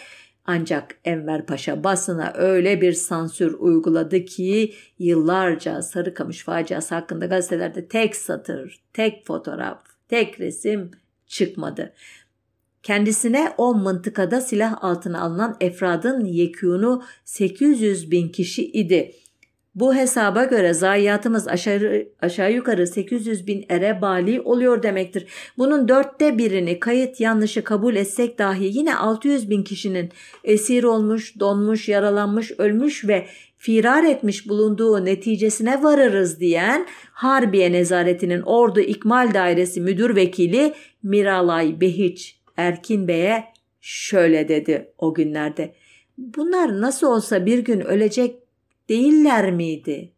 Ancak 0.45 0.99
Enver 1.05 1.45
Paşa 1.45 1.84
basına 1.84 2.34
öyle 2.36 2.82
bir 2.82 2.93
sansür 2.93 3.53
uyguladı 3.60 4.26
ki 4.26 4.74
yıllarca 4.99 5.82
Sarıkamış 5.82 6.43
faciası 6.43 6.95
hakkında 6.95 7.26
gazetelerde 7.26 7.88
tek 7.88 8.16
satır, 8.16 8.80
tek 8.93 9.26
fotoğraf, 9.26 9.88
tek 10.10 10.39
resim 10.39 10.91
çıkmadı. 11.28 11.93
Kendisine 12.84 13.53
o 13.57 13.76
mıntıkada 13.76 14.41
silah 14.41 14.84
altına 14.84 15.22
alınan 15.22 15.57
efradın 15.62 16.26
yekûnu 16.26 17.03
800 17.26 18.12
bin 18.12 18.30
kişi 18.30 18.72
idi. 18.72 19.12
Bu 19.76 19.95
hesaba 19.95 20.43
göre 20.43 20.74
zayiatımız 20.74 21.47
aşağı, 21.47 22.05
aşağı 22.22 22.53
yukarı 22.53 22.88
800 22.88 23.47
bin 23.47 23.66
ere 23.70 24.01
bali 24.01 24.41
oluyor 24.41 24.84
demektir. 24.84 25.26
Bunun 25.57 25.88
dörtte 25.88 26.38
birini 26.38 26.80
kayıt 26.80 27.20
yanlışı 27.20 27.64
kabul 27.64 27.95
etsek 27.95 28.39
dahi 28.39 28.78
yine 28.78 28.95
600 28.95 29.49
bin 29.49 29.64
kişinin 29.64 30.10
esir 30.43 30.84
olmuş, 30.84 31.39
donmuş, 31.39 31.89
yaralanmış, 31.89 32.51
ölmüş 32.57 33.07
ve 33.07 33.28
firar 33.60 34.03
etmiş 34.03 34.49
bulunduğu 34.49 35.05
neticesine 35.05 35.84
varırız 35.84 36.39
diyen 36.39 36.88
Harbiye 37.12 37.72
Nezaretinin 37.72 38.41
Ordu 38.41 38.80
İkmal 38.80 39.34
Dairesi 39.34 39.82
Müdür 39.82 40.16
Vekili 40.16 40.74
Miralay 41.03 41.82
Behiç 41.82 42.39
Erkin 42.57 43.07
Bey'e 43.07 43.43
şöyle 43.82 44.47
dedi 44.47 44.91
o 44.97 45.14
günlerde. 45.14 45.76
Bunlar 46.18 46.82
nasıl 46.82 47.07
olsa 47.07 47.45
bir 47.45 47.60
gün 47.60 47.80
ölecek 47.80 48.36
değiller 48.89 49.51
miydi? 49.51 50.12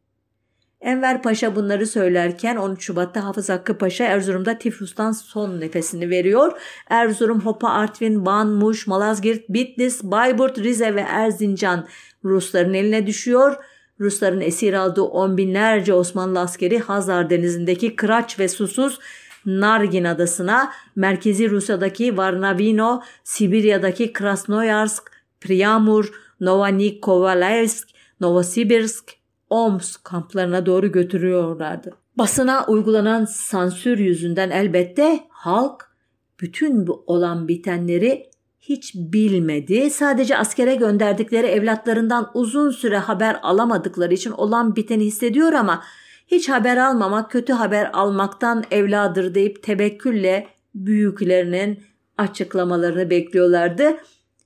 Enver 0.81 1.21
Paşa 1.21 1.55
bunları 1.55 1.87
söylerken 1.87 2.55
13 2.55 2.83
Şubat'ta 2.83 3.23
Hafız 3.23 3.49
Hakkı 3.49 3.77
Paşa 3.77 4.03
Erzurum'da 4.03 4.57
tifustan 4.57 5.11
son 5.11 5.59
nefesini 5.59 6.09
veriyor. 6.09 6.59
Erzurum, 6.89 7.41
Hopa, 7.41 7.69
Artvin, 7.69 8.25
Van, 8.25 8.47
Muş, 8.47 8.87
Malazgirt, 8.87 9.49
Bitlis, 9.49 10.03
Bayburt, 10.03 10.57
Rize 10.57 10.95
ve 10.95 11.01
Erzincan 11.01 11.87
Rusların 12.23 12.73
eline 12.73 13.07
düşüyor. 13.07 13.55
Rusların 13.99 14.41
esir 14.41 14.73
aldığı 14.73 15.01
on 15.01 15.37
binlerce 15.37 15.93
Osmanlı 15.93 16.39
askeri 16.39 16.79
Hazar 16.79 17.29
denizindeki 17.29 17.95
Kıraç 17.95 18.39
ve 18.39 18.47
Susuz 18.47 18.99
Nargin 19.45 20.03
adasına, 20.03 20.71
merkezi 20.95 21.49
Rusya'daki 21.49 22.17
Varnavino, 22.17 23.01
Sibirya'daki 23.23 24.13
Krasnoyarsk, 24.13 25.11
Priamur, 25.41 26.11
Novonikovalayevsk, 26.39 27.87
Novosibirsk, 28.19 29.11
Omsk 29.49 30.03
kamplarına 30.03 30.65
doğru 30.65 30.91
götürüyorlardı. 30.91 31.91
Basına 32.17 32.65
uygulanan 32.67 33.25
sansür 33.25 33.97
yüzünden 33.97 34.49
elbette 34.49 35.19
halk 35.29 35.91
bütün 36.39 36.87
bu 36.87 37.03
olan 37.07 37.47
bitenleri 37.47 38.30
hiç 38.71 38.95
bilmedi. 38.95 39.89
Sadece 39.89 40.37
askere 40.37 40.75
gönderdikleri 40.75 41.47
evlatlarından 41.47 42.31
uzun 42.33 42.71
süre 42.71 42.97
haber 42.97 43.39
alamadıkları 43.43 44.13
için 44.13 44.31
olan 44.31 44.75
biteni 44.75 45.05
hissediyor 45.05 45.53
ama 45.53 45.83
hiç 46.27 46.49
haber 46.49 46.77
almamak 46.77 47.31
kötü 47.31 47.53
haber 47.53 47.89
almaktan 47.93 48.63
evladır 48.71 49.35
deyip 49.35 49.63
tebekkülle 49.63 50.47
büyüklerinin 50.75 51.83
açıklamalarını 52.17 53.09
bekliyorlardı. 53.09 53.97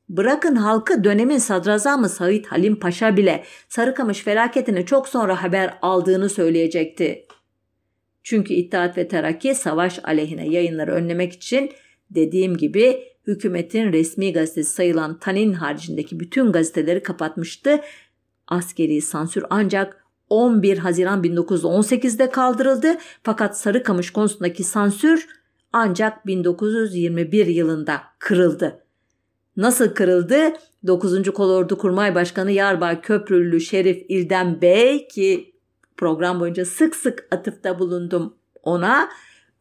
Bırakın 0.10 0.56
halkı 0.56 1.04
dönemin 1.04 1.38
sadrazamı 1.38 2.10
Said 2.10 2.46
Halim 2.46 2.76
Paşa 2.76 3.18
bile 3.18 3.44
Sarıkamış 3.70 4.24
felaketini 4.24 4.86
çok 4.86 5.08
sonra 5.08 5.44
haber 5.44 5.78
aldığını 5.82 6.30
söyleyecekti. 6.30 7.26
Çünkü 8.24 8.54
İttihat 8.54 8.98
ve 8.98 9.08
Terakki 9.08 9.56
savaş 9.56 10.00
aleyhine 10.04 10.50
yayınları 10.50 10.92
önlemek 10.92 11.34
için 11.34 11.72
dediğim 12.10 12.58
gibi 12.58 13.15
hükümetin 13.28 13.94
resmi 13.94 14.34
gazetesi 14.34 14.74
sayılan 14.74 15.20
Tanin 15.20 15.54
haricindeki 15.54 16.20
bütün 16.20 16.52
gazeteleri 16.52 17.04
kapatmıştı. 17.04 17.80
Askeri 18.48 19.02
sansür 19.02 19.44
ancak 19.50 20.06
11 20.30 20.78
Haziran 20.78 21.24
1918'de 21.24 22.30
kaldırıldı 22.30 22.98
fakat 23.24 23.58
Sarıkamış 23.58 24.12
konusundaki 24.12 24.64
sansür 24.64 25.28
ancak 25.74 26.28
1921 26.28 27.46
yılında 27.46 28.02
kırıldı. 28.20 28.86
Nasıl 29.58 29.94
kırıldı? 29.94 30.54
9. 30.88 31.32
Kolordu 31.32 31.78
Kurmay 31.78 32.16
Başkanı 32.16 32.52
Yarbay 32.52 33.02
Köprülü 33.02 33.62
Şerif 33.62 34.06
İldem 34.10 34.62
Bey 34.62 35.08
ki 35.08 35.54
program 35.98 36.40
boyunca 36.40 36.66
sık 36.66 36.96
sık 36.96 37.28
atıfta 37.32 37.80
bulundum 37.80 38.36
ona. 38.64 39.10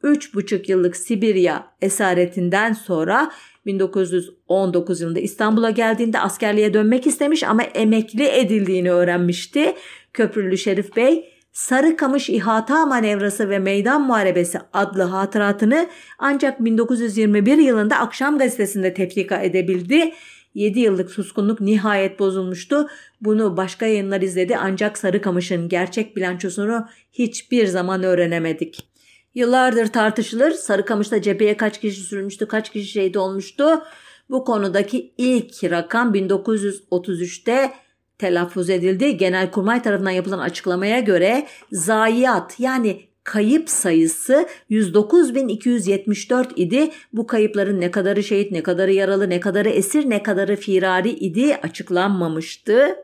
3,5 0.02 0.70
yıllık 0.70 0.96
Sibirya 0.96 1.66
esaretinden 1.80 2.72
sonra 2.72 3.32
1919 3.66 5.00
yılında 5.00 5.20
İstanbul'a 5.20 5.70
geldiğinde 5.70 6.20
askerliğe 6.20 6.74
dönmek 6.74 7.06
istemiş 7.06 7.42
ama 7.42 7.62
emekli 7.62 8.28
edildiğini 8.28 8.92
öğrenmişti. 8.92 9.74
Köprülü 10.12 10.58
Şerif 10.58 10.96
Bey 10.96 11.34
Sarıkamış 11.54 12.30
İhata 12.30 12.86
Manevrası 12.86 13.50
ve 13.50 13.58
Meydan 13.58 14.02
Muharebesi 14.02 14.58
adlı 14.72 15.02
hatıratını 15.02 15.86
ancak 16.18 16.64
1921 16.64 17.58
yılında 17.58 17.96
Akşam 17.96 18.38
Gazetesi'nde 18.38 18.94
tefrika 18.94 19.40
edebildi. 19.40 20.12
7 20.54 20.80
yıllık 20.80 21.10
suskunluk 21.10 21.60
nihayet 21.60 22.18
bozulmuştu. 22.18 22.88
Bunu 23.20 23.56
başka 23.56 23.86
yayınlar 23.86 24.22
izledi 24.22 24.56
ancak 24.56 24.98
Sarıkamış'ın 24.98 25.68
gerçek 25.68 26.16
bilançosunu 26.16 26.86
hiçbir 27.12 27.66
zaman 27.66 28.02
öğrenemedik. 28.02 28.93
Yıllardır 29.34 29.86
tartışılır. 29.86 30.50
Sarıkamış'ta 30.50 31.22
cepheye 31.22 31.56
kaç 31.56 31.80
kişi 31.80 32.00
sürülmüştü, 32.00 32.48
kaç 32.48 32.72
kişi 32.72 32.86
şehit 32.86 33.16
olmuştu. 33.16 33.82
Bu 34.30 34.44
konudaki 34.44 35.14
ilk 35.18 35.64
rakam 35.64 36.14
1933'te 36.14 37.72
telaffuz 38.18 38.70
edildi. 38.70 39.16
Genelkurmay 39.16 39.82
tarafından 39.82 40.10
yapılan 40.10 40.38
açıklamaya 40.38 41.00
göre 41.00 41.46
zayiat 41.72 42.60
yani 42.60 43.00
kayıp 43.24 43.70
sayısı 43.70 44.48
109.274 44.70 46.54
idi. 46.56 46.90
Bu 47.12 47.26
kayıpların 47.26 47.80
ne 47.80 47.90
kadarı 47.90 48.22
şehit, 48.22 48.52
ne 48.52 48.62
kadarı 48.62 48.92
yaralı, 48.92 49.30
ne 49.30 49.40
kadarı 49.40 49.68
esir, 49.68 50.10
ne 50.10 50.22
kadarı 50.22 50.56
firari 50.56 51.10
idi 51.10 51.56
açıklanmamıştı. 51.56 52.96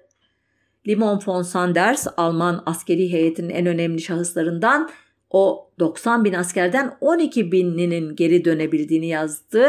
Limon 0.87 1.21
von 1.27 1.43
Sanders 1.43 2.07
Alman 2.17 2.63
askeri 2.67 3.13
heyetinin 3.13 3.51
en 3.51 3.67
önemli 3.67 4.01
şahıslarından 4.01 4.91
o 5.31 5.71
90 5.79 6.25
bin 6.25 6.33
askerden 6.33 6.97
12 7.01 7.53
bininin 7.53 8.17
geri 8.17 8.45
dönebildiğini 8.45 9.07
yazdı. 9.07 9.67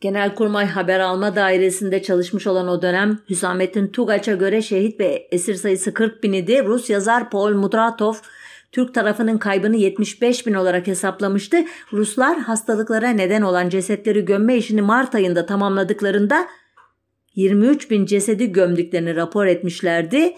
Genelkurmay 0.00 0.66
Haber 0.66 1.00
Alma 1.00 1.36
Dairesi'nde 1.36 2.02
çalışmış 2.02 2.46
olan 2.46 2.68
o 2.68 2.82
dönem 2.82 3.18
Hüsamettin 3.30 3.88
Tugaç'a 3.88 4.34
göre 4.34 4.62
şehit 4.62 5.00
ve 5.00 5.28
esir 5.30 5.54
sayısı 5.54 5.94
40 5.94 6.22
bin 6.22 6.32
idi. 6.32 6.64
Rus 6.64 6.90
yazar 6.90 7.30
Paul 7.30 7.54
Mudratov 7.54 8.14
Türk 8.72 8.94
tarafının 8.94 9.38
kaybını 9.38 9.76
75 9.76 10.46
bin 10.46 10.54
olarak 10.54 10.86
hesaplamıştı. 10.86 11.56
Ruslar 11.92 12.38
hastalıklara 12.38 13.08
neden 13.08 13.42
olan 13.42 13.68
cesetleri 13.68 14.24
gömme 14.24 14.56
işini 14.56 14.82
Mart 14.82 15.14
ayında 15.14 15.46
tamamladıklarında 15.46 16.46
23 17.34 17.90
bin 17.90 18.06
cesedi 18.06 18.52
gömdüklerini 18.52 19.16
rapor 19.16 19.46
etmişlerdi. 19.46 20.34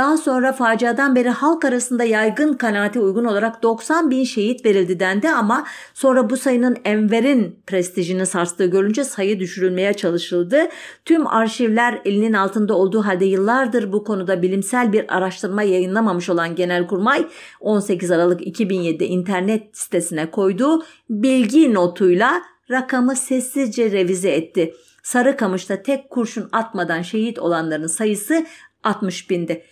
Daha 0.00 0.16
sonra 0.16 0.52
faciadan 0.52 1.16
beri 1.16 1.28
halk 1.28 1.64
arasında 1.64 2.04
yaygın 2.04 2.54
kanaate 2.54 3.00
uygun 3.00 3.24
olarak 3.24 3.62
90 3.62 4.10
bin 4.10 4.24
şehit 4.24 4.64
verildi 4.64 5.00
dendi 5.00 5.28
ama 5.28 5.66
sonra 5.94 6.30
bu 6.30 6.36
sayının 6.36 6.76
Enver'in 6.84 7.58
prestijini 7.66 8.26
sarstığı 8.26 8.66
görünce 8.66 9.04
sayı 9.04 9.40
düşürülmeye 9.40 9.94
çalışıldı. 9.94 10.68
Tüm 11.04 11.26
arşivler 11.26 12.00
elinin 12.04 12.32
altında 12.32 12.74
olduğu 12.74 13.06
halde 13.06 13.24
yıllardır 13.24 13.92
bu 13.92 14.04
konuda 14.04 14.42
bilimsel 14.42 14.92
bir 14.92 15.16
araştırma 15.16 15.62
yayınlamamış 15.62 16.28
olan 16.28 16.54
Genelkurmay 16.54 17.26
18 17.60 18.10
Aralık 18.10 18.40
2007'de 18.40 19.06
internet 19.06 19.76
sitesine 19.76 20.30
koyduğu 20.30 20.82
bilgi 21.10 21.74
notuyla 21.74 22.42
rakamı 22.70 23.16
sessizce 23.16 23.92
revize 23.92 24.30
etti. 24.30 24.74
Sarıkamış'ta 25.02 25.82
tek 25.82 26.10
kurşun 26.10 26.48
atmadan 26.52 27.02
şehit 27.02 27.38
olanların 27.38 27.86
sayısı 27.86 28.46
60 28.84 29.30
bindi. 29.30 29.64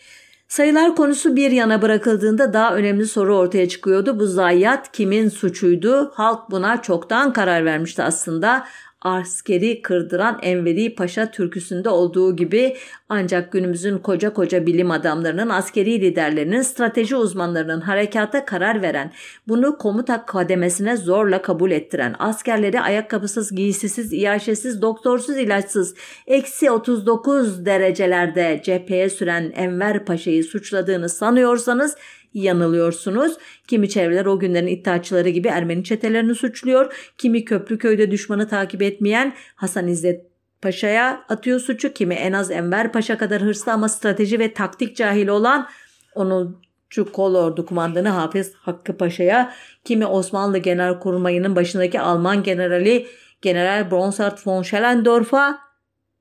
Sayılar 0.49 0.97
konusu 0.97 1.37
bir 1.37 1.51
yana 1.51 1.83
bırakıldığında 1.83 2.53
daha 2.53 2.75
önemli 2.75 3.07
soru 3.07 3.37
ortaya 3.37 3.69
çıkıyordu. 3.69 4.21
Bu 4.21 4.27
zayiat 4.27 4.93
kimin 4.93 5.29
suçuydu? 5.29 6.13
Halk 6.15 6.51
buna 6.51 6.83
çoktan 6.83 7.33
karar 7.33 7.65
vermişti 7.65 8.03
aslında 8.03 8.67
askeri 9.03 9.83
kırdıran 9.83 10.39
Enveri 10.43 10.95
Paşa 10.95 11.31
türküsünde 11.31 11.89
olduğu 11.89 12.37
gibi 12.37 12.77
ancak 13.09 13.53
günümüzün 13.53 13.99
koca 13.99 14.33
koca 14.33 14.67
bilim 14.67 14.91
adamlarının, 14.91 15.49
askeri 15.49 16.01
liderlerinin, 16.01 16.63
strateji 16.63 17.17
uzmanlarının 17.17 17.81
harekata 17.81 18.45
karar 18.45 18.83
veren, 18.83 19.13
bunu 19.49 19.79
komuta 19.79 20.27
kademesine 20.27 20.97
zorla 20.97 21.43
kabul 21.43 21.71
ettiren, 21.71 22.15
askerleri 22.19 22.81
ayakkabısız, 22.81 23.55
giysisiz, 23.55 24.13
iaşesiz, 24.13 24.83
doktorsuz, 24.83 25.37
ilaçsız, 25.37 25.95
eksi 26.27 26.71
39 26.71 27.67
derecelerde 27.67 28.61
cepheye 28.65 29.11
süren 29.11 29.53
Enver 29.57 30.05
Paşa'yı 30.05 30.45
suçladığını 30.45 31.09
sanıyorsanız 31.09 31.97
yanılıyorsunuz. 32.35 33.37
Kimi 33.69 33.89
çevreler 33.89 34.27
o 34.27 34.39
günlerin 34.39 34.67
iddiaçıları 34.67 35.29
gibi 35.29 35.49
Ermeni 35.49 35.85
çetelerini 35.85 36.35
suçluyor. 36.35 37.13
Kimi 37.19 37.45
Köprüköy'de 37.45 38.11
düşmanı 38.11 38.49
takip 38.49 38.83
etmeyen 38.83 39.35
Hasan 39.55 39.89
İzzet 39.89 40.27
Paşa'ya 40.63 41.25
atıyor 41.29 41.61
suçu. 41.61 41.93
Kimi 41.93 42.15
en 42.15 42.33
az 42.33 42.51
Enver 42.51 42.93
Paşa 42.93 43.19
kadar 43.19 43.43
hırslı 43.43 43.73
ama 43.73 43.89
strateji 43.89 44.39
ve 44.39 44.55
taktik 44.55 44.97
cahili 44.97 45.31
olan 45.31 45.69
onun 46.15 46.69
Kolordu 47.13 47.67
kumandanı 47.67 48.09
Hafız 48.09 48.55
Hakkı 48.55 48.97
Paşa'ya, 48.97 49.55
kimi 49.85 50.07
Osmanlı 50.07 50.59
Genelkurmayı'nın 50.59 51.57
başındaki 51.57 52.01
Alman 52.01 52.43
generali 52.43 53.07
General 53.43 53.91
Bronsart 53.91 54.47
von 54.47 54.63
Schellendorf'a 54.63 55.59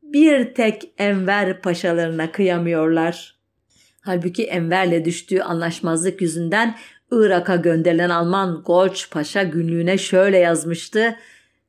bir 0.03 0.53
tek 0.53 0.91
Enver 0.97 1.61
Paşalarına 1.61 2.31
kıyamıyorlar. 2.31 3.36
Halbuki 4.07 4.43
Enver'le 4.43 5.05
düştüğü 5.05 5.39
anlaşmazlık 5.39 6.21
yüzünden 6.21 6.75
Irak'a 7.11 7.55
gönderilen 7.55 8.09
Alman 8.09 8.61
Golç 8.65 9.11
Paşa 9.11 9.43
günlüğüne 9.43 9.97
şöyle 9.97 10.37
yazmıştı. 10.37 11.15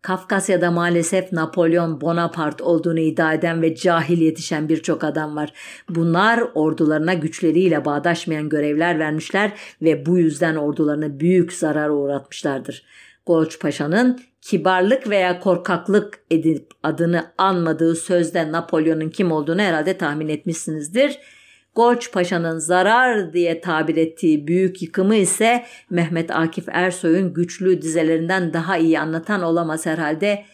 Kafkasya'da 0.03 0.71
maalesef 0.71 1.33
Napolyon 1.33 2.01
Bonaparte 2.01 2.65
olduğunu 2.65 3.01
iddia 3.01 3.35
eden 3.35 3.63
ve 3.63 3.75
cahil 3.75 4.21
yetişen 4.21 4.69
birçok 4.69 5.05
adam 5.05 5.37
var. 5.37 5.53
Bunlar 5.89 6.45
ordularına 6.55 7.15
güçleriyle 7.15 7.85
bağdaşmayan 7.85 8.49
görevler 8.49 8.99
vermişler 8.99 9.53
ve 9.83 10.07
bu 10.07 10.19
yüzden 10.19 10.57
ordularına 10.57 11.21
büyük 11.21 11.53
zarar 11.53 11.89
uğratmışlardır. 11.89 12.83
Golç 13.27 13.61
Paşa'nın 13.61 14.21
kibarlık 14.41 15.11
veya 15.11 15.41
korkaklık 15.41 16.21
edip 16.31 16.71
adını 16.83 17.27
anmadığı 17.39 17.95
sözde 17.95 18.53
Napolyon'un 18.53 19.09
kim 19.09 19.33
olduğunu 19.33 19.61
herhalde 19.61 19.99
tahmin 19.99 20.29
etmişsinizdir. 20.29 21.19
Goç 21.79 22.13
Paşa'nın 22.13 22.59
zarar 22.59 23.33
diye 23.33 23.61
tabir 23.61 23.97
ettiği 23.97 24.47
büyük 24.47 24.83
yıkımı 24.83 25.17
ise 25.17 25.65
Mehmet 25.91 26.31
Akif 26.31 26.65
Ersoy'un 26.69 27.35
güçlü 27.35 27.83
dizelerinden 27.83 28.53
daha 28.53 28.77
iyi 28.77 29.01
anlatan 29.01 29.43
olamaz 29.43 29.87
herhalde. 29.87 30.45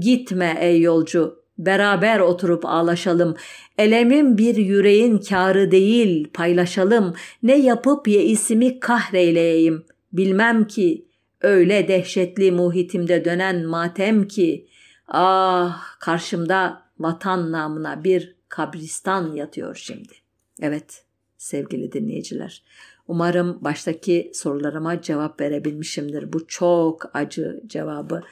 Gitme 0.00 0.56
ey 0.60 0.80
yolcu, 0.80 1.42
beraber 1.58 2.20
oturup 2.20 2.66
ağlaşalım. 2.66 3.36
Elemin 3.78 4.38
bir 4.38 4.56
yüreğin 4.56 5.18
kârı 5.18 5.70
değil, 5.70 6.28
paylaşalım. 6.34 7.14
Ne 7.42 7.58
yapıp 7.58 8.08
ye 8.08 8.22
ismi 8.22 8.80
kahreyleyeyim. 8.80 9.84
Bilmem 10.12 10.66
ki, 10.66 11.08
öyle 11.40 11.88
dehşetli 11.88 12.52
muhitimde 12.52 13.24
dönen 13.24 13.66
matem 13.66 14.28
ki. 14.28 14.68
Ah, 15.08 15.98
karşımda 16.00 16.82
vatan 16.98 17.52
namına 17.52 18.04
bir 18.04 18.36
kabristan 18.48 19.34
yatıyor 19.34 19.74
şimdi.'' 19.74 20.25
Evet 20.60 21.04
sevgili 21.38 21.92
dinleyiciler. 21.92 22.62
Umarım 23.08 23.58
baştaki 23.64 24.30
sorularıma 24.34 25.02
cevap 25.02 25.40
verebilmişimdir. 25.40 26.32
Bu 26.32 26.46
çok 26.46 27.16
acı 27.16 27.62
cevabı 27.66 28.22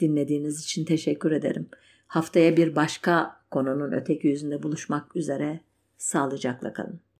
dinlediğiniz 0.00 0.64
için 0.64 0.84
teşekkür 0.84 1.32
ederim. 1.32 1.68
Haftaya 2.06 2.56
bir 2.56 2.76
başka 2.76 3.40
konunun 3.50 3.92
öteki 3.92 4.28
yüzünde 4.28 4.62
buluşmak 4.62 5.16
üzere 5.16 5.60
sağlıcakla 5.98 6.72
kalın. 6.72 7.00